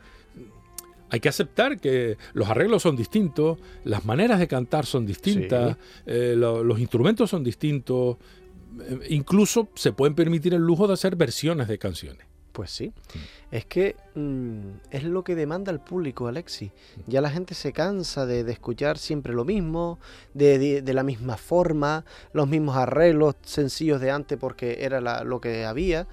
hay 1.12 1.20
que 1.20 1.30
aceptar 1.30 1.80
que 1.80 2.18
los 2.34 2.50
arreglos 2.50 2.82
son 2.82 2.96
distintos, 2.96 3.60
las 3.84 4.06
maneras 4.06 4.40
de 4.40 4.48
cantar 4.48 4.86
son 4.86 5.06
distintas, 5.06 5.76
los 6.06 6.80
instrumentos 6.80 7.30
son 7.30 7.44
distintos, 7.44 8.16
eh, 8.16 8.41
incluso 9.10 9.70
se 9.76 9.92
pueden 9.92 10.16
permitir 10.16 10.54
el 10.54 10.62
lujo 10.62 10.88
de 10.88 10.94
hacer 10.94 11.16
versiones 11.16 11.68
de 11.68 11.78
canciones. 11.78 12.26
Pues 12.52 12.72
sí. 12.72 12.90
Mm. 12.90 13.56
Es 13.56 13.66
que 13.66 13.96
mm, 14.16 14.60
es 14.92 15.04
lo 15.04 15.24
que 15.24 15.36
demanda 15.36 15.72
el 15.72 15.80
público, 15.80 16.28
Alexi. 16.28 16.66
Mm. 16.66 17.12
Ya 17.12 17.22
la 17.22 17.30
gente 17.30 17.56
se 17.56 17.72
cansa 17.74 18.26
de, 18.26 18.50
escuchar 18.52 18.98
siempre 18.98 19.34
lo 19.34 19.46
mismo, 19.46 20.00
de, 20.34 20.84
la 20.86 21.04
misma 21.04 21.38
forma, 21.38 22.06
los 22.34 22.48
mismos 22.48 22.76
arreglos 22.76 23.36
sencillos 23.44 24.02
de 24.02 24.12
antes 24.12 24.38
porque 24.38 24.84
era 24.84 25.24
lo 25.24 25.42
que 25.42 25.66
había. 25.66 26.08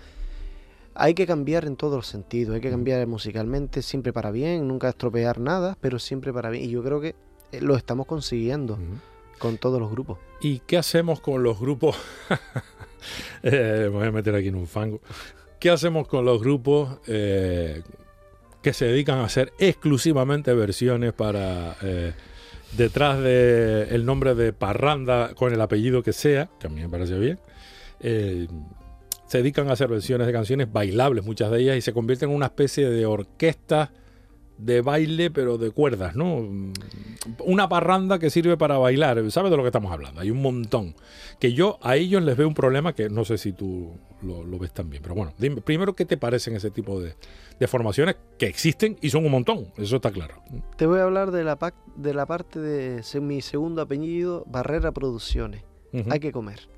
Hay 0.94 1.14
que 1.14 1.26
cambiar 1.26 1.64
en 1.64 1.76
todos 1.76 1.94
los 1.94 2.06
sentidos, 2.08 2.56
hay 2.56 2.60
que 2.60 2.70
cambiar 2.70 3.06
musicalmente, 3.06 3.82
siempre 3.82 4.12
para 4.12 4.32
bien, 4.32 4.66
nunca 4.66 4.88
estropear 4.88 5.38
nada, 5.38 5.76
pero 5.80 5.98
siempre 6.00 6.32
para 6.32 6.50
bien. 6.50 6.64
Y 6.64 6.70
yo 6.70 6.82
creo 6.82 7.00
que 7.00 7.14
eh, 7.52 7.60
lo 7.60 7.76
estamos 7.76 8.06
consiguiendo. 8.06 8.78
Con 9.38 9.58
todos 9.58 9.80
los 9.80 9.90
grupos. 9.90 10.18
¿Y 10.40 10.60
qué 10.60 10.78
hacemos 10.78 11.20
con 11.20 11.42
los 11.42 11.58
grupos? 11.60 11.96
Eh, 13.44 13.82
me 13.82 13.88
voy 13.88 14.08
a 14.08 14.10
meter 14.10 14.34
aquí 14.34 14.48
en 14.48 14.56
un 14.56 14.66
fango. 14.66 15.00
¿Qué 15.60 15.70
hacemos 15.70 16.08
con 16.08 16.24
los 16.24 16.40
grupos 16.40 16.98
eh, 17.06 17.82
que 18.60 18.72
se 18.72 18.86
dedican 18.86 19.20
a 19.20 19.24
hacer 19.24 19.52
exclusivamente 19.60 20.52
versiones 20.52 21.12
para 21.12 21.76
eh, 21.80 22.12
detrás 22.76 23.18
del 23.18 23.86
el 23.90 24.04
nombre 24.04 24.34
de 24.34 24.52
Parranda 24.52 25.32
con 25.34 25.54
el 25.54 25.60
apellido 25.60 26.02
que 26.02 26.12
sea, 26.12 26.50
que 26.58 26.66
a 26.66 26.70
mí 26.70 26.80
me 26.80 26.88
parece 26.88 27.16
bien? 27.18 27.38
se 28.00 29.38
dedican 29.38 29.68
a 29.68 29.74
hacer 29.74 29.88
versiones 29.88 30.26
de 30.26 30.32
canciones 30.32 30.72
bailables, 30.72 31.24
muchas 31.24 31.52
de 31.52 31.60
ellas, 31.60 31.76
y 31.76 31.80
se 31.80 31.92
convierten 31.92 32.30
en 32.30 32.36
una 32.36 32.46
especie 32.46 32.90
de 32.90 33.06
orquesta 33.06 33.92
de 34.58 34.80
baile, 34.80 35.30
pero 35.30 35.56
de 35.56 35.70
cuerdas, 35.70 36.14
¿no? 36.16 36.48
Una 37.44 37.68
parranda 37.68 38.18
que 38.18 38.30
sirve 38.30 38.56
para 38.56 38.76
bailar, 38.78 39.18
¿sabes 39.30 39.50
de 39.50 39.56
lo 39.56 39.62
que 39.62 39.68
estamos 39.68 39.92
hablando? 39.92 40.20
Hay 40.20 40.30
un 40.30 40.42
montón. 40.42 40.94
Que 41.38 41.52
yo 41.52 41.78
a 41.82 41.96
ellos 41.96 42.22
les 42.22 42.36
veo 42.36 42.48
un 42.48 42.54
problema 42.54 42.92
que 42.92 43.08
no 43.08 43.24
sé 43.24 43.38
si 43.38 43.52
tú 43.52 43.92
lo, 44.22 44.58
ves 44.58 44.72
también, 44.72 45.02
pero 45.02 45.14
bueno, 45.14 45.32
dime, 45.38 45.60
primero, 45.60 45.94
¿qué 45.94 46.04
te 46.04 46.16
parecen 46.16 46.56
ese 46.56 46.70
tipo 46.70 47.00
de, 47.00 47.14
formaciones 47.66 48.16
que 48.36 48.46
existen 48.46 48.98
y 49.00 49.10
son 49.10 49.24
un 49.24 49.30
montón? 49.30 49.68
Eso 49.76 49.96
está 49.96 50.10
claro. 50.10 50.42
Te 50.76 50.86
voy 50.86 50.98
a 50.98 51.04
hablar 51.04 51.30
de 51.30 51.44
la, 51.44 51.56
de 51.96 52.14
la 52.14 52.26
parte 52.26 52.58
de 52.60 53.20
mi 53.20 53.40
segundo 53.40 53.82
apellido, 53.82 54.44
Barrera 54.48 54.92
Producciones. 54.92 55.62
Hay 56.10 56.20
que 56.20 56.32
comer. 56.32 56.68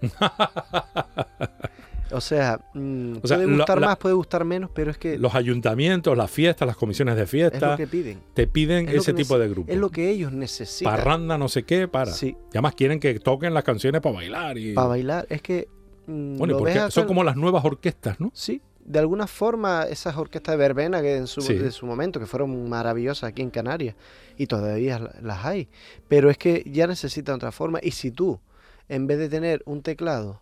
O 2.12 2.20
sea, 2.20 2.60
mm, 2.74 3.16
puede 3.16 3.46
gustar 3.46 3.80
más, 3.80 3.96
puede 3.96 4.14
gustar 4.14 4.44
menos, 4.44 4.70
pero 4.72 4.90
es 4.90 4.98
que... 4.98 5.18
Los 5.18 5.34
ayuntamientos, 5.34 6.16
las 6.16 6.30
fiestas, 6.30 6.66
las 6.66 6.76
comisiones 6.76 7.16
de 7.16 7.26
fiesta... 7.26 7.76
que 7.76 7.86
piden. 7.86 8.20
Te 8.34 8.46
piden 8.46 8.88
ese 8.88 9.12
tipo 9.12 9.38
de 9.38 9.48
grupo. 9.48 9.70
Es 9.72 9.78
lo 9.78 9.90
que 9.90 10.10
ellos 10.10 10.32
necesitan. 10.32 10.94
Parranda, 10.94 11.38
no 11.38 11.48
sé 11.48 11.64
qué, 11.64 11.88
para. 11.88 12.12
Sí. 12.12 12.36
Y 12.46 12.56
además 12.56 12.74
quieren 12.74 13.00
que 13.00 13.18
toquen 13.18 13.54
las 13.54 13.64
canciones 13.64 14.00
para 14.00 14.14
bailar. 14.14 14.58
Y... 14.58 14.74
Para 14.74 14.88
bailar, 14.88 15.26
es 15.28 15.42
que... 15.42 15.68
Mm, 16.06 16.38
bueno, 16.38 16.58
porque 16.58 16.90
son 16.90 17.06
como 17.06 17.24
las 17.24 17.36
nuevas 17.36 17.64
orquestas, 17.64 18.20
¿no? 18.20 18.30
Sí, 18.34 18.60
de 18.84 18.98
alguna 18.98 19.26
forma 19.26 19.84
esas 19.84 20.16
orquestas 20.16 20.54
de 20.54 20.56
verbena 20.56 21.00
que 21.00 21.16
en 21.16 21.26
su, 21.26 21.40
su 21.40 21.86
momento, 21.86 22.18
que 22.18 22.26
fueron 22.26 22.68
maravillosas 22.68 23.30
aquí 23.30 23.42
en 23.42 23.50
Canarias, 23.50 23.94
y 24.36 24.46
todavía 24.46 25.12
las 25.22 25.44
hay, 25.44 25.68
pero 26.08 26.30
es 26.30 26.38
que 26.38 26.64
ya 26.66 26.86
necesitan 26.86 27.36
otra 27.36 27.52
forma. 27.52 27.78
Y 27.82 27.92
si 27.92 28.10
tú, 28.10 28.40
en 28.88 29.06
vez 29.06 29.18
de 29.18 29.28
tener 29.28 29.62
un 29.66 29.82
teclado, 29.82 30.41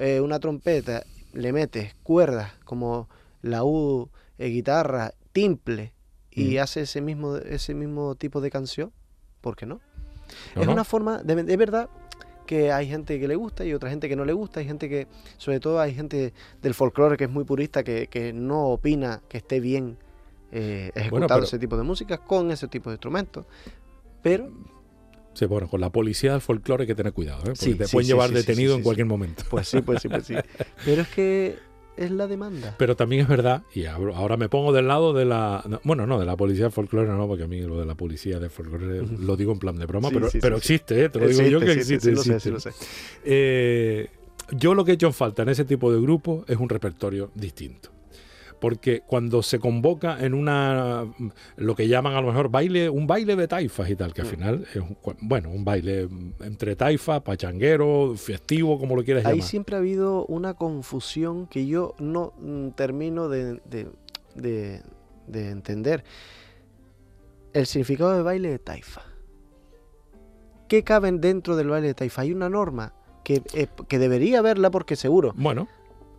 eh, 0.00 0.20
una 0.20 0.40
trompeta, 0.40 1.04
le 1.34 1.52
metes 1.52 1.94
cuerdas 2.02 2.52
como 2.64 3.08
la 3.42 3.64
U, 3.64 4.08
eh, 4.38 4.48
guitarra, 4.48 5.12
timple, 5.32 5.92
y 6.32 6.56
hace 6.56 6.82
ese 6.82 7.02
mismo, 7.02 7.36
ese 7.36 7.74
mismo 7.74 8.14
tipo 8.14 8.40
de 8.40 8.50
canción, 8.50 8.92
¿por 9.40 9.56
qué 9.56 9.66
no? 9.66 9.80
es 10.56 10.66
una 10.66 10.84
forma, 10.84 11.22
de, 11.22 11.42
de 11.42 11.56
verdad, 11.56 11.90
que 12.46 12.72
hay 12.72 12.88
gente 12.88 13.20
que 13.20 13.28
le 13.28 13.36
gusta 13.36 13.64
y 13.64 13.74
otra 13.74 13.90
gente 13.90 14.08
que 14.08 14.16
no 14.16 14.24
le 14.24 14.32
gusta, 14.32 14.60
hay 14.60 14.66
gente 14.66 14.88
que, 14.88 15.06
sobre 15.36 15.60
todo 15.60 15.80
hay 15.80 15.94
gente 15.94 16.32
del 16.62 16.72
folclore 16.72 17.16
que 17.16 17.24
es 17.24 17.30
muy 17.30 17.44
purista, 17.44 17.84
que, 17.84 18.32
no 18.34 18.68
opina 18.68 19.20
que 19.28 19.36
esté 19.36 19.60
bien 19.60 19.98
eh, 20.50 20.92
ejecutado 20.94 21.42
ese 21.44 21.58
tipo 21.58 21.76
de 21.76 21.82
música 21.82 22.18
con 22.18 22.50
ese 22.50 22.68
tipo 22.68 22.88
de 22.90 22.94
instrumentos, 22.94 23.44
pero... 24.22 24.50
Sí, 25.34 25.46
bueno, 25.46 25.68
con 25.68 25.80
la 25.80 25.90
policía 25.90 26.32
del 26.32 26.40
folclore 26.40 26.82
hay 26.82 26.86
que 26.86 26.94
tener 26.94 27.12
cuidado, 27.12 27.42
¿eh? 27.42 27.54
porque 27.58 27.74
te 27.74 27.88
pueden 27.88 28.08
llevar 28.08 28.30
detenido 28.30 28.74
en 28.74 28.82
cualquier 28.82 29.06
momento. 29.06 29.44
Pues 29.48 29.68
sí, 29.68 29.80
pues 29.80 30.02
sí, 30.02 30.08
pues 30.08 30.26
sí. 30.26 30.34
Pero 30.84 31.02
es 31.02 31.08
que 31.08 31.58
es 31.96 32.10
la 32.10 32.26
demanda. 32.26 32.74
Pero 32.78 32.96
también 32.96 33.22
es 33.22 33.28
verdad, 33.28 33.62
y 33.74 33.84
ahora 33.84 34.36
me 34.36 34.48
pongo 34.48 34.72
del 34.72 34.88
lado 34.88 35.12
de 35.12 35.24
la. 35.24 35.62
bueno, 35.84 36.06
no, 36.06 36.18
de 36.18 36.26
la 36.26 36.36
policía 36.36 36.66
de 36.66 36.70
folclore, 36.70 37.08
no, 37.08 37.26
porque 37.26 37.44
a 37.44 37.46
mí 37.46 37.60
lo 37.60 37.78
de 37.78 37.86
la 37.86 37.94
policía 37.94 38.38
de 38.38 38.48
folclore 38.48 39.02
lo 39.18 39.36
digo 39.36 39.52
en 39.52 39.58
plan 39.58 39.76
de 39.76 39.86
broma, 39.86 40.10
pero, 40.10 40.28
pero 40.40 40.56
existe, 40.56 41.04
¿eh? 41.04 41.08
te 41.08 41.20
lo 41.20 41.28
digo 41.28 41.42
yo 41.42 41.60
que 41.60 41.72
existe. 41.72 42.10
lo 42.12 42.22
sé, 42.22 42.50
lo 42.50 42.60
sé. 42.60 42.70
Eh, 43.24 44.08
yo 44.52 44.74
lo 44.74 44.84
que 44.84 44.92
he 44.92 44.94
hecho 44.94 45.06
en 45.06 45.12
falta 45.12 45.42
en 45.42 45.50
ese 45.50 45.64
tipo 45.64 45.92
de 45.92 46.00
grupos 46.00 46.44
es 46.48 46.56
un 46.56 46.68
repertorio 46.68 47.30
distinto 47.34 47.99
porque 48.60 49.00
cuando 49.00 49.42
se 49.42 49.58
convoca 49.58 50.18
en 50.24 50.34
una 50.34 51.06
lo 51.56 51.74
que 51.74 51.88
llaman 51.88 52.14
a 52.14 52.20
lo 52.20 52.28
mejor 52.28 52.50
baile 52.50 52.88
un 52.90 53.06
baile 53.06 53.34
de 53.34 53.48
taifas 53.48 53.88
y 53.90 53.96
tal 53.96 54.12
que 54.12 54.20
al 54.20 54.26
mm. 54.26 54.30
final 54.30 54.66
es 54.70 54.76
un, 54.76 54.96
bueno 55.22 55.50
un 55.50 55.64
baile 55.64 56.08
entre 56.40 56.76
taifas 56.76 57.22
pachanguero 57.22 58.14
festivo 58.16 58.78
como 58.78 58.94
lo 58.96 59.02
quieras 59.02 59.24
llamar. 59.24 59.34
ahí 59.34 59.42
siempre 59.42 59.76
ha 59.76 59.78
habido 59.78 60.26
una 60.26 60.54
confusión 60.54 61.46
que 61.46 61.66
yo 61.66 61.94
no 61.98 62.34
mm, 62.38 62.70
termino 62.70 63.28
de, 63.28 63.60
entender. 65.32 66.04
El 67.52 67.66
significado 67.66 68.14
de 68.14 68.22
baile 68.22 68.50
de 68.50 68.58
taifa. 68.58 69.02
¿qué 70.68 70.84
caben 70.84 71.20
dentro 71.20 71.56
del 71.56 71.68
baile 71.68 71.88
de 71.88 71.94
taifa? 71.94 72.22
hay 72.22 72.32
una 72.32 72.48
norma 72.48 72.94
que, 73.24 73.42
eh, 73.54 73.66
que 73.88 73.98
debería 73.98 74.38
haberla 74.38 74.70
porque 74.70 74.94
seguro. 74.94 75.32
Bueno 75.36 75.66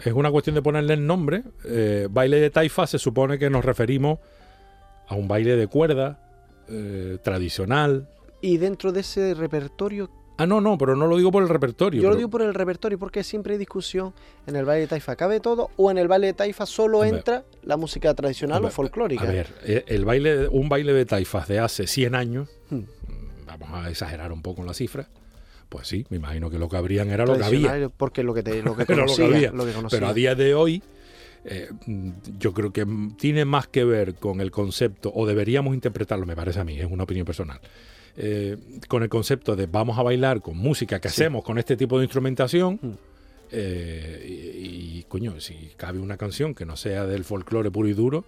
es 0.09 0.13
una 0.13 0.31
cuestión 0.31 0.55
de 0.55 0.61
ponerle 0.61 0.93
el 0.93 1.05
nombre. 1.05 1.43
Eh, 1.65 2.07
baile 2.09 2.39
de 2.39 2.49
taifa 2.49 2.87
se 2.87 2.99
supone 2.99 3.37
que 3.37 3.49
nos 3.49 3.63
referimos 3.63 4.19
a 5.07 5.15
un 5.15 5.27
baile 5.27 5.55
de 5.55 5.67
cuerda 5.67 6.19
eh, 6.67 7.17
tradicional. 7.21 8.07
Y 8.41 8.57
dentro 8.57 8.91
de 8.91 9.01
ese 9.01 9.33
repertorio... 9.33 10.09
Ah, 10.37 10.47
no, 10.47 10.59
no, 10.59 10.77
pero 10.77 10.95
no 10.95 11.05
lo 11.05 11.17
digo 11.17 11.31
por 11.31 11.43
el 11.43 11.49
repertorio. 11.49 12.01
Yo 12.01 12.09
lo 12.09 12.15
digo 12.15 12.29
por 12.29 12.41
el 12.41 12.53
repertorio 12.55 12.97
porque 12.97 13.23
siempre 13.23 13.53
hay 13.53 13.59
discusión 13.59 14.13
en 14.47 14.55
el 14.55 14.65
baile 14.65 14.81
de 14.81 14.87
taifa. 14.87 15.15
¿Cabe 15.15 15.39
todo 15.39 15.69
o 15.75 15.91
en 15.91 15.99
el 15.99 16.07
baile 16.07 16.27
de 16.27 16.33
taifa 16.33 16.65
solo 16.65 17.03
entra 17.03 17.43
la 17.61 17.77
música 17.77 18.13
tradicional 18.15 18.65
o 18.65 18.69
folclórica? 18.71 19.23
A 19.23 19.31
ver, 19.31 19.53
eh, 19.63 19.83
el 19.87 20.03
baile, 20.05 20.47
un 20.47 20.67
baile 20.67 20.93
de 20.93 21.05
taifas 21.05 21.47
de 21.47 21.59
hace 21.59 21.85
100 21.85 22.15
años, 22.15 22.49
hmm. 22.69 22.79
vamos 23.45 23.69
a 23.71 23.89
exagerar 23.89 24.31
un 24.31 24.41
poco 24.41 24.61
en 24.61 24.67
la 24.67 24.73
cifra, 24.73 25.09
pues 25.71 25.87
sí, 25.87 26.05
me 26.09 26.17
imagino 26.17 26.49
que 26.49 26.59
lo 26.59 26.67
que 26.67 26.75
habrían 26.75 27.09
era 27.09 27.25
lo 27.25 27.37
que 27.37 27.45
había. 27.45 27.87
Porque 27.95 28.23
lo 28.23 28.33
que, 28.33 28.43
te, 28.43 28.61
lo 28.61 28.75
que 28.75 28.85
conocía, 28.85 29.53
lo, 29.53 29.65
que 29.65 29.71
Pero 29.89 30.07
a 30.07 30.13
día 30.13 30.35
de 30.35 30.53
hoy, 30.53 30.83
eh, 31.45 31.69
yo 32.37 32.53
creo 32.53 32.73
que 32.73 32.85
tiene 33.17 33.45
más 33.45 33.67
que 33.67 33.85
ver 33.85 34.15
con 34.15 34.41
el 34.41 34.51
concepto, 34.51 35.13
o 35.15 35.25
deberíamos 35.25 35.73
interpretarlo, 35.73 36.25
me 36.25 36.35
parece 36.35 36.59
a 36.59 36.65
mí, 36.65 36.77
es 36.77 36.91
una 36.91 37.05
opinión 37.05 37.25
personal, 37.25 37.61
eh, 38.17 38.57
con 38.89 39.01
el 39.01 39.07
concepto 39.07 39.55
de 39.55 39.67
vamos 39.67 39.97
a 39.97 40.03
bailar 40.03 40.41
con 40.41 40.57
música 40.57 40.99
que 40.99 41.07
hacemos 41.07 41.41
con 41.41 41.57
este 41.57 41.77
tipo 41.77 41.97
de 41.97 42.03
instrumentación. 42.03 42.77
Mm. 42.81 42.91
Eh, 43.53 44.25
y, 44.27 44.99
y, 44.99 45.05
coño, 45.07 45.39
si 45.39 45.71
cabe 45.77 45.99
una 45.99 46.17
canción 46.17 46.53
que 46.53 46.65
no 46.65 46.75
sea 46.75 47.05
del 47.05 47.23
folclore 47.23 47.71
puro 47.71 47.87
y 47.87 47.93
duro, 47.93 48.25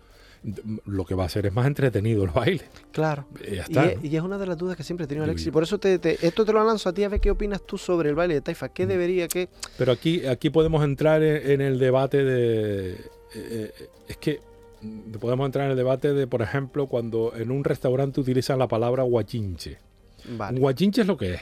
lo 0.85 1.05
que 1.05 1.15
va 1.15 1.23
a 1.23 1.25
hacer 1.27 1.45
es 1.45 1.53
más 1.53 1.65
entretenido 1.67 2.23
el 2.23 2.29
baile. 2.31 2.63
Claro. 2.91 3.25
Y, 3.41 4.15
es, 4.15 4.21
una 4.21 4.37
de 4.37 4.45
las 4.45 4.57
dudas 4.57 4.75
que 4.75 4.83
siempre 4.83 5.05
he 5.05 5.07
tenido 5.07 5.23
Alexis. 5.23 5.51
Por 5.51 5.63
eso 5.63 5.79
te, 5.79 5.99
esto 6.25 6.45
te 6.45 6.53
lo 6.53 6.63
lanzo 6.63 6.89
a 6.89 6.93
ti 6.93 7.03
a 7.03 7.09
ver 7.09 7.21
qué 7.21 7.31
opinas 7.31 7.61
tú 7.65 7.77
sobre 7.77 8.09
el 8.09 8.15
baile 8.15 8.35
de 8.35 8.41
Taifa. 8.41 8.69
¿Qué 8.69 8.85
mm. 8.85 8.89
debería, 8.89 9.27
qué...? 9.27 9.49
Pero 9.77 9.91
aquí, 9.91 10.25
aquí 10.25 10.49
podemos 10.49 10.83
entrar 10.83 11.23
en, 11.23 11.61
el 11.61 11.79
debate 11.79 12.23
de... 12.23 12.91
Eh, 12.91 12.99
eh, 13.35 13.89
es 14.07 14.17
que 14.17 14.41
podemos 15.19 15.45
entrar 15.45 15.65
en 15.65 15.71
el 15.71 15.77
debate 15.77 16.13
de, 16.13 16.27
por 16.27 16.41
ejemplo, 16.41 16.87
cuando 16.87 17.33
en 17.35 17.51
un 17.51 17.63
restaurante 17.63 18.19
utilizan 18.19 18.59
la 18.59 18.67
palabra 18.67 19.03
guachinche. 19.03 19.77
Vale. 20.37 20.59
Guachinche 20.59 21.01
es 21.01 21.07
lo 21.07 21.17
que 21.17 21.35
es. 21.35 21.41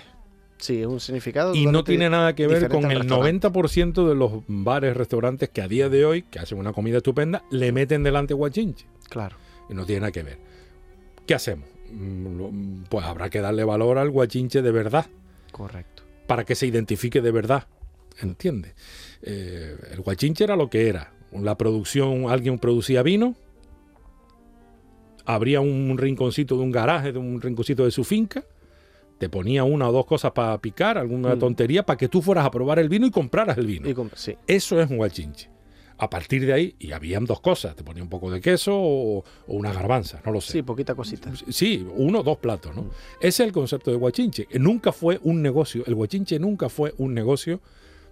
Sí, 0.62 0.80
es 0.80 0.86
un 0.86 1.00
significado. 1.00 1.56
Y 1.56 1.66
no 1.66 1.84
tiene 1.84 2.08
nada 2.08 2.36
que 2.36 2.46
ver 2.46 2.70
con 2.70 2.92
el 2.92 3.10
90% 3.10 4.08
de 4.08 4.14
los 4.14 4.44
bares, 4.48 4.96
restaurantes 4.96 5.50
que 5.50 5.64
a 5.64 5.68
día 5.68 5.90
de 5.90 6.06
hoy, 6.06 6.22
que 6.22 6.38
hacen 6.38 6.60
una 6.60 6.72
comida 6.72 6.98
estupenda, 6.98 7.44
le 7.50 7.72
meten 7.72 8.04
delante 8.04 8.36
guachinche. 8.36 8.86
Claro. 9.10 9.38
Y 9.70 9.74
no 9.74 9.88
tiene 9.88 10.02
nada 10.02 10.12
que 10.12 10.22
ver. 10.22 10.38
¿Qué 11.26 11.34
hacemos? 11.34 11.68
Mm, 11.92 12.84
pues 12.90 13.04
habrá 13.06 13.32
que 13.32 13.42
darle 13.42 13.64
valor 13.64 13.98
al 13.98 14.12
guachinche 14.12 14.62
de 14.62 14.72
verdad. 14.72 15.08
Correcto. 15.52 16.04
Para 16.28 16.46
que 16.46 16.54
se 16.54 16.68
identifique 16.68 17.22
de 17.22 17.32
verdad. 17.32 17.66
¿Entiendes? 18.22 18.76
Eh, 19.24 19.76
el 19.92 20.02
guachinche 20.02 20.44
era 20.44 20.56
lo 20.56 20.70
que 20.70 20.90
era. 20.90 21.12
La 21.32 21.58
producción, 21.58 22.30
alguien 22.30 22.60
producía 22.60 23.02
vino, 23.02 23.36
habría 25.26 25.60
un 25.60 25.98
rinconcito 25.98 26.56
de 26.56 26.62
un 26.62 26.72
garaje, 26.72 27.14
de 27.14 27.18
un 27.18 27.42
rinconcito 27.42 27.84
de 27.84 27.92
su 27.92 28.04
finca, 28.04 28.44
te 29.22 29.30
ponía 29.30 29.64
una 29.64 29.88
o 29.88 29.92
dos 29.92 30.08
cosas 30.08 30.32
para 30.32 30.58
picar, 30.58 30.98
alguna 30.98 31.36
mm. 31.36 31.40
tontería, 31.40 31.86
para 31.86 31.96
que 31.96 32.08
tú 32.08 32.24
fueras 32.24 32.44
a 32.44 32.50
probar 32.50 32.80
el 32.80 32.90
vino 32.90 33.06
y 33.06 33.12
compraras 33.12 33.56
el 33.60 33.68
vino. 33.68 33.88
Eso 34.48 34.82
es 34.82 34.90
un 34.90 34.98
guachinche. 34.98 35.48
A 36.00 36.10
partir 36.10 36.44
de 36.44 36.54
ahí, 36.54 36.76
y 36.80 36.92
habían 36.92 37.26
dos 37.26 37.40
cosas, 37.40 37.76
te 37.76 37.84
ponía 37.84 38.02
un 38.02 38.10
poco 38.10 38.32
de 38.32 38.42
queso 38.42 38.72
o, 38.74 39.24
una 39.46 39.72
garbanza, 39.72 40.24
no 40.26 40.32
lo 40.32 40.42
sé. 40.42 40.54
Sí, 40.54 40.62
poquita 40.64 40.96
cosita. 40.96 41.32
Sí, 41.50 41.86
uno 41.94 42.22
o 42.22 42.24
dos 42.24 42.40
platos, 42.40 42.76
¿no? 42.76 42.82
Mm. 42.82 42.90
Ese 43.20 43.44
es 43.44 43.48
el 43.48 43.52
concepto 43.52 43.92
de 43.92 43.98
guachinche. 43.98 44.48
Nunca 44.54 44.92
fue 44.92 45.20
un 45.22 45.44
negocio, 45.44 45.84
el 45.86 45.94
guachinche 45.94 46.40
nunca 46.40 46.68
fue 46.68 46.96
un 46.98 47.14
negocio 47.14 47.62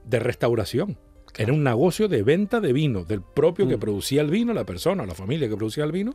de 0.05 0.20
restauración. 0.20 0.95
Era 1.36 1.53
un 1.53 1.64
negocio 1.64 2.07
de 2.07 2.22
venta 2.22 2.60
de 2.60 2.72
vino, 2.72 3.03
del 3.03 3.24
propio 3.24 3.68
que 3.68 3.78
mm. 3.78 3.80
producía 3.80 4.22
el 4.22 4.30
vino, 4.30 4.53
la 4.53 4.66
persona, 4.66 5.07
la 5.07 5.16
familia 5.16 5.49
que 5.49 5.57
producía 5.57 5.86
el 5.86 5.91
vino, 5.91 6.14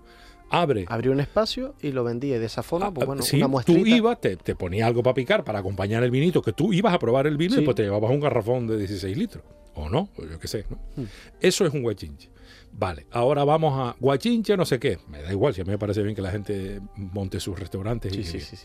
abre. 0.60 0.84
Abrió 0.88 1.12
un 1.12 1.20
espacio 1.20 1.74
y 1.80 1.92
lo 1.92 2.04
vendía. 2.04 2.38
de 2.38 2.46
esa 2.46 2.62
forma, 2.62 2.92
pues 2.92 3.04
ah, 3.04 3.06
bueno, 3.06 3.24
una 3.32 3.48
muestrita. 3.48 3.80
Tú 3.80 3.86
ibas, 3.86 4.20
te, 4.20 4.36
te 4.36 4.54
ponía 4.54 4.86
algo 4.86 5.02
para 5.02 5.14
picar, 5.14 5.44
para 5.44 5.58
acompañar 5.58 6.02
el 6.02 6.10
vinito, 6.10 6.42
que 6.42 6.52
tú 6.52 6.72
ibas 6.72 6.94
a 6.94 6.98
probar 6.98 7.26
el 7.26 7.36
vino 7.36 7.54
y 7.54 7.56
después 7.58 7.74
te 7.74 7.82
llevabas 7.82 8.10
un 8.10 8.20
garrafón 8.20 8.66
de 8.66 8.78
16 8.78 9.16
litros. 9.16 9.44
O 9.74 9.88
no, 9.88 10.08
yo 10.18 10.38
qué 10.38 10.48
sé. 10.48 10.64
Hmm. 10.96 11.04
Eso 11.40 11.66
es 11.66 11.74
un 11.74 11.82
guachinche. 11.82 12.30
Vale, 12.72 13.06
ahora 13.10 13.44
vamos 13.44 13.72
a 13.76 13.96
guachinche, 13.98 14.56
no 14.56 14.64
sé 14.64 14.78
qué. 14.78 14.98
Me 15.08 15.22
da 15.22 15.32
igual, 15.32 15.54
si 15.54 15.60
a 15.60 15.64
mí 15.64 15.70
me 15.70 15.78
parece 15.78 16.02
bien 16.02 16.14
que 16.14 16.22
la 16.22 16.30
gente 16.30 16.80
monte 16.96 17.40
sus 17.40 17.58
restaurantes. 17.58 18.12
Sí, 18.12 18.24
sí, 18.24 18.40
sí, 18.40 18.56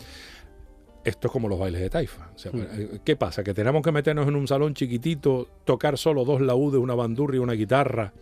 Esto 1.03 1.27
es 1.27 1.31
como 1.31 1.49
los 1.49 1.59
bailes 1.59 1.81
de 1.81 1.89
taifa. 1.89 2.29
Hmm. 2.51 2.61
Eh, 2.61 2.99
¿Qué 3.03 3.15
pasa? 3.15 3.43
Que 3.43 3.53
tenemos 3.53 3.81
que 3.81 3.91
meternos 3.91 4.27
en 4.27 4.35
un 4.35 4.47
salón 4.47 4.73
chiquitito, 4.73 5.47
tocar 5.65 5.97
solo 5.97 6.25
dos 6.25 6.41
laúdes, 6.41 6.79
una 6.79 6.95
bandurria 6.95 7.37
y 7.37 7.41
una 7.41 7.53
guitarra 7.53 8.13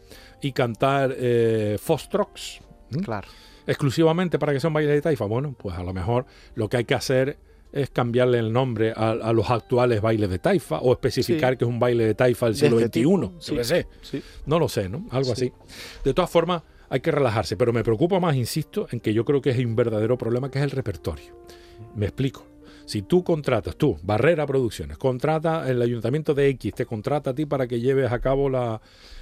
y 0.41 0.53
cantar 0.53 1.13
eh, 1.17 1.77
Fostrox. 1.79 2.61
Claro 3.03 3.27
exclusivamente 3.67 4.39
para 4.39 4.53
que 4.53 4.59
sea 4.59 4.69
un 4.69 4.73
baile 4.73 4.93
de 4.93 5.01
taifa. 5.01 5.25
Bueno, 5.25 5.53
pues 5.57 5.77
a 5.77 5.83
lo 5.83 5.93
mejor 5.93 6.25
lo 6.55 6.69
que 6.69 6.77
hay 6.77 6.85
que 6.85 6.95
hacer 6.95 7.37
es 7.71 7.89
cambiarle 7.89 8.39
el 8.39 8.51
nombre 8.51 8.93
a, 8.95 9.33
los 9.33 9.49
actuales 9.49 10.01
bailes 10.01 10.29
de 10.29 10.39
taifa 10.39 10.79
o 10.79 10.93
especificar 10.93 11.57
que 11.57 11.65
es 11.65 11.69
un 11.69 11.79
baile 11.79 12.05
de 12.05 12.15
taifa 12.15 12.47
del 12.47 12.55
siglo 12.55 12.79
XXI. 12.79 13.31
sé. 13.63 14.23
No 14.45 14.57
lo 14.57 14.69
sé, 14.69 14.89
¿no? 14.89 15.05
Algo 15.11 15.33
así. 15.33 15.51
De 16.03 16.13
todas 16.13 16.31
formas, 16.31 16.63
hay 16.89 17.01
que 17.01 17.11
relajarse, 17.11 17.57
pero 17.57 17.73
me 17.73 17.83
preocupa 17.83 18.19
más, 18.19 18.35
insisto, 18.35 18.87
en 18.91 19.01
que 19.01 19.13
yo 19.13 19.25
creo 19.25 19.41
que 19.41 19.49
es 19.49 19.57
un 19.57 19.75
verdadero 19.75 20.17
problema 20.17 20.49
que 20.49 20.59
es 20.59 20.63
el 20.63 20.71
repertorio. 20.71 21.43
Me 21.95 22.05
explico. 22.05 22.45
Si 22.85 23.01
tú 23.01 23.21
contratas, 23.21 23.75
tú, 23.75 23.99
Barrera 24.01 24.45
Producciones, 24.45 24.97
contrata 24.97 25.69
el 25.69 25.81
ayuntamiento 25.81 26.33
de 26.33 26.47
X, 26.47 26.73
te 26.73 26.85
contrata 26.85 27.31
a 27.31 27.35
ti 27.35 27.45
para 27.45 27.67
que 27.67 27.81
lleves 27.81 28.09
a 28.13 28.19
cabo 28.19 28.49
la, 28.49 28.81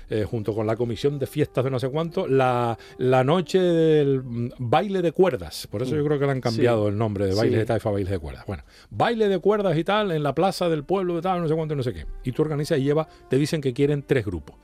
eh, 0.09 0.23
junto 0.23 0.53
con 0.53 0.67
la 0.67 0.75
comisión 0.75 1.19
de 1.19 1.27
fiestas 1.27 1.63
de 1.63 1.71
no 1.71 1.79
sé 1.79 1.89
cuánto, 1.89 2.27
la, 2.27 2.77
la 2.97 3.23
noche 3.23 3.59
del 3.59 4.23
mm, 4.23 4.51
baile 4.57 5.01
de 5.01 5.11
cuerdas. 5.11 5.67
Por 5.67 5.81
eso 5.81 5.95
yo 5.95 6.03
mm. 6.03 6.05
creo 6.05 6.19
que 6.19 6.25
le 6.25 6.31
han 6.31 6.41
cambiado 6.41 6.87
el 6.87 6.97
nombre 6.97 7.27
de 7.27 7.35
baile 7.35 7.57
de 7.57 7.65
taifa 7.65 7.89
a 7.89 7.93
baile 7.93 8.11
de 8.11 8.19
cuerdas. 8.19 8.45
Bueno, 8.45 8.63
baile 8.89 9.27
de 9.27 9.39
cuerdas 9.39 9.77
y 9.77 9.83
tal 9.83 10.11
en 10.11 10.23
la 10.23 10.35
plaza 10.35 10.69
del 10.69 10.83
pueblo 10.83 11.15
de 11.15 11.21
tal, 11.21 11.41
no 11.41 11.47
sé 11.47 11.55
cuánto, 11.55 11.75
no 11.75 11.83
sé 11.83 11.93
qué. 11.93 12.05
Y 12.23 12.31
tú 12.31 12.41
organizas 12.41 12.79
y 12.79 12.83
llevas, 12.83 13.07
te 13.29 13.37
dicen 13.37 13.61
que 13.61 13.73
quieren 13.73 14.03
tres 14.03 14.25
grupos 14.25 14.55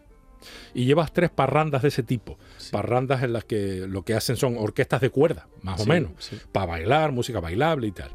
y 0.74 0.86
llevas 0.86 1.12
tres 1.12 1.30
parrandas 1.30 1.82
de 1.82 1.90
ese 1.90 2.04
tipo. 2.04 2.38
Parrandas 2.72 3.24
en 3.24 3.34
las 3.34 3.46
que 3.46 3.86
lo 3.88 4.04
que 4.04 4.14
hacen 4.14 4.38
son 4.38 4.58
orquestas 4.58 5.02
de 5.02 5.10
cuerda, 5.10 5.48
más 5.62 5.82
o 5.82 5.86
menos, 5.86 6.32
para 6.52 6.66
bailar, 6.68 7.12
música 7.12 7.40
bailable 7.40 7.88
y 7.88 7.92
tal. 7.92 8.12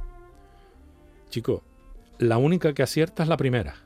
Chico, 1.28 1.62
la 2.18 2.38
única 2.38 2.72
que 2.72 2.82
acierta 2.82 3.22
es 3.22 3.28
la 3.28 3.36
primera. 3.36 3.85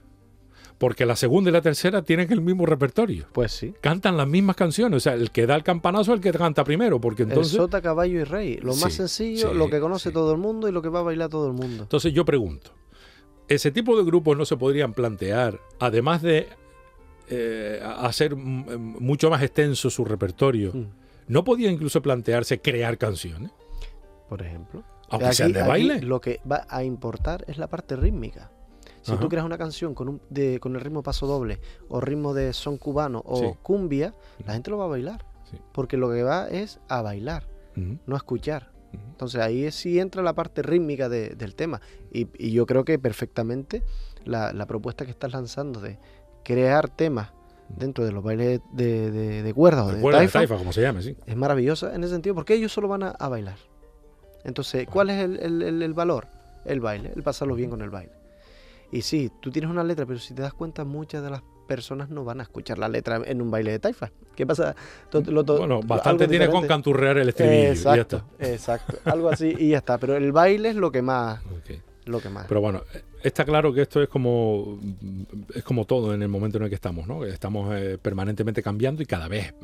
Porque 0.81 1.05
la 1.05 1.15
segunda 1.15 1.51
y 1.51 1.53
la 1.53 1.61
tercera 1.61 2.01
tienen 2.01 2.33
el 2.33 2.41
mismo 2.41 2.65
repertorio. 2.65 3.27
Pues 3.35 3.53
sí. 3.53 3.75
Cantan 3.83 4.17
las 4.17 4.27
mismas 4.27 4.57
canciones. 4.57 4.97
O 4.97 5.01
sea, 5.01 5.13
el 5.13 5.31
que 5.31 5.47
da 5.47 5.55
el 5.55 5.63
campanazo 5.63 6.13
es 6.13 6.17
el 6.17 6.23
que 6.23 6.33
canta 6.33 6.65
primero. 6.65 6.99
Porque 6.99 7.25
entonces. 7.25 7.53
El 7.53 7.59
sota, 7.59 7.83
caballo 7.83 8.19
y 8.19 8.25
rey. 8.25 8.57
Lo 8.63 8.75
más 8.75 8.95
sencillo, 8.95 9.53
lo 9.53 9.69
que 9.69 9.79
conoce 9.79 10.11
todo 10.11 10.33
el 10.33 10.39
mundo 10.39 10.69
y 10.69 10.73
lo 10.73 10.81
que 10.81 10.89
va 10.89 11.01
a 11.01 11.03
bailar 11.03 11.29
todo 11.29 11.49
el 11.49 11.53
mundo. 11.53 11.83
Entonces 11.83 12.15
yo 12.15 12.25
pregunto: 12.25 12.73
¿ese 13.47 13.71
tipo 13.71 13.95
de 13.95 14.05
grupos 14.05 14.39
no 14.39 14.47
se 14.47 14.57
podrían 14.57 14.95
plantear, 14.95 15.61
además 15.81 16.23
de 16.23 16.49
eh, 17.29 17.83
hacer 17.99 18.35
mucho 18.35 19.29
más 19.29 19.43
extenso 19.43 19.91
su 19.91 20.07
repertorio, 20.07 20.73
mm. 20.73 20.87
¿no 21.29 21.45
podía 21.45 21.71
incluso 21.71 22.01
plantearse 22.01 22.63
crear 22.63 22.97
canciones? 22.97 23.51
Por 24.31 24.41
ejemplo. 24.41 24.83
Aunque 25.11 25.35
sean 25.35 25.53
de 25.53 25.63
baile. 25.63 26.01
lo 26.01 26.23
que 26.23 26.41
va 26.51 26.67
a 26.71 26.85
importar 26.85 27.45
es 27.49 27.59
la 27.59 27.67
parte 27.67 27.97
rítmica. 27.97 28.51
Si 29.03 29.17
tú 29.17 29.29
creas 29.29 29.47
una 29.47 29.59
canción 29.59 29.95
con, 29.95 30.09
un, 30.09 30.21
de, 30.29 30.61
con 30.61 30.75
el 30.75 30.81
ritmo 30.81 31.03
paso 31.03 31.27
doble, 31.27 31.61
o 31.89 32.01
ritmo 32.01 32.35
de 32.35 32.53
son 32.53 32.77
cubano, 32.77 33.23
o 33.25 33.55
cumbia, 33.63 34.15
la 34.45 34.53
gente 34.53 34.71
lo 34.71 34.79
va 34.79 34.85
a 34.85 34.89
bailar. 34.89 35.25
Porque 35.73 35.97
lo 35.97 36.11
que 36.11 36.23
va 36.23 36.49
es 36.49 36.81
a 36.89 37.03
bailar, 37.03 37.49
no 37.75 38.15
a 38.15 38.19
escuchar. 38.19 38.71
Entonces 38.93 39.41
ahí 39.41 39.71
sí 39.71 40.01
entra 40.01 40.23
la 40.23 40.35
parte 40.35 40.63
rítmica 40.63 41.09
del 41.09 41.55
tema. 41.55 41.81
Y, 42.13 42.51
yo 42.51 42.67
creo 42.67 42.85
que 42.85 42.99
perfectamente 42.99 43.83
la, 44.25 44.67
propuesta 44.67 45.05
que 45.05 45.11
estás 45.11 45.33
lanzando 45.33 45.81
de 45.81 45.99
crear 46.45 46.89
temas 46.89 47.33
dentro 47.69 48.05
de 48.05 48.13
los 48.13 48.25
bailes 48.25 48.61
de, 48.73 49.43
de, 49.43 49.55
cuerdas 49.55 49.87
o 49.87 49.93
de, 49.93 50.29
taifa, 50.29 50.57
como 50.57 50.73
se 50.73 50.83
llama, 50.83 51.03
sí. 51.03 51.17
es 51.25 51.37
maravillosa 51.37 51.95
en 51.95 52.03
ese 52.03 52.15
sentido 52.15 52.35
porque 52.35 52.55
ellos 52.55 52.73
solo 52.73 52.89
van 52.89 53.05
a, 53.05 53.29
bailar. 53.29 53.57
Entonces, 54.45 54.87
¿cuál 54.91 55.11
es 55.11 55.23
el, 55.23 55.63
el, 55.63 55.95
valor? 55.95 56.27
El 56.65 56.81
baile, 56.81 57.13
el 57.15 57.23
pasarlo 57.23 57.55
bien 57.55 57.71
con 57.71 57.83
el 57.83 57.91
baile. 57.91 58.20
Y 58.93 59.03
sí, 59.03 59.31
tú 59.41 59.51
tienes 59.51 59.71
una 59.71 59.85
letra, 59.85 60.07
pero 60.07 60.19
si 60.19 60.35
te 60.35 60.43
das 60.43 60.53
cuenta, 60.53 60.85
muchas 60.85 61.23
de 61.23 61.31
las 61.31 61.43
personas 61.69 62.11
no 62.11 62.25
van 62.25 62.41
a 62.41 62.43
escuchar 62.43 62.79
la 62.79 62.89
letra 62.89 63.23
en 63.25 63.41
un 63.41 63.51
baile 63.51 63.71
de 63.71 63.79
taifa. 63.79 64.11
¿Qué 64.35 64.45
pasa? 64.45 64.75
bueno, 65.13 65.81
bastante 65.83 66.27
tiene 66.27 66.49
con 66.49 66.67
canturrear 66.67 67.19
el 67.19 67.29
estribillo. 67.29 67.69
Exacto, 67.69 68.25
exacto. 68.41 68.99
Algo 69.05 69.29
así 69.29 69.55
y 69.57 69.69
ya 69.69 69.79
está. 69.79 69.97
Pero 69.99 70.17
el 70.17 70.33
baile 70.33 70.71
es 70.71 70.77
lo 70.77 70.91
que 70.91 71.03
más... 71.03 71.41
Lo 72.07 72.19
que 72.19 72.31
más. 72.31 72.47
Pero 72.49 72.63
bueno, 72.63 72.83
está 73.23 73.45
claro 73.45 73.75
que 73.75 73.83
esto 73.83 74.03
es 74.03 74.09
como 74.09 74.81
es 75.55 75.63
como 75.63 75.85
todo 75.85 76.15
en 76.15 76.23
el 76.23 76.29
momento 76.29 76.57
en 76.57 76.65
el 76.65 76.71
que 76.71 76.75
estamos, 76.75 77.07
¿no? 77.07 77.25
Estamos 77.25 77.73
eh, 77.77 77.99
permanentemente 78.01 78.63
cambiando 78.63 79.03
y 79.03 79.07
cada 79.07 79.29
vez 79.29 79.55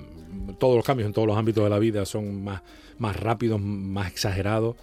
todos 0.59 0.77
los 0.77 0.85
cambios 0.85 1.07
en 1.07 1.15
todos 1.15 1.27
los 1.27 1.37
ámbitos 1.37 1.65
de 1.65 1.71
la 1.71 1.79
vida 1.79 2.05
son 2.05 2.45
más, 2.45 2.63
más 2.99 3.17
rápidos, 3.17 3.61
más 3.61 4.09
exagerados, 4.13 4.77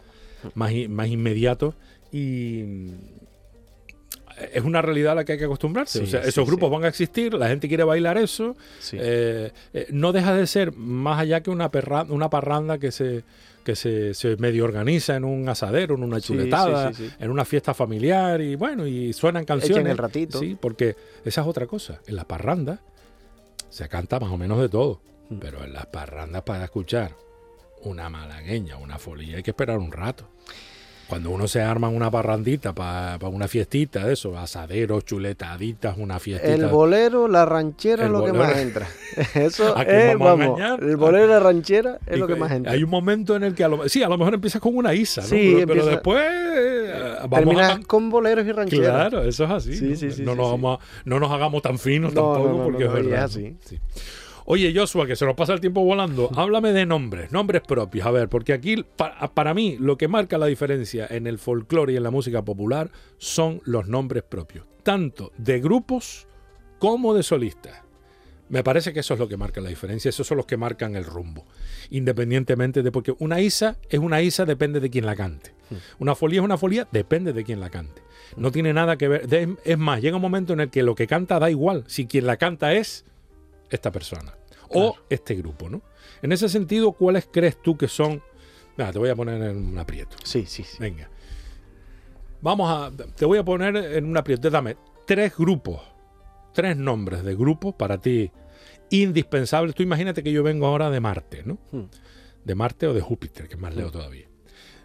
más, 0.56 0.74
más 0.90 1.08
inmediatos 1.08 1.76
y 2.12 2.92
es 4.54 4.64
una 4.64 4.82
realidad 4.82 5.14
a 5.14 5.16
la 5.16 5.26
que 5.26 5.34
hay 5.34 5.38
que 5.38 5.46
acostumbrarse. 5.46 6.04
o 6.04 6.06
sea, 6.06 6.22
esos 6.22 6.46
grupos 6.46 6.72
van 6.72 6.84
a 6.84 6.88
existir, 6.88 7.34
la 7.34 7.48
gente 7.48 7.68
quiere 7.68 7.84
bailar 7.84 8.18
eso. 8.18 8.56
Eh, 8.92 9.52
eh, 9.74 9.88
no 9.92 10.12
deja 10.12 10.34
de 10.34 10.48
ser 10.48 10.74
más 10.76 11.20
allá 11.20 11.42
que 11.42 11.50
una, 11.50 11.70
una 12.10 12.30
parranda 12.30 12.78
que 12.78 12.92
se 12.92 13.24
que 13.64 13.76
se, 13.76 14.36
medio 14.38 14.66
organiza 14.66 15.16
en 15.16 15.24
un 15.24 15.48
asadero, 15.48 15.96
en 15.96 16.04
una 16.04 16.20
chuletada, 16.20 16.92
en 17.20 17.32
una 17.32 17.46
fiesta 17.46 17.74
familiar 17.74 18.42
y 18.42 18.56
bueno, 18.56 18.86
y 18.86 19.14
suenan 19.14 19.46
canciones. 19.46 19.86
en 19.86 19.88
el 19.88 19.98
ratito. 19.98 20.40
Sí, 20.40 20.58
porque 20.60 20.96
esa 21.24 21.42
es 21.42 21.48
otra 21.48 21.66
cosa. 21.66 22.02
En 22.06 22.16
la 22.16 22.28
parranda 22.28 22.82
se 23.70 23.88
canta 23.88 24.20
más 24.20 24.32
o 24.32 24.38
menos 24.38 24.60
de 24.60 24.70
todo, 24.70 25.02
mm. 25.30 25.38
pero 25.38 25.64
en 25.64 25.74
las 25.74 25.86
parrandas 25.88 26.44
para 26.44 26.66
escuchar 26.66 27.16
una 27.84 28.10
malagueña, 28.10 28.78
una 28.78 29.00
folía, 29.00 29.38
hay 29.38 29.44
que 29.44 29.52
esperar 29.52 29.78
un 29.78 29.92
rato. 29.92 30.30
Cuando 31.14 31.30
uno 31.30 31.48
se 31.48 31.62
arma 31.62 31.90
una 31.90 32.10
parrandita 32.10 32.74
para 32.74 33.28
una 33.28 33.48
fiestita, 33.48 34.08
de 34.08 34.14
eso, 34.14 34.36
asaderos, 34.36 35.06
chuletaditas, 35.06 35.96
una 35.96 36.18
fiestita. 36.18 36.52
El 36.52 36.66
bolero, 36.66 37.28
la 37.28 37.46
ranchera 37.46 38.06
es 38.06 38.10
lo 38.10 38.26
que 38.26 38.34
más 38.34 38.58
entra. 38.58 38.88
Eso 39.36 39.78
es, 39.78 40.18
vamos, 40.18 40.60
el 40.82 40.98
bolero, 40.98 41.28
la 41.28 41.40
ranchera 41.40 42.00
es 42.08 42.18
lo 42.18 42.26
que 42.26 42.34
más 42.34 42.52
entra. 42.52 42.72
Hay 42.72 42.84
un 42.84 42.90
momento 42.90 43.36
en 43.36 43.44
el 43.44 43.54
que, 43.54 43.64
a 43.64 43.68
lo, 43.68 43.88
sí, 43.88 44.02
a 44.02 44.10
lo 44.10 44.18
mejor 44.18 44.34
empiezas 44.34 44.60
con 44.60 44.76
una 44.76 44.96
isa, 44.96 45.22
¿no? 45.22 45.28
Sí, 45.28 45.64
pero, 45.68 45.86
después 45.86 46.20
eh, 46.26 47.16
Terminas 47.30 47.86
con 47.86 48.10
boleros 48.10 48.48
y 48.48 48.52
rancheras. 48.52 49.10
Claro, 49.10 49.22
eso 49.22 49.44
es 49.44 49.52
así. 49.52 49.76
Sí, 49.76 49.90
¿no? 49.90 49.96
Sí, 49.96 50.12
sí, 50.14 50.24
no, 50.24 50.34
nos 50.34 50.50
Vamos 50.50 50.80
no 51.06 51.20
nos 51.20 51.32
hagamos 51.32 51.62
tan 51.62 51.78
finos 51.78 52.12
tampoco, 52.12 52.64
porque 52.64 52.86
es 52.86 52.92
verdad. 52.92 53.26
Es 53.26 53.36
así. 53.36 53.56
Oye, 54.46 54.74
Joshua, 54.76 55.08
que 55.08 55.16
se 55.16 55.26
nos 55.26 55.36
pasa 55.36 55.54
el 55.54 55.62
tiempo 55.62 55.84
volando, 55.84 56.30
háblame 56.36 56.74
de 56.74 56.86
nombres, 56.86 57.32
nombres 57.32 57.62
propios. 57.62 58.06
A 58.06 58.12
ver, 58.12 58.30
porque 58.30 58.54
aquí, 58.54 58.84
para, 59.34 59.54
mí, 59.54 59.78
lo 59.80 59.98
que 59.98 60.08
marca 60.08 60.38
la 60.38 60.48
diferencia 60.48 61.08
en 61.10 61.28
el 61.28 61.40
folclore 61.40 61.94
y 61.94 61.98
en 61.98 62.04
la 62.04 62.12
música 62.12 62.44
popular 62.44 62.92
son 63.18 63.62
los 63.66 63.88
nombres 63.88 64.24
propios, 64.24 64.66
tanto 64.84 65.32
de 65.38 65.60
grupos 65.60 66.28
como 66.80 67.14
de 67.14 67.24
solistas. 67.24 67.82
Me 68.50 68.64
parece 68.64 68.94
que 68.94 69.00
eso 69.00 69.14
es 69.14 69.20
lo 69.20 69.30
que 69.30 69.38
marca 69.38 69.62
la 69.62 69.70
diferencia, 69.70 70.10
esos 70.10 70.28
son 70.28 70.38
los 70.38 70.46
que 70.46 70.58
marcan 70.58 70.96
el 70.96 71.06
rumbo, 71.06 71.46
independientemente 71.90 72.84
de 72.84 72.92
porque 72.92 73.16
una 73.20 73.40
isa 73.40 73.78
es 73.90 74.00
una 74.00 74.22
isa, 74.22 74.46
depende 74.46 74.80
de 74.80 74.90
quién 74.90 75.06
la 75.06 75.16
cante. 75.16 75.54
Hmm. 75.70 75.76
Una 76.00 76.14
folía 76.14 76.42
es 76.42 76.46
una 76.46 76.58
folía, 76.58 76.88
depende 76.92 77.32
de 77.34 77.44
quién 77.46 77.62
la 77.62 77.70
cante. 77.70 78.04
No 78.36 78.52
tiene 78.52 78.74
nada 78.74 78.98
que 78.98 79.08
ver. 79.08 79.58
Es 79.64 79.78
más, 79.78 80.02
llega 80.02 80.18
un 80.18 80.22
momento 80.22 80.54
en 80.54 80.60
el 80.60 80.70
que 80.70 80.84
lo 80.84 80.94
que 80.94 81.08
canta 81.08 81.40
da 81.40 81.50
igual. 81.50 81.84
Si 81.88 82.06
quien 82.06 82.28
la 82.28 82.38
canta 82.38 82.74
es 82.74 83.06
esta 83.74 83.92
persona 83.92 84.36
o 84.70 84.96
este 85.10 85.36
grupo, 85.36 85.70
¿no? 85.70 85.82
En 86.22 86.32
ese 86.32 86.50
sentido, 86.50 86.94
¿cuáles 86.94 87.28
crees 87.32 87.62
tú 87.62 87.78
que 87.78 87.88
son? 87.88 88.22
te 88.76 88.98
voy 88.98 89.10
a 89.10 89.16
poner 89.16 89.42
en 89.42 89.58
un 89.58 89.78
aprieto. 89.78 90.18
Sí, 90.24 90.46
sí, 90.48 90.64
sí. 90.64 90.78
Venga. 90.80 91.10
Vamos 92.42 92.70
a. 92.70 92.92
Te 93.16 93.26
voy 93.26 93.38
a 93.38 93.44
poner 93.44 93.76
en 93.76 94.06
un 94.06 94.18
aprieto. 94.18 94.50
Dame 94.50 94.78
tres 95.06 95.36
grupos, 95.38 95.82
tres 96.54 96.76
nombres 96.76 97.24
de 97.24 97.36
grupos 97.36 97.76
para 97.76 98.00
ti 98.00 98.32
indispensables. 98.90 99.76
Tú 99.76 99.84
imagínate 99.84 100.24
que 100.24 100.32
yo 100.32 100.44
vengo 100.44 100.66
ahora 100.66 100.90
de 100.90 101.00
Marte, 101.00 101.44
¿no? 101.44 101.60
Hmm. 101.72 101.86
De 102.44 102.56
Marte 102.56 102.88
o 102.88 102.94
de 102.94 103.02
Júpiter, 103.02 103.48
que 103.48 103.56
es 103.56 103.60
más 103.60 103.76
lejos 103.76 103.92
hmm. 103.92 103.98
todavía. 103.98 104.28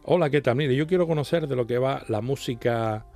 Hola, 0.05 0.30
¿qué 0.30 0.41
tal? 0.41 0.57
Mire, 0.57 0.74
yo 0.74 0.86
quiero 0.86 1.07
conocer 1.07 1.47
de 1.47 1.57
lo 1.57 1.66
que 1.66 1.78
va 1.78 2.05
la 2.09 2.20
música 2.20 3.07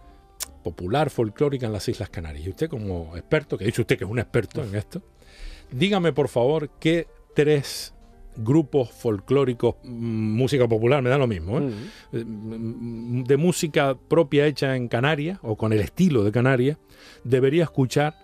popular, 0.63 1.11
folclórica 1.11 1.67
en 1.67 1.73
las 1.73 1.89
Islas 1.89 2.11
Canarias. 2.11 2.47
Y 2.47 2.51
usted 2.51 2.69
como 2.69 3.17
experto, 3.17 3.59
que 3.59 3.65
dice 3.65 3.83
usted 3.83 3.99
que 3.99 4.05
es 4.05 4.11
un 4.11 4.19
experto 4.19 4.63
en 4.63 4.75
esto, 4.75 5.03
dígame 5.73 6.13
por 6.13 6.29
favor 6.29 6.71
qué 6.79 7.07
tres 7.35 7.95
grupos 8.37 8.91
folclóricos, 8.91 9.77
mm, 9.83 10.37
música 10.37 10.67
popular, 10.67 11.03
me 11.03 11.11
da 11.11 11.19
lo 11.19 11.27
mismo, 11.27 11.59
¿eh? 11.59 11.71
Eh, 12.13 12.25
mm, 12.25 13.25
de 13.25 13.37
música 13.37 13.97
propia 14.09 14.47
hecha 14.47 14.77
en 14.77 14.89
Canarias 14.89 15.39
o 15.43 15.57
con 15.57 15.73
el 15.73 15.81
estilo 15.81 16.25
de 16.25 16.33
Canarias, 16.33 16.79
debería 17.25 17.65
escuchar 17.65 18.15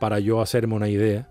para 0.00 0.20
yo 0.20 0.40
hacerme 0.40 0.74
una 0.74 0.88
idea 0.88 1.28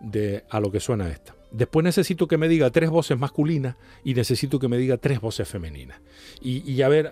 de 0.00 0.44
a 0.50 0.60
lo 0.60 0.70
que 0.70 0.80
suena 0.80 1.08
esta. 1.08 1.34
Después 1.52 1.84
necesito 1.84 2.26
que 2.26 2.38
me 2.38 2.48
diga 2.48 2.70
tres 2.70 2.90
voces 2.90 3.18
masculinas 3.18 3.76
y 4.04 4.14
necesito 4.14 4.58
que 4.58 4.68
me 4.68 4.78
diga 4.78 4.96
tres 4.96 5.20
voces 5.20 5.48
femeninas. 5.48 6.00
Y, 6.42 6.82
a 6.82 6.88
ver, 6.88 7.10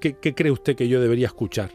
¿qué, 0.00 0.14
¿qué 0.14 0.34
cree 0.34 0.50
usted 0.50 0.74
que 0.74 0.88
yo 0.88 1.00
debería 1.00 1.26
escuchar 1.26 1.70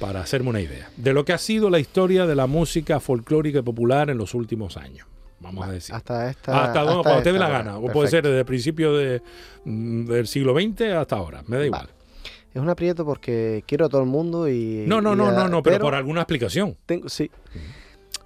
para 0.00 0.20
hacerme 0.20 0.50
una 0.50 0.60
idea 0.60 0.90
de 0.96 1.12
lo 1.12 1.24
que 1.24 1.32
ha 1.32 1.38
sido 1.38 1.70
la 1.70 1.78
historia 1.78 2.26
de 2.26 2.34
la 2.34 2.46
música 2.46 3.00
folclórica 3.00 3.58
y 3.60 3.62
popular 3.62 4.10
en 4.10 4.18
los 4.18 4.34
últimos 4.34 4.76
años. 4.76 5.06
Vamos 5.40 5.66
a 5.66 5.70
decir. 5.70 5.94
Hasta 5.94 6.30
esta. 6.30 6.64
Hasta, 6.64 6.82
donde, 6.82 7.02
cuando 7.02 7.22
te 7.22 7.32
dé 7.32 7.38
la 7.38 7.48
gana. 7.48 7.78
O 7.78 7.86
puede 7.92 8.08
ser 8.08 8.24
desde 8.24 8.40
el 8.40 8.44
principio 8.44 8.96
de, 8.96 9.22
mm, 9.64 10.06
del 10.06 10.26
siglo 10.26 10.54
XX 10.54 10.82
hasta 10.96 11.16
ahora. 11.16 11.44
Me 11.46 11.58
da 11.58 11.66
igual. 11.66 11.88
Es 12.52 12.60
un 12.60 12.68
aprieto 12.68 13.04
porque 13.04 13.62
quiero 13.66 13.86
a 13.86 13.88
todo 13.88 14.00
el 14.00 14.08
mundo 14.08 14.48
y. 14.48 14.84
No, 14.86 15.00
no, 15.00 15.14
no, 15.14 15.30
no, 15.30 15.48
no, 15.48 15.62
pero, 15.62 15.84
por 15.84 15.94
alguna 15.94 16.22
explicación. 16.22 16.76
Tengo, 16.86 17.08
sí. 17.08 17.30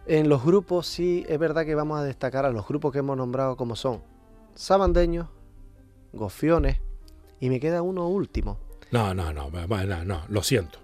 En 0.07 0.29
los 0.29 0.43
grupos 0.45 0.87
sí 0.87 1.25
es 1.29 1.39
verdad 1.39 1.65
que 1.65 1.75
vamos 1.75 2.01
a 2.01 2.05
destacar 2.05 2.45
a 2.45 2.51
los 2.51 2.67
grupos 2.67 2.93
que 2.93 3.01
hemos 3.01 3.17
nombrado 3.17 3.57
como 3.57 3.77
son 3.77 4.03
sabandeños, 4.55 5.29
gofiones 6.13 6.81
y 7.41 7.51
me 7.51 7.61
queda 7.61 7.83
uno 7.83 8.09
último. 8.09 8.59
No, 8.91 9.15
no, 9.15 9.33
no, 9.33 9.51
no, 9.51 10.05
no, 10.05 10.23
lo 10.29 10.43
siento 10.43 10.82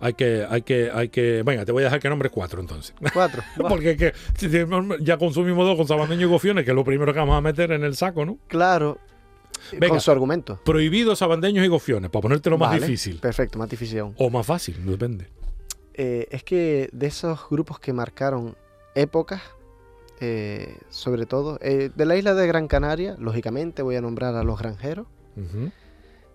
hay 0.00 0.14
que, 0.14 0.46
hay 0.48 0.62
que, 0.62 0.90
hay 0.90 1.08
que. 1.10 1.42
Venga, 1.42 1.66
te 1.66 1.72
voy 1.72 1.82
a 1.82 1.86
dejar 1.86 2.00
que 2.00 2.08
nombres 2.08 2.32
cuatro 2.32 2.60
entonces. 2.60 2.94
Cuatro. 3.12 3.42
Porque 3.68 3.96
que, 3.96 4.14
ya 5.00 5.18
consumimos 5.18 5.66
dos 5.66 5.76
con 5.76 5.86
sabandeño 5.86 6.26
y 6.26 6.30
gofiones, 6.30 6.64
que 6.64 6.70
es 6.70 6.74
lo 6.74 6.84
primero 6.84 7.12
que 7.12 7.18
vamos 7.18 7.36
a 7.36 7.42
meter 7.42 7.72
en 7.72 7.84
el 7.84 7.94
saco, 7.94 8.24
¿no? 8.24 8.38
Claro. 8.48 8.98
con 9.86 10.00
su 10.00 10.10
argumento. 10.10 10.58
Prohibidos 10.64 11.18
sabandeños 11.18 11.64
y 11.64 11.68
gofiones, 11.68 12.10
para 12.10 12.22
ponértelo 12.22 12.56
más 12.56 12.80
difícil. 12.80 13.18
Perfecto, 13.18 13.58
más 13.58 13.68
difícil 13.68 13.98
aún. 13.98 14.14
O 14.16 14.30
más 14.30 14.46
fácil, 14.46 14.84
depende. 14.86 15.28
Eh, 15.92 16.28
es 16.30 16.44
que 16.44 16.88
de 16.92 17.06
esos 17.06 17.38
grupos 17.50 17.78
que 17.78 17.92
marcaron 17.92 18.56
épocas, 18.94 19.42
eh, 20.20 20.78
sobre 20.88 21.26
todo, 21.26 21.58
eh, 21.60 21.90
de 21.94 22.06
la 22.06 22.16
isla 22.16 22.32
de 22.32 22.46
Gran 22.46 22.68
Canaria, 22.68 23.16
lógicamente 23.18 23.82
voy 23.82 23.96
a 23.96 24.00
nombrar 24.00 24.34
a 24.34 24.44
los 24.44 24.58
granjeros, 24.58 25.06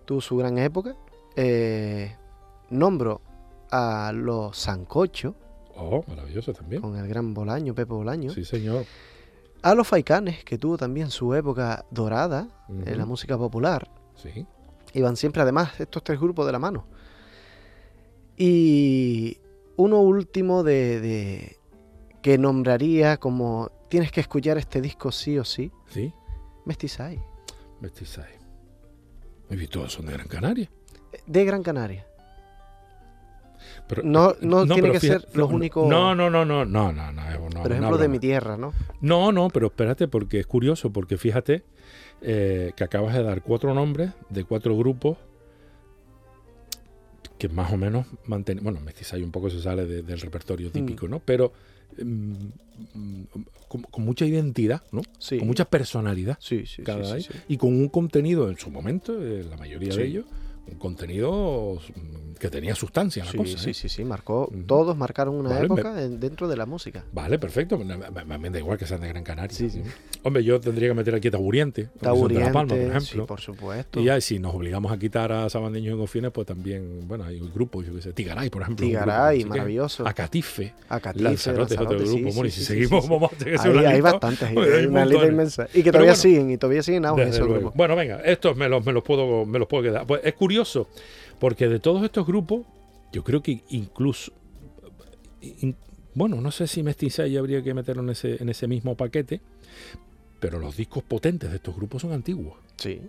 tuvo 0.04 0.20
su 0.20 0.36
gran 0.36 0.58
época. 0.58 0.94
nombro 2.70 3.20
a 3.70 4.12
los 4.14 4.56
Sancocho. 4.56 5.34
Oh, 5.76 6.02
maravilloso 6.08 6.52
también. 6.52 6.82
Con 6.82 6.96
el 6.96 7.06
gran 7.08 7.34
Bolaño, 7.34 7.74
Pepe 7.74 7.92
Bolaño. 7.92 8.30
Sí, 8.30 8.44
señor. 8.44 8.84
A 9.62 9.74
los 9.74 9.86
Faicanes, 9.86 10.44
que 10.44 10.58
tuvo 10.58 10.76
también 10.76 11.10
su 11.10 11.34
época 11.34 11.84
dorada 11.90 12.48
en 12.68 12.98
la 12.98 13.04
música 13.04 13.36
popular. 13.36 13.90
Sí. 14.14 14.46
Iban 14.94 15.16
siempre, 15.16 15.42
además, 15.42 15.78
estos 15.80 16.02
tres 16.02 16.20
grupos 16.20 16.46
de 16.46 16.52
la 16.52 16.58
mano. 16.58 16.86
Y 18.36 19.38
uno 19.76 20.00
último 20.00 20.62
de, 20.62 21.58
que 22.22 22.38
nombraría 22.38 23.16
como 23.18 23.70
tienes 23.88 24.10
que 24.12 24.20
escuchar 24.20 24.58
este 24.58 24.80
disco 24.80 25.12
sí 25.12 25.38
o 25.38 25.44
sí. 25.44 25.70
Sí. 25.88 26.12
Mestizay. 26.64 27.20
Mestizay. 27.80 28.34
¿Y 29.50 29.66
todos 29.68 29.92
son 29.92 30.06
de 30.06 30.12
Gran 30.12 30.28
Canaria? 30.28 30.70
De 31.26 31.44
Gran 31.44 31.62
Canaria. 31.62 32.05
Pero, 33.88 34.02
no 34.02 34.34
no, 34.40 34.66
tiene 34.66 34.90
que 34.90 35.00
ser 35.00 35.26
los 35.34 35.50
únicos. 35.50 35.88
No, 35.88 36.14
no, 36.14 36.28
no, 36.28 36.44
no, 36.44 36.64
no, 36.64 36.92
no, 36.92 37.12
no. 37.12 37.22
Por 37.62 37.72
ejemplo, 37.72 37.98
de 37.98 38.08
mi 38.08 38.18
tierra, 38.18 38.56
¿no? 38.56 38.72
No, 39.00 39.32
no, 39.32 39.48
pero 39.48 39.68
espérate, 39.68 40.08
porque 40.08 40.40
es 40.40 40.46
curioso, 40.46 40.90
porque 40.92 41.16
fíjate 41.16 41.64
eh, 42.22 42.72
que 42.76 42.84
acabas 42.84 43.14
de 43.14 43.22
dar 43.22 43.42
cuatro 43.42 43.74
nombres 43.74 44.10
de 44.30 44.44
cuatro 44.44 44.76
grupos 44.76 45.18
que 47.38 47.48
más 47.48 47.72
o 47.72 47.76
menos 47.76 48.06
mantienen. 48.24 48.64
Bueno, 48.64 48.80
Mestizay 48.80 49.22
un 49.22 49.30
poco 49.30 49.50
se 49.50 49.60
sale 49.60 49.86
del 49.86 50.20
repertorio 50.20 50.70
típico, 50.70 51.06
mm. 51.06 51.10
¿no? 51.10 51.20
Pero 51.20 51.52
mm, 52.02 52.32
mm, 52.94 53.22
con, 53.68 54.04
mucha 54.04 54.24
identidad, 54.24 54.82
¿no? 54.92 55.02
Sí. 55.18 55.38
Con 55.38 55.46
mucha 55.46 55.66
personalidad. 55.66 56.38
Sí, 56.40 56.64
sí, 56.66 56.82
cada 56.82 57.20
sí, 57.20 57.28
Y 57.48 57.56
con 57.56 57.74
un 57.74 57.88
contenido 57.88 58.48
en 58.48 58.56
su 58.56 58.70
momento, 58.70 59.22
eh, 59.22 59.44
la 59.48 59.56
mayoría 59.56 59.94
de 59.94 60.06
ellos, 60.06 60.24
contenido 60.78 61.80
que 62.38 62.50
tenía 62.50 62.74
sustancia 62.74 63.24
la 63.24 63.30
sí, 63.30 63.38
cosa. 63.38 63.58
Sí, 63.58 63.70
¿eh? 63.70 63.74
sí, 63.74 63.88
sí, 63.88 64.04
marcó. 64.04 64.50
Todos 64.66 64.96
marcaron 64.96 65.34
una 65.34 65.58
época 65.60 65.94
dentro 65.94 66.48
de 66.48 66.56
la 66.56 66.66
música. 66.66 67.04
Vale, 67.12 67.38
perfecto. 67.38 67.78
Me, 67.78 68.50
da 68.50 68.58
igual 68.58 68.78
que 68.78 68.86
sean 68.86 69.00
de 69.00 69.08
Gran 69.08 69.24
Canaria. 69.24 69.56
Sí, 69.56 69.70
sí. 69.70 69.82
Hombre, 70.22 70.44
yo 70.44 70.60
tendría 70.60 70.88
que 70.88 70.94
meter 70.94 71.14
aquí 71.14 71.30
Taburiente, 71.30 71.88
Taburiente 72.00 72.40
de 72.40 72.46
La 72.46 72.52
Palma, 72.52 72.74
por 72.74 72.78
ejemplo. 72.78 73.26
por 73.26 73.40
supuesto. 73.40 74.00
Y 74.00 74.04
ya, 74.04 74.20
si 74.20 74.38
nos 74.38 74.54
obligamos 74.54 74.92
a 74.92 74.98
quitar 74.98 75.32
a 75.32 75.48
Sabandeños 75.48 75.94
y 75.94 75.98
Gofines, 75.98 76.32
pues 76.32 76.46
también, 76.46 77.06
bueno, 77.06 77.24
hay 77.24 77.40
un 77.40 77.52
grupo, 77.52 77.82
yo 77.82 77.94
qué 77.94 78.02
sé, 78.02 78.12
Tigaray, 78.12 78.50
por 78.50 78.62
ejemplo. 78.62 78.86
Tigaray, 78.86 79.44
maravilloso. 79.44 80.06
Acatife. 80.06 80.74
Acatife. 80.88 81.24
Lanzarote 81.24 81.74
es 81.74 81.80
otro 81.80 81.98
grupo. 81.98 82.32
bueno, 82.32 82.46
y 82.46 82.50
si 82.50 82.64
seguimos, 82.64 83.08
vamos 83.08 83.30
a 83.32 83.88
hay 83.88 84.00
bastantes, 84.00 84.48
hay 84.48 84.86
una 84.86 85.04
lista 85.04 85.26
inmensa. 85.26 85.68
Y 85.72 85.82
que 85.82 85.92
todavía 85.92 86.14
siguen, 86.14 86.50
y 86.50 86.58
todavía 86.58 86.82
siguen 86.82 87.06
auge 87.06 87.28
esos 87.28 87.46
grupos. 87.46 87.72
Bueno, 87.74 87.96
venga, 87.96 88.20
estos 88.24 88.56
me 88.56 88.68
los, 88.68 88.84
me 88.84 88.92
los, 88.92 89.02
puedo, 89.02 89.46
me 89.46 89.58
los 89.58 89.68
puedo 89.68 89.84
quedar. 89.84 90.06
Pues 90.06 90.22
es 90.24 90.34
curioso 90.34 90.55
porque 91.38 91.68
de 91.68 91.78
todos 91.78 92.02
estos 92.02 92.26
grupos, 92.26 92.62
yo 93.12 93.22
creo 93.24 93.42
que 93.42 93.62
incluso, 93.70 94.32
bueno, 96.14 96.40
no 96.40 96.50
sé 96.50 96.66
si 96.66 96.82
Mestizay 96.82 97.36
habría 97.36 97.62
que 97.62 97.74
meterlo 97.74 98.02
en 98.02 98.10
ese, 98.10 98.42
en 98.42 98.48
ese 98.48 98.66
mismo 98.66 98.96
paquete, 98.96 99.40
pero 100.40 100.58
los 100.58 100.76
discos 100.76 101.02
potentes 101.02 101.50
de 101.50 101.56
estos 101.56 101.74
grupos 101.76 102.02
son 102.02 102.12
antiguos. 102.12 102.54
Sí. 102.76 103.00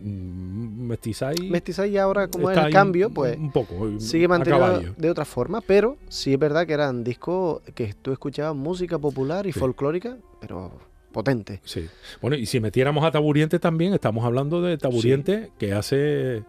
Mm, 0.00 0.86
Mestizay. 0.86 1.36
Mestizay 1.48 1.96
ahora, 1.98 2.28
como 2.28 2.50
es 2.50 2.58
el 2.58 2.72
cambio, 2.72 3.10
pues. 3.10 3.36
Un 3.36 3.52
poco. 3.52 3.98
Sigue 4.00 4.28
manteniendo 4.28 4.94
de 4.96 5.10
otra 5.10 5.24
forma, 5.24 5.60
pero 5.60 5.96
sí 6.08 6.32
es 6.32 6.38
verdad 6.38 6.66
que 6.66 6.72
eran 6.72 7.04
discos 7.04 7.62
que 7.74 7.94
tú 7.94 8.12
escuchabas 8.12 8.56
música 8.56 8.98
popular 8.98 9.46
y 9.46 9.52
folclórica, 9.52 10.16
pero 10.40 10.78
potente. 11.12 11.60
Sí. 11.64 11.88
Bueno, 12.20 12.36
y 12.36 12.46
si 12.46 12.60
metiéramos 12.60 13.04
a 13.04 13.12
Taburiente 13.12 13.58
también, 13.58 13.94
estamos 13.94 14.24
hablando 14.24 14.60
de 14.60 14.76
Taburiente 14.76 15.50
que 15.58 15.72
hace 15.72 16.42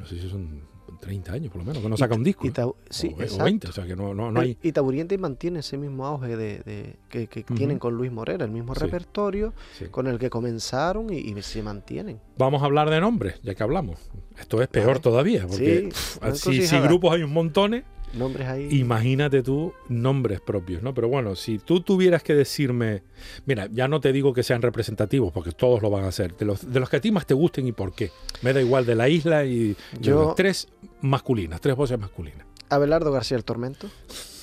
no 0.00 0.06
sé 0.06 0.18
si 0.18 0.28
son 0.28 0.62
30 1.00 1.32
años 1.32 1.50
por 1.50 1.60
lo 1.60 1.64
menos, 1.64 1.82
que 1.82 1.88
no 1.88 1.96
saca 1.96 2.14
un 2.14 2.24
disco. 2.24 2.46
Y 2.46 2.52
sí, 2.90 3.14
o, 3.14 3.44
20, 3.44 3.68
o 3.68 3.72
sea 3.72 3.86
que 3.86 3.96
no, 3.96 4.14
no, 4.14 4.38
hay... 4.40 4.56
Y 4.62 4.72
Taburiente 4.72 5.16
mantiene 5.18 5.60
ese 5.60 5.78
mismo 5.78 6.06
auge 6.06 6.36
de, 6.36 6.96
que, 7.08 7.26
tienen 7.44 7.78
con 7.78 7.94
Luis 7.94 8.10
Morera, 8.10 8.44
el 8.44 8.50
mismo 8.50 8.74
repertorio 8.74 9.54
con 9.90 10.06
el 10.06 10.18
que 10.18 10.30
comenzaron 10.30 11.12
y, 11.12 11.40
se 11.40 11.62
mantienen. 11.62 12.20
Vamos 12.36 12.62
a 12.62 12.66
hablar 12.66 12.90
de 12.90 13.00
nombres, 13.00 13.40
ya 13.42 13.54
que 13.54 13.62
hablamos. 13.62 13.98
Esto 14.38 14.60
es 14.62 14.68
peor 14.68 14.98
todavía, 14.98 15.46
porque 15.46 15.90
si, 16.34 16.66
si, 16.66 16.78
grupos 16.80 17.14
hay 17.14 17.22
un 17.22 17.32
montón 17.32 17.82
Nombres 18.14 18.48
ahí. 18.48 18.68
Imagínate 18.78 19.42
tú 19.42 19.72
nombres 19.88 20.40
propios, 20.40 20.82
¿no? 20.82 20.92
Pero 20.94 21.08
bueno, 21.08 21.36
si 21.36 21.58
tú 21.58 21.80
tuvieras 21.80 22.22
que 22.22 22.34
decirme, 22.34 23.04
mira, 23.46 23.68
ya 23.70 23.86
no 23.86 24.00
te 24.00 24.12
digo 24.12 24.32
que 24.32 24.42
sean 24.42 24.62
representativos, 24.62 25.32
porque 25.32 25.52
todos 25.52 25.80
lo 25.80 25.90
van 25.90 26.04
a 26.04 26.08
hacer, 26.08 26.36
de 26.36 26.44
los, 26.44 26.72
de 26.72 26.80
los 26.80 26.90
que 26.90 26.96
a 26.96 27.00
ti 27.00 27.12
más 27.12 27.26
te 27.26 27.34
gusten 27.34 27.66
y 27.66 27.72
por 27.72 27.94
qué. 27.94 28.10
Me 28.42 28.52
da 28.52 28.60
igual 28.60 28.84
de 28.84 28.94
la 28.96 29.08
isla 29.08 29.44
y 29.44 29.76
Yo, 30.00 30.34
tres 30.36 30.68
masculinas, 31.02 31.60
tres 31.60 31.76
voces 31.76 31.98
masculinas. 31.98 32.46
Abelardo 32.68 33.12
García 33.12 33.36
el 33.36 33.44
Tormento. 33.44 33.88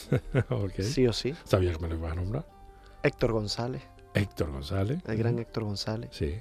okay. 0.49 0.85
Sí 0.85 1.05
o 1.07 1.13
sí. 1.13 1.35
Sabía 1.43 1.73
que 1.73 1.79
me 1.79 1.89
lo 1.89 1.95
ibas 1.95 2.13
a 2.13 2.15
nombrar. 2.15 2.45
Héctor 3.03 3.33
González. 3.33 3.83
Héctor 4.13 4.51
González. 4.51 4.99
El 5.07 5.17
gran 5.17 5.39
Héctor 5.39 5.63
González. 5.65 6.09
Sí. 6.13 6.39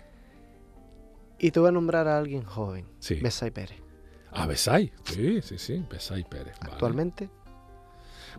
Y 1.39 1.51
te 1.51 1.61
voy 1.61 1.69
a 1.69 1.73
nombrar 1.73 2.09
a 2.09 2.19
alguien 2.19 2.45
joven. 2.45 2.87
Sí. 2.99 3.17
Besay 3.17 3.51
Pérez. 3.51 3.86
Ah, 4.33 4.47
Besay. 4.47 4.93
Sí, 5.05 5.41
sí, 5.43 5.59
sí. 5.59 5.85
Besay 5.91 6.25
Pérez. 6.25 6.55
Actualmente. 6.61 7.31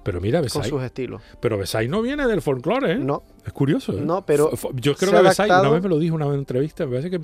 Pero 0.04 0.22
mira, 0.22 0.42
Besay. 0.42 0.62
Con 0.62 0.70
sus 0.70 0.84
estilos. 0.84 1.22
Pero 1.40 1.58
Besay 1.58 1.88
no 1.88 2.02
viene 2.02 2.28
del 2.28 2.42
folclore, 2.42 2.94
¿eh? 2.94 2.98
No. 2.98 3.24
Es 3.46 3.54
curioso, 3.54 3.94
¿eh? 3.94 4.02
No, 4.02 4.26
pero. 4.26 4.52
yo 4.76 4.96
creo 4.96 5.12
que 5.12 5.22
Besay, 5.22 5.50
una 5.50 5.70
vez 5.70 5.82
me 5.82 5.90
lo 5.90 6.00
dijo 6.00 6.16
una 6.16 6.26
vez 6.26 6.36
en 6.36 6.40
entrevista, 6.40 6.86
me 6.86 6.98
parece 6.98 7.10
que 7.10 7.20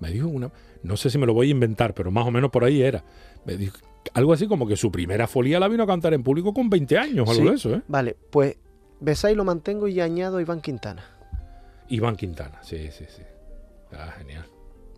me 0.00 0.10
dijo 0.10 0.28
una. 0.28 0.50
No 0.82 0.96
sé 0.96 1.10
si 1.10 1.18
me 1.18 1.26
lo 1.26 1.34
voy 1.34 1.48
a 1.48 1.50
inventar, 1.50 1.94
pero 1.94 2.10
más 2.10 2.26
o 2.26 2.30
menos 2.30 2.50
por 2.50 2.64
ahí 2.64 2.82
era. 2.82 3.04
Me 3.44 3.56
dijo 3.56 3.78
algo 4.14 4.32
así 4.32 4.46
como 4.46 4.66
que 4.66 4.76
su 4.76 4.90
primera 4.90 5.26
folía 5.26 5.60
la 5.60 5.68
vino 5.68 5.82
a 5.82 5.86
cantar 5.86 6.14
en 6.14 6.22
público 6.22 6.52
con 6.54 6.70
20 6.70 6.98
años, 6.98 7.28
algo 7.28 7.50
de 7.50 7.56
eso, 7.56 7.74
¿eh? 7.74 7.82
Vale, 7.88 8.16
pues 8.30 8.56
Besay 9.00 9.34
lo 9.34 9.44
mantengo 9.44 9.88
y 9.88 10.00
añado 10.00 10.38
a 10.38 10.42
Iván 10.42 10.60
Quintana. 10.60 11.04
Iván 11.88 12.16
Quintana, 12.16 12.58
sí, 12.62 12.90
sí, 12.90 13.04
sí. 13.08 13.22
Ah, 13.92 14.12
genial. 14.18 14.44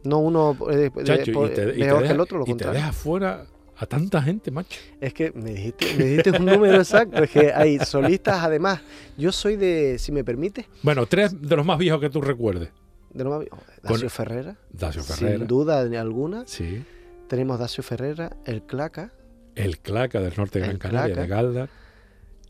No 0.05 0.19
uno 0.19 0.57
eh, 0.71 0.91
Chacho, 1.05 1.47
y 1.47 1.51
te, 1.51 1.67
deja, 1.67 2.03
que 2.03 2.09
el 2.09 2.21
otro, 2.21 2.39
lo 2.39 2.45
y 2.47 2.55
te 2.55 2.71
deja 2.71 2.93
fuera 2.93 3.47
a 3.77 3.87
tanta 3.87 4.21
gente, 4.23 4.51
macho. 4.51 4.79
Es 5.01 5.15
que 5.15 5.33
me 5.33 5.53
dijiste, 5.55 5.95
me 5.97 6.05
dijiste 6.05 6.31
un 6.33 6.45
número 6.45 6.77
exacto. 6.77 7.23
Es 7.23 7.31
que 7.31 7.53
hay 7.53 7.79
solistas, 7.79 8.43
además. 8.43 8.81
Yo 9.17 9.33
soy 9.33 9.57
de, 9.57 9.99
si 9.99 10.13
me 10.13 10.23
permite. 10.23 10.69
Bueno, 10.83 11.07
tres 11.07 11.41
de 11.41 11.57
los 11.57 11.65
más 11.65 11.79
viejos 11.79 12.01
que 12.01 12.11
tú 12.11 12.21
recuerdes. 12.21 12.71
De 13.13 13.25
los 13.25 13.31
más 13.33 13.41
viejos. 13.41 13.59
Dacio 13.83 14.11
Ferrera. 14.11 14.57
Dacio 14.71 15.03
Ferrera. 15.03 15.39
Sin 15.39 15.47
duda 15.47 15.81
alguna. 15.81 16.45
Sí. 16.47 16.85
Tenemos 17.29 17.59
Dacio 17.59 17.83
Ferrera, 17.83 18.37
el 18.45 18.63
Claca. 18.63 19.13
El 19.55 19.79
Claca 19.79 20.21
del 20.21 20.35
norte 20.37 20.59
de 20.59 20.67
Gran 20.67 20.79
Canaria, 20.79 21.17
de 21.17 21.27
Galdar. 21.27 21.69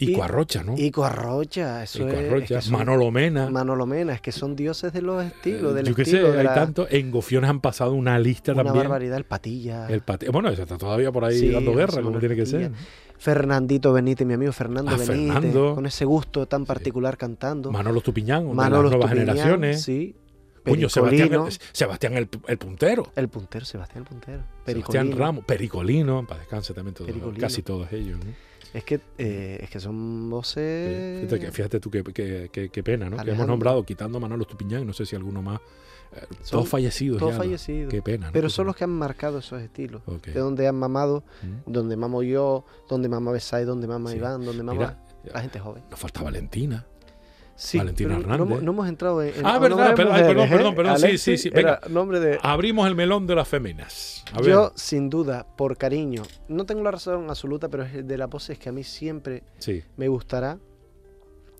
Y 0.00 0.14
Coarrocha, 0.14 0.62
¿no? 0.62 0.74
Y 0.76 0.90
Coarrocha, 0.90 1.82
eso 1.82 2.08
es, 2.08 2.70
Manolo 2.70 3.10
Mena. 3.10 3.50
Manolo 3.50 3.84
Mena, 3.86 4.14
es 4.14 4.20
que 4.20 4.32
son 4.32 4.56
dioses 4.56 4.92
de 4.92 5.02
los 5.02 5.22
estilos, 5.22 5.74
del 5.74 5.86
Yo 5.86 5.94
qué 5.94 6.04
sé, 6.04 6.26
hay 6.26 6.46
tanto. 6.46 6.86
En 6.90 7.10
Gofiones 7.10 7.50
han 7.50 7.60
pasado 7.60 7.92
una 7.92 8.18
lista 8.18 8.54
también. 8.54 8.72
Una 8.72 8.82
barbaridad, 8.82 9.18
el 9.18 9.24
Patilla. 9.24 9.88
El 9.88 10.00
Patilla. 10.00 10.32
Bueno, 10.32 10.48
ese 10.48 10.62
está 10.62 10.78
todavía 10.78 11.12
por 11.12 11.24
ahí 11.24 11.50
dando 11.50 11.74
guerra, 11.74 12.02
como 12.02 12.18
tiene 12.18 12.34
que 12.34 12.46
ser. 12.46 12.72
Fernandito 13.18 13.92
Benítez, 13.92 14.26
mi 14.26 14.32
amigo 14.32 14.50
Fernando 14.50 14.92
ah, 14.92 14.96
Benítez, 14.96 15.52
con 15.52 15.84
ese 15.84 16.06
gusto 16.06 16.46
tan 16.46 16.64
particular 16.64 17.18
cantando. 17.18 17.70
Manolo 17.70 18.00
Tupiñán, 18.00 18.54
Manolo 18.54 18.88
de 18.88 18.96
las 18.96 19.10
nuevas 19.10 19.10
generaciones. 19.10 19.82
Sí. 19.82 20.16
Sebastián, 20.88 21.32
el, 21.32 21.52
Sebastián 21.72 22.16
el, 22.16 22.28
puntero. 22.58 23.12
El 23.16 23.28
puntero, 23.28 23.64
Sebastián 23.64 24.04
el 24.04 24.08
puntero. 24.08 24.42
Pericolino. 24.64 24.92
Sebastián 24.92 25.18
Ramos, 25.18 25.44
Pericolino, 25.44 26.26
para 26.26 26.40
descanse 26.40 26.74
también 26.74 26.94
todos, 26.94 27.10
casi 27.38 27.62
todos 27.62 27.92
ellos. 27.92 28.18
¿no? 28.18 28.49
Es 28.72 28.84
que, 28.84 29.00
eh, 29.18 29.58
es 29.62 29.70
que 29.70 29.80
son 29.80 30.30
voces. 30.30 31.28
Fíjate, 31.52 31.80
tú 31.80 31.90
qué, 31.90 32.02
qué, 32.50 32.82
pena, 32.82 33.10
¿no? 33.10 33.16
Que 33.16 33.30
hemos 33.30 33.46
nombrado, 33.46 33.84
quitando 33.84 34.18
a 34.18 34.20
Manolo 34.20 34.44
Tupiñán, 34.44 34.86
no 34.86 34.92
sé 34.92 35.06
si 35.06 35.16
alguno 35.16 35.42
más. 35.42 35.60
Eh, 36.12 36.26
todos 36.50 36.68
fallecidos. 36.68 37.18
Todos 37.18 37.36
fallecidos. 37.36 37.90
Qué 37.90 38.02
pena. 38.02 38.30
Pero 38.32 38.48
son 38.50 38.66
los 38.66 38.76
que 38.76 38.84
han 38.84 38.90
marcado 38.90 39.38
esos 39.38 39.60
estilos. 39.60 40.02
De 40.24 40.40
donde 40.40 40.66
han 40.66 40.76
mamado, 40.76 41.24
mm. 41.42 41.70
donde 41.70 41.96
mamo 41.96 42.22
yo, 42.22 42.64
donde 42.88 43.08
mama 43.08 43.32
Besay, 43.32 43.64
donde 43.64 43.86
mama 43.86 44.14
Iván, 44.14 44.44
donde 44.44 44.62
mama 44.62 44.98
la 45.24 45.40
gente 45.40 45.58
joven. 45.58 45.82
Nos 45.90 45.98
falta 46.00 46.22
Valentina. 46.22 46.86
Sí, 47.60 47.76
Valentina 47.76 48.16
Hernández. 48.16 48.62
No, 48.62 48.72
hemos 48.72 48.88
entrado 48.88 49.22
en. 49.22 49.34
ah, 49.44 49.58
verdad, 49.58 49.94
perdón, 49.94 50.16
perdón, 50.16 50.48
perdón, 50.48 50.74
perdón, 50.74 50.98
sí, 50.98 51.18
sí, 51.18 51.36
sí. 51.36 51.50
Venga, 51.50 51.78
nombre 51.90 52.18
de... 52.18 52.38
Abrimos 52.42 52.88
el 52.88 52.94
melón 52.94 53.26
de 53.26 53.34
las 53.34 53.46
féminas. 53.46 54.24
Yo, 54.42 54.72
sin 54.76 55.10
duda, 55.10 55.46
por 55.58 55.76
cariño, 55.76 56.22
no 56.48 56.64
tengo 56.64 56.82
la 56.82 56.90
razón 56.90 57.28
absoluta, 57.28 57.68
pero 57.68 57.82
es 57.82 58.06
de 58.06 58.16
la 58.16 58.28
pose 58.28 58.54
es 58.54 58.58
que 58.58 58.70
a 58.70 58.72
mí 58.72 58.82
siempre 58.82 59.42
me 59.98 60.08
gustará. 60.08 60.58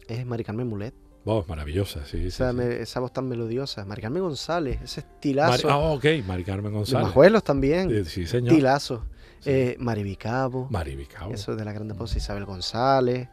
Es 0.09 0.25
Mari 0.25 0.43
Carmen 0.43 0.67
Mulet. 0.67 0.95
Voz 1.23 1.47
maravillosa, 1.47 2.07
sí. 2.07 2.29
Esa, 2.29 2.51
esa 2.51 3.01
voz 3.01 3.13
tan 3.13 3.29
melodiosa. 3.29 3.85
Mari 3.85 4.01
Carmen 4.01 4.23
González, 4.23 4.81
ese 4.83 5.01
estilazo. 5.01 5.71
ah, 5.71 5.77
ok, 5.77 6.07
Mari 6.27 6.45
Carmen 6.45 6.73
González. 6.73 7.09
Majuelos 7.09 7.45
también. 7.45 8.07
Sí, 8.07 8.27
señor. 8.27 8.49
Estilazo. 8.49 9.05
Eh, 9.45 9.77
Mari 9.79 10.03
Vicabo. 10.03 10.67
Mari 10.71 10.97
Vicabo. 10.97 11.35
Eso 11.35 11.55
de 11.57 11.65
la 11.67 11.75
grande 11.75 11.93
voz 11.93 12.17
Isabel 12.17 12.47
González. 12.47 13.29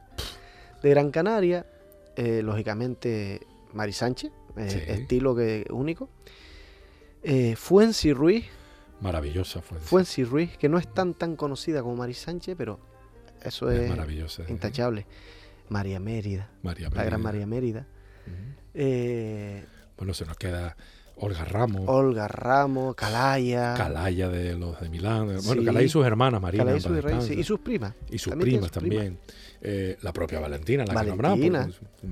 De 0.84 0.90
Gran 0.90 1.12
Canaria, 1.12 1.66
eh, 2.18 2.42
lógicamente, 2.42 3.42
Mari 3.74 3.94
Sánchez, 3.94 4.32
eh, 4.58 4.86
estilo 4.90 5.36
que, 5.36 5.68
único. 5.70 6.10
Eh, 7.22 7.56
Fuenci 7.56 8.12
Ruiz. 8.12 8.46
Maravillosa 9.02 9.62
Fuenci. 9.62 9.88
Fuenci 9.88 10.24
Ruiz, 10.24 10.58
que 10.58 10.68
no 10.68 10.80
es 10.80 10.92
tan 10.92 11.14
tan 11.14 11.36
conocida 11.36 11.84
como 11.84 11.96
Mari 11.96 12.16
Sánchez, 12.16 12.56
pero 12.58 12.80
eso 13.44 13.70
es, 13.70 13.88
maravillosa, 13.88 14.44
intachable. 14.50 15.06
María 15.70 16.00
Mérida, 16.00 16.50
la 16.64 17.04
gran 17.04 17.22
María 17.22 17.46
Mérida. 17.46 17.86
Eh, 18.74 19.64
bueno, 19.98 20.14
se 20.14 20.26
nos 20.26 20.38
queda 20.38 20.76
Olga 21.18 21.46
Ramos. 21.46 21.84
Olga 21.88 22.28
Ramos, 22.28 22.96
Calaya. 22.96 23.74
Calaya 23.76 24.30
de 24.30 24.56
los 24.56 24.80
de 24.80 24.90
Milán. 24.90 25.40
Bueno, 25.46 25.64
Calaya 25.66 25.86
y 25.86 25.90
sus 25.90 26.06
hermanas, 26.06 26.42
Marina. 26.42 26.76
y, 26.76 26.80
sus 27.44 27.60
primas. 27.60 27.94
Y 28.10 28.18
sus 28.18 28.36
primas 28.36 28.72
también. 28.72 29.20
Eh, 29.62 29.98
la 30.02 30.14
propia 30.14 30.40
Valentina, 30.40 30.86
la 30.86 30.94
Valentina. 30.94 31.68
que 32.00 32.08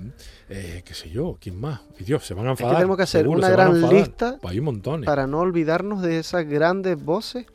eh, 0.49 0.81
qué 0.83 0.93
sé 0.93 1.09
yo, 1.09 1.37
¿quién 1.39 1.59
más? 1.59 1.81
Y 1.99 2.03
Dios, 2.03 2.25
se 2.25 2.33
van 2.33 2.47
a 2.47 2.51
enfadar. 2.51 2.73
Es 2.73 2.75
que 2.75 2.79
tenemos 2.79 2.97
que 2.97 3.03
hacer 3.03 3.27
una 3.27 3.49
gran 3.49 3.89
lista 3.89 4.37
pues 4.41 4.51
hay 4.51 4.59
un 4.59 4.65
montón. 4.65 5.03
para 5.03 5.27
no 5.27 5.39
olvidarnos 5.39 6.01
de 6.01 6.19
esas 6.19 6.47
grandes 6.47 7.01
voces. 7.01 7.45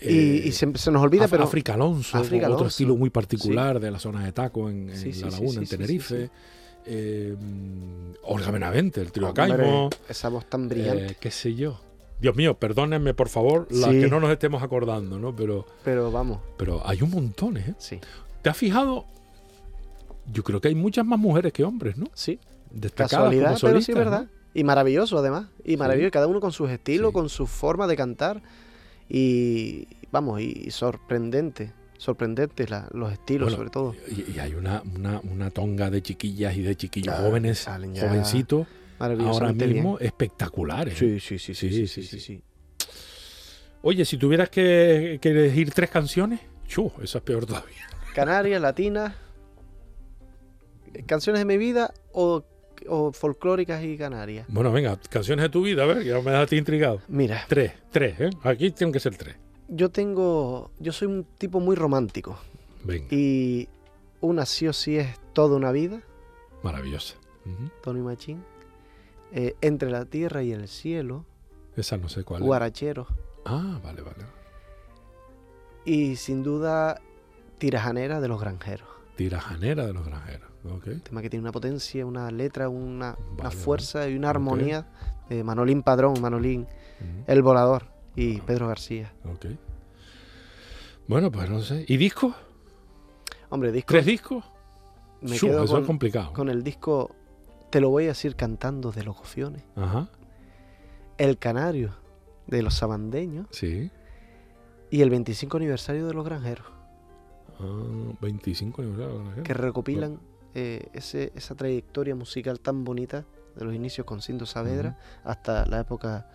y, 0.00 0.48
eh, 0.48 0.52
se, 0.52 0.66
nos 0.66 1.02
olvida, 1.02 1.26
pero. 1.28 1.44
África 1.44 1.74
Alonso, 1.74 2.20
otro 2.20 2.66
estilo 2.68 2.96
muy 2.96 3.10
particular 3.10 3.80
de 3.80 3.90
la 3.90 3.98
zona 3.98 4.24
de 4.24 4.32
Taco 4.32 4.70
en, 4.70 4.88
La 4.88 5.30
Laguna, 5.30 5.60
en 5.60 5.66
Tenerife. 5.66 6.30
Olga 8.22 8.50
Benavente, 8.50 9.00
el 9.00 9.10
trío 9.10 9.34
Caimo. 9.34 9.90
Esa 10.08 10.28
voz 10.28 10.46
tan 10.46 10.68
brillante. 10.68 11.16
qué 11.18 11.30
sé 11.30 11.54
yo. 11.54 11.80
Dios 12.20 12.36
mío, 12.36 12.54
perdónenme 12.54 13.14
por 13.14 13.30
favor, 13.30 13.66
las 13.70 13.90
que 13.90 14.06
no 14.06 14.20
nos 14.20 14.30
estemos 14.30 14.62
acordando, 14.62 15.18
¿no? 15.18 15.34
Pero, 15.34 15.66
pero 15.82 16.12
vamos. 16.12 16.40
Pero 16.58 16.82
hay 16.84 17.00
un 17.00 17.10
montón, 17.10 17.56
¿eh? 17.56 17.74
Sí. 17.78 17.98
¿Te 18.42 18.50
has 18.50 18.56
fijado? 18.56 19.06
Yo 20.32 20.42
creo 20.42 20.60
que 20.60 20.68
hay 20.68 20.74
muchas 20.74 21.04
más 21.04 21.18
mujeres 21.18 21.52
que 21.52 21.64
hombres, 21.64 21.96
¿no? 21.96 22.06
Sí. 22.14 22.38
Destacadas 22.70 23.10
Casualidad, 23.10 23.58
pero 23.60 23.80
sí, 23.80 23.92
verdad. 23.92 24.26
Y 24.54 24.64
maravilloso, 24.64 25.18
además. 25.18 25.46
Y 25.64 25.76
maravilloso, 25.76 26.12
cada 26.12 26.26
uno 26.26 26.40
con 26.40 26.52
su 26.52 26.66
estilo, 26.66 27.12
con 27.12 27.28
su 27.28 27.46
forma 27.46 27.86
de 27.86 27.96
cantar. 27.96 28.42
Y, 29.08 29.88
vamos, 30.10 30.40
y 30.40 30.70
sorprendente. 30.70 31.72
Sorprendentes 31.98 32.70
los 32.92 33.12
estilos, 33.12 33.52
sobre 33.52 33.68
todo. 33.68 33.94
Y, 34.08 34.38
hay 34.38 34.54
una, 34.54 34.82
una, 34.84 35.50
tonga 35.50 35.90
de 35.90 36.00
chiquillas 36.00 36.56
y 36.56 36.62
de 36.62 36.74
chiquillos 36.74 37.14
jóvenes, 37.16 37.66
jovencitos, 37.66 38.66
ahora 38.98 39.52
mismo 39.52 39.98
espectaculares. 39.98 40.96
Sí, 40.96 41.20
sí, 41.20 41.38
sí, 41.38 41.54
sí, 41.54 41.86
sí, 41.86 42.02
sí, 42.02 42.20
sí, 42.20 42.42
Oye, 43.82 44.04
si 44.04 44.16
tuvieras 44.16 44.48
que, 44.48 45.18
que 45.20 45.30
elegir 45.30 45.72
tres 45.72 45.90
canciones, 45.90 46.40
chu, 46.66 46.90
esa 47.02 47.18
es 47.18 47.24
peor 47.24 47.44
todavía. 47.46 47.86
Canarias, 48.14 48.60
latinas, 48.60 49.14
canciones 51.06 51.40
de 51.40 51.44
mi 51.44 51.56
vida 51.56 51.94
o, 52.12 52.44
folclóricas 53.12 53.84
y 53.84 53.96
canarias. 53.96 54.46
Bueno, 54.48 54.72
venga, 54.72 54.98
canciones 55.08 55.44
de 55.44 55.48
tu 55.48 55.62
vida, 55.62 55.84
a 55.84 55.86
ver, 55.86 56.02
ya 56.02 56.20
me 56.20 56.30
dejaste 56.30 56.56
intrigado. 56.56 57.00
Mira. 57.08 57.44
Tres, 57.48 57.72
tres, 57.90 58.20
¿eh? 58.20 58.30
Aquí 58.42 58.70
tienen 58.70 58.92
que 58.92 59.00
ser 59.00 59.16
tres. 59.16 59.36
Yo 59.68 59.90
tengo, 59.90 60.70
yo 60.78 60.92
soy 60.92 61.08
un 61.08 61.24
tipo 61.38 61.60
muy 61.60 61.76
romántico. 61.76 62.36
Venga. 62.82 63.06
Y 63.10 63.68
una 64.20 64.46
sí 64.46 64.66
o 64.66 64.72
sí 64.72 64.96
es 64.96 65.20
toda 65.32 65.56
una 65.56 65.70
vida. 65.70 66.02
Maravillosa. 66.62 67.16
Tony 67.82 68.00
Machín. 68.00 68.42
Eh, 69.32 69.54
Entre 69.60 69.90
la 69.90 70.04
tierra 70.06 70.42
y 70.42 70.52
el 70.52 70.66
cielo. 70.66 71.24
Esa 71.76 71.96
no 71.96 72.08
sé 72.08 72.24
cuál. 72.24 72.42
Guarachero. 72.42 73.06
Ah, 73.44 73.78
vale, 73.82 74.02
vale. 74.02 74.24
Y 75.84 76.16
sin 76.16 76.42
duda 76.42 77.00
Tirajanera 77.60 78.22
de 78.22 78.28
los 78.28 78.40
granjeros. 78.40 78.88
Tirajanera 79.16 79.86
de 79.86 79.92
los 79.92 80.06
granjeros, 80.06 80.48
ok. 80.64 80.86
Un 80.86 81.00
tema 81.00 81.20
que 81.20 81.28
tiene 81.28 81.42
una 81.42 81.52
potencia, 81.52 82.06
una 82.06 82.30
letra, 82.30 82.70
una, 82.70 83.18
fuerza 83.50 84.08
y 84.08 84.16
una 84.16 84.30
armonía 84.30 84.86
de 85.28 85.44
Manolín 85.44 85.82
Padrón, 85.82 86.18
Manolín, 86.22 86.66
El 87.26 87.42
Volador 87.42 87.84
y 88.16 88.40
Pedro 88.40 88.66
García. 88.66 89.12
Ok. 89.26 89.46
Bueno, 91.06 91.30
pues 91.30 91.50
no 91.50 91.60
sé. 91.60 91.84
¿Y 91.86 91.98
discos? 91.98 92.34
Hombre, 93.50 93.72
discos. 93.72 93.92
¿Tres 93.92 94.06
discos? 94.06 94.42
Me 95.20 95.38
quedo 95.38 95.64
eso 95.64 95.78
es 95.78 95.86
complicado. 95.86 96.32
Con 96.32 96.48
el 96.48 96.62
disco 96.62 97.14
Te 97.68 97.82
lo 97.82 97.90
voy 97.90 98.04
a 98.04 98.08
decir 98.08 98.36
cantando 98.36 98.90
de 98.90 99.04
los 99.04 99.18
gofiones. 99.18 99.64
Ajá. 99.76 100.08
El 101.18 101.36
Canario 101.36 101.94
de 102.46 102.62
los 102.62 102.72
sabandeños. 102.72 103.48
Sí. 103.50 103.90
Y 104.90 105.02
el 105.02 105.10
25 105.10 105.58
aniversario 105.58 106.06
de 106.06 106.14
los 106.14 106.24
granjeros. 106.24 106.79
25 108.20 108.82
Que 109.44 109.54
recopilan 109.54 110.20
eh, 110.54 110.88
ese, 110.92 111.32
esa 111.34 111.54
trayectoria 111.54 112.14
musical 112.14 112.60
tan 112.60 112.84
bonita 112.84 113.26
de 113.56 113.64
los 113.64 113.74
inicios 113.74 114.06
con 114.06 114.22
Cinto 114.22 114.46
Saavedra 114.46 114.98
hasta 115.24 115.66
la 115.66 115.80
época 115.80 116.28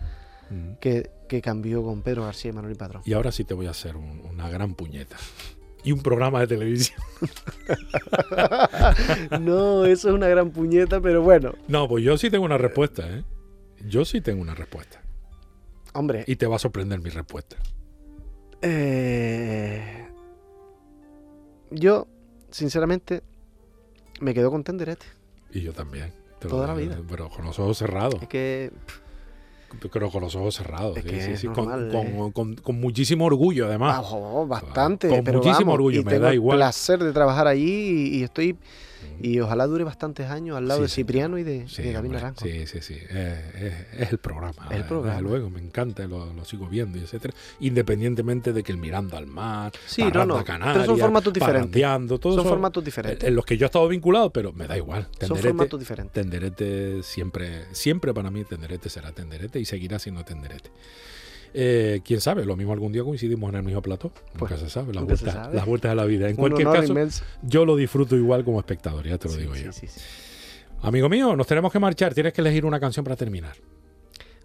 que, 0.80 1.40
cambió 1.42 1.82
con 1.82 2.02
Pedro 2.02 2.24
García 2.24 2.50
y 2.50 2.54
Manuel 2.54 2.76
Padrón. 2.76 3.02
Y 3.04 3.12
ahora 3.12 3.32
sí 3.32 3.44
te 3.44 3.54
voy 3.54 3.66
a 3.66 3.70
hacer 3.70 3.96
una 3.96 4.48
gran 4.48 4.74
puñeta. 4.74 5.16
Y 5.84 5.92
un 5.92 6.02
programa 6.02 6.40
de 6.40 6.48
televisión. 6.48 7.00
no, 9.40 9.84
eso 9.84 10.08
es 10.08 10.14
una 10.14 10.26
gran 10.26 10.50
puñeta, 10.50 11.00
pero 11.00 11.22
bueno. 11.22 11.54
No, 11.68 11.86
pues 11.86 12.02
yo 12.02 12.18
sí 12.18 12.28
tengo 12.28 12.44
una 12.44 12.58
respuesta, 12.58 13.08
¿eh? 13.08 13.22
Yo 13.86 14.04
sí 14.04 14.20
tengo 14.20 14.42
una 14.42 14.54
respuesta. 14.54 15.00
Hombre. 15.94 16.24
Y 16.26 16.36
te 16.36 16.46
va 16.46 16.56
a 16.56 16.58
sorprender 16.58 17.00
mi 17.00 17.10
respuesta. 17.10 17.56
Eh, 18.62 20.05
yo, 21.70 22.06
sinceramente, 22.50 23.22
me 24.20 24.34
quedo 24.34 24.50
con 24.50 24.64
Tenderete. 24.64 25.06
Y 25.52 25.60
yo 25.60 25.72
también. 25.72 26.12
Toda 26.40 26.66
la 26.66 26.74
vida. 26.74 26.98
Pero 27.08 27.28
con 27.28 27.44
los 27.44 27.58
ojos 27.58 27.78
cerrados. 27.78 28.22
Es 28.22 28.28
que... 28.28 28.72
Pero 29.92 30.10
con 30.10 30.22
los 30.22 30.34
ojos 30.36 30.54
cerrados. 30.54 30.96
con, 31.52 32.80
muchísimo 32.80 33.24
orgullo, 33.26 33.66
además. 33.66 34.00
Bastante. 34.46 35.08
Con 35.08 35.34
muchísimo 35.34 35.72
orgullo, 35.72 36.04
me 36.04 36.18
da 36.18 36.32
igual. 36.32 36.58
placer 36.58 37.02
de 37.02 37.12
trabajar 37.12 37.46
allí 37.46 38.16
y 38.16 38.22
estoy 38.22 38.56
y 39.20 39.40
ojalá 39.40 39.66
dure 39.66 39.84
bastantes 39.84 40.30
años 40.30 40.56
al 40.56 40.68
lado 40.68 40.82
de 40.82 40.88
Cipriano 40.88 41.38
y 41.38 41.42
de, 41.42 41.68
sí, 41.68 41.82
Naranjo. 41.82 42.44
Sí, 42.44 42.66
sí, 42.66 42.80
sí. 42.80 42.94
es, 42.94 44.10
el 44.10 44.18
programa. 44.18 44.68
El 44.70 44.84
programa. 44.84 45.20
luego, 45.20 45.50
me 45.50 45.60
encanta, 45.60 46.06
lo, 46.06 46.44
sigo 46.44 46.68
viendo, 46.68 46.98
etcétera. 46.98 47.34
Independientemente 47.60 48.52
de 48.52 48.62
que 48.62 48.72
el 48.72 48.78
mirando 48.78 49.16
al 49.16 49.26
mar, 49.26 49.72
sí, 49.86 50.04
no, 50.12 50.24
no. 50.24 50.44
Canarias, 50.44 50.78
pero 50.78 50.86
son 50.86 50.98
formatos 50.98 51.32
diferentes. 51.32 51.82
son 51.82 52.44
formatos 52.44 52.84
diferentes. 52.84 53.28
En 53.28 53.34
los 53.34 53.44
que 53.44 53.56
yo 53.56 53.64
he 53.64 53.68
estado 53.68 53.88
vinculado, 53.88 54.30
pero 54.30 54.52
me 54.52 54.66
da 54.66 54.76
igual. 54.76 55.04
Tenderete, 55.04 55.26
son 55.26 55.38
formatos 55.38 55.80
diferentes. 55.80 56.12
Tenderete 56.12 57.02
siempre, 57.02 57.64
siempre 57.72 58.14
para 58.14 58.30
mí 58.30 58.44
Tenderete 58.44 58.88
será 58.88 59.12
Tenderete 59.12 59.58
y 59.58 59.64
seguirá 59.64 59.98
siendo 59.98 60.24
Tenderete. 60.24 60.70
Eh, 61.58 62.02
quién 62.04 62.20
sabe, 62.20 62.44
lo 62.44 62.54
mismo 62.54 62.74
algún 62.74 62.92
día 62.92 63.02
coincidimos 63.02 63.48
en 63.48 63.56
el 63.56 63.62
mismo 63.62 63.80
plato. 63.80 64.12
Nunca 64.34 64.46
pues, 64.46 64.60
se 64.60 64.68
sabe, 64.68 64.92
las, 64.92 65.06
vueltas, 65.06 65.54
las 65.54 65.64
vueltas 65.64 65.90
de 65.90 65.96
la 65.96 66.04
vida. 66.04 66.28
En 66.28 66.36
cualquier 66.36 66.68
caso, 66.68 66.94
yo 67.40 67.64
lo 67.64 67.76
disfruto 67.76 68.14
igual 68.14 68.44
como 68.44 68.60
espectador, 68.60 69.06
ya 69.06 69.16
te 69.16 69.26
lo 69.28 69.36
digo 69.36 69.54
yo. 69.56 69.70
Amigo 70.82 71.08
mío, 71.08 71.34
nos 71.34 71.46
tenemos 71.46 71.72
que 71.72 71.78
marchar. 71.78 72.12
Tienes 72.12 72.34
que 72.34 72.42
elegir 72.42 72.66
una 72.66 72.78
canción 72.78 73.04
para 73.04 73.16
terminar. 73.16 73.56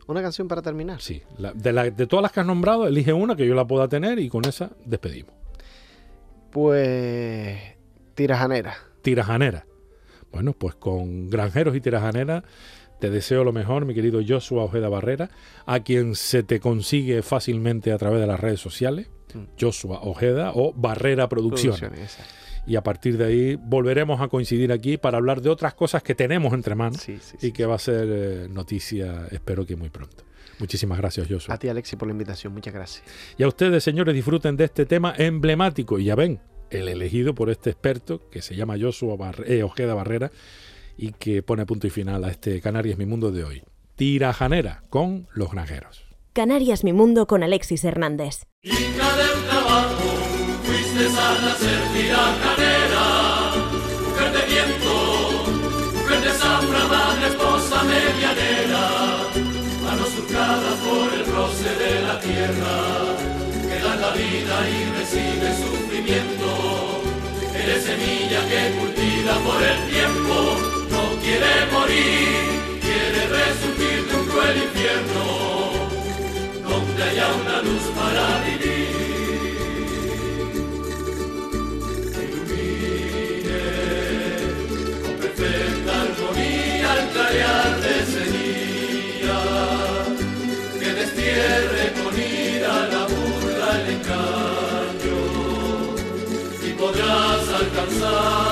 ¿Una 0.07 0.21
canción 0.21 0.47
para 0.47 0.61
terminar? 0.61 1.01
Sí. 1.01 1.21
de, 1.37 1.91
de 1.91 2.07
todas 2.07 2.23
las 2.23 2.31
que 2.31 2.39
has 2.39 2.45
nombrado, 2.45 2.87
elige 2.87 3.11
una 3.11 3.35
que 3.35 3.45
yo 3.45 3.55
la 3.55 3.67
pueda 3.67 3.89
tener 3.89 4.17
y 4.17 4.29
con 4.29 4.45
esa 4.45 4.71
despedimos. 4.85 5.35
Pues. 6.49 7.59
Tirajanera. 8.15 8.73
Tirajanera. 9.01 9.65
Bueno, 10.31 10.53
pues 10.53 10.75
con 10.75 11.29
granjeros 11.29 11.75
y 11.75 11.81
tirajanera 11.81 12.45
te 13.01 13.09
deseo 13.09 13.43
lo 13.43 13.51
mejor, 13.51 13.85
mi 13.85 13.95
querido 13.95 14.21
Joshua 14.25 14.63
Ojeda 14.63 14.87
Barrera, 14.87 15.31
a 15.65 15.79
quien 15.79 16.13
se 16.13 16.43
te 16.43 16.59
consigue 16.59 17.23
fácilmente 17.23 17.91
a 17.91 17.97
través 17.97 18.21
de 18.21 18.27
las 18.27 18.39
redes 18.39 18.61
sociales, 18.61 19.09
mm. 19.33 19.59
Joshua 19.59 20.01
Ojeda 20.03 20.51
o 20.53 20.71
Barrera 20.73 21.27
Producciones. 21.27 22.19
y 22.67 22.75
a 22.75 22.83
partir 22.83 23.17
de 23.17 23.25
ahí 23.25 23.55
volveremos 23.55 24.21
a 24.21 24.27
coincidir 24.27 24.71
aquí 24.71 24.97
para 24.97 25.17
hablar 25.17 25.41
de 25.41 25.49
otras 25.49 25.73
cosas 25.73 26.03
que 26.03 26.13
tenemos 26.13 26.53
entre 26.53 26.75
manos 26.75 27.07
y 27.41 27.51
que 27.51 27.65
va 27.65 27.73
a 27.75 27.79
ser 27.79 28.07
eh, 28.07 28.47
noticia, 28.47 29.27
espero 29.31 29.65
que 29.65 29.75
muy 29.75 29.89
pronto. 29.89 30.23
Muchísimas 30.59 30.99
gracias, 30.99 31.27
Joshua. 31.27 31.55
A 31.55 31.57
ti, 31.57 31.69
Alexi, 31.69 31.95
por 31.95 32.07
la 32.07 32.11
invitación. 32.11 32.53
Muchas 32.53 32.71
gracias. 32.71 33.03
Y 33.35 33.41
a 33.41 33.47
ustedes, 33.47 33.83
señores, 33.83 34.13
disfruten 34.13 34.55
de 34.57 34.65
este 34.65 34.85
tema 34.85 35.15
emblemático. 35.17 35.97
Y 35.97 36.03
ya 36.03 36.13
ven, 36.13 36.39
el 36.69 36.87
elegido 36.87 37.33
por 37.33 37.49
este 37.49 37.71
experto 37.71 38.29
que 38.29 38.43
se 38.43 38.55
llama 38.55 38.75
Joshua 38.79 39.17
eh, 39.47 39.63
Ojeda 39.63 39.95
Barrera 39.95 40.31
y 41.01 41.13
que 41.13 41.41
pone 41.41 41.65
punto 41.65 41.87
y 41.87 41.89
final 41.89 42.23
a 42.23 42.29
este 42.29 42.61
Canarias 42.61 42.97
Mi 42.99 43.07
Mundo 43.07 43.31
de 43.31 43.43
hoy. 43.43 43.63
Tirajanera 43.95 44.83
con 44.89 45.27
los 45.33 45.51
granjeros. 45.51 46.03
Canarias 46.31 46.83
Mi 46.83 46.93
Mundo 46.93 47.25
con 47.25 47.41
Alexis 47.41 47.83
Hernández. 47.83 48.45
Hija 48.61 49.09
del 49.17 49.43
trabajo, 49.49 50.09
fuiste 50.63 51.09
sana 51.09 51.55
ser 51.55 51.81
tirajanera, 51.93 53.51
mujer 54.05 54.31
de 54.31 54.43
viento, 54.53 54.93
mujer 55.97 56.21
de 56.21 56.29
zafra, 56.29 56.85
madre, 56.85 57.27
esposa, 57.29 57.83
medianera, 57.83 58.85
manos 59.83 60.09
surcadas 60.09 60.77
por 60.85 61.11
el 61.11 61.25
roce 61.33 61.69
de 61.81 62.01
la 62.03 62.19
tierra, 62.19 62.75
que 63.67 63.79
da 63.83 63.95
la 63.95 64.11
vida 64.13 64.69
y 64.69 64.99
recibe 64.99 65.49
sufrimiento, 65.65 67.01
eres 67.55 67.83
semilla 67.85 68.47
que 68.47 68.77
cultiva 68.77 69.33
por 69.39 69.63
el 69.63 69.89
tiempo 69.89 70.70
quiere 71.31 71.55
morir, 71.71 72.43
quiere 72.81 73.21
resurgir 73.37 73.99
de 74.07 74.13
un 74.19 74.25
cruel 74.27 74.57
infierno, 74.67 75.25
donde 76.67 77.03
haya 77.03 77.27
una 77.41 77.57
luz 77.61 77.83
para 77.99 78.23
vivir. 78.45 78.91
Que 82.13 82.21
ilumine 82.27 83.63
con 85.03 85.13
perfecta 85.23 85.91
armonía 86.05 86.89
al 86.95 87.03
clarear 87.13 87.71
de 87.85 87.95
semilla, 88.13 89.41
que 90.81 90.89
destierre 90.99 91.83
con 91.97 92.13
ira 92.19 92.75
la 92.93 93.03
burla, 93.11 93.69
el 93.79 93.85
engaño, 93.95 95.21
y 96.67 96.69
podrás 96.73 97.43
alcanzar 97.61 98.50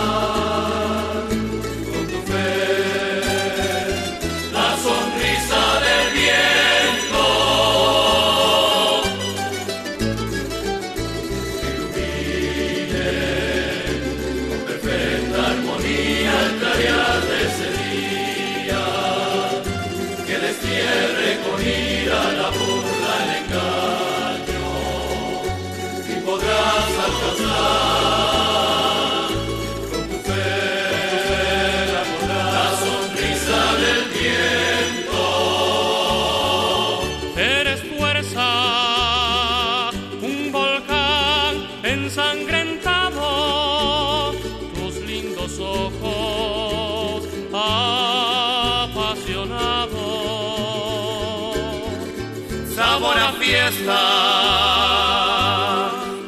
fiesta 53.70 54.02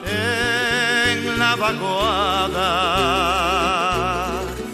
en 0.06 1.40
la 1.40 1.56
vaguada. 1.56 2.70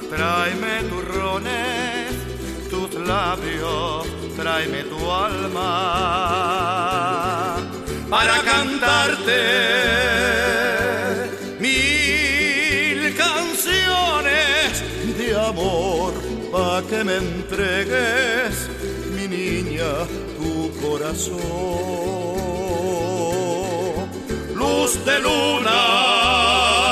Tráeme 0.09 0.84
turrones, 0.89 2.11
tus 2.70 2.93
labios, 3.07 4.07
tráeme 4.36 4.84
tu 4.84 5.11
alma 5.11 5.74
para 8.09 8.39
cantarte 8.41 9.41
mil 11.59 13.15
canciones 13.15 14.84
de 15.18 15.36
amor 15.39 16.13
para 16.51 16.82
que 16.88 17.03
me 17.03 17.18
entregues, 17.18 18.70
mi 19.15 19.28
niña, 19.28 20.07
tu 20.38 20.72
corazón. 20.82 22.07
Luz 24.88 25.04
de 25.04 25.20
luna, 25.20 26.87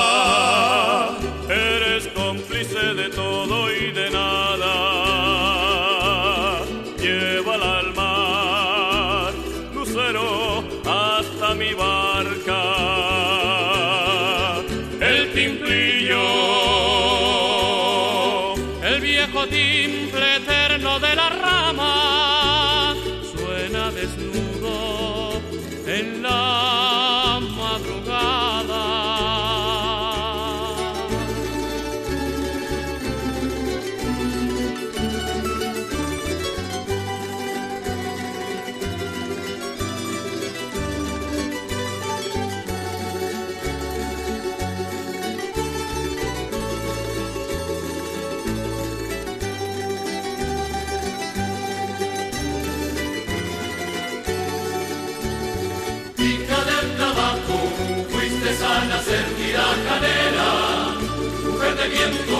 viento, 61.95 62.37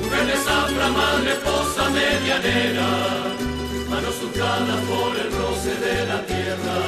mujer 0.00 0.26
de 0.30 0.36
zafra, 0.46 0.88
madre, 0.98 1.32
esposa, 1.38 1.82
medianera, 1.90 2.90
manos 3.90 4.14
surcadas 4.20 4.80
por 4.90 5.10
el 5.22 5.28
roce 5.40 5.72
de 5.86 5.96
la 6.10 6.18
tierra, 6.30 6.78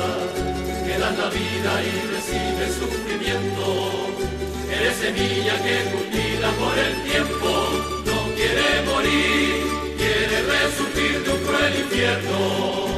que 0.84 0.94
dan 1.02 1.14
la 1.22 1.28
vida 1.38 1.70
y 1.88 1.92
recibe 2.14 2.64
sufrimiento, 2.80 3.66
eres 4.76 4.96
semilla 5.02 5.54
que 5.64 5.76
cultiva 5.92 6.48
por 6.62 6.74
el 6.86 6.94
tiempo, 7.10 7.50
no 8.08 8.18
quiere 8.38 8.68
morir, 8.90 9.54
quiere 10.00 10.36
resurgir 10.52 11.14
de 11.24 11.30
un 11.34 11.40
cruel 11.46 11.74
infierno 11.84 12.96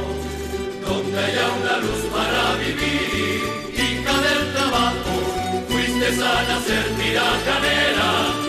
donde 0.85 1.17
haya 1.25 1.45
una 1.61 1.75
luz 1.85 2.01
para 2.15 2.41
vivir. 2.63 3.39
Hija 3.83 4.15
del 4.27 4.53
trabajo, 4.53 5.13
fuiste 5.69 6.09
sana, 6.15 6.55
ser 6.65 6.85
canela. 7.45 8.48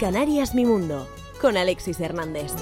Canarias 0.00 0.54
Mi 0.54 0.64
Mundo, 0.64 1.06
con 1.40 1.56
Alexis 1.56 2.00
Hernández. 2.00 2.52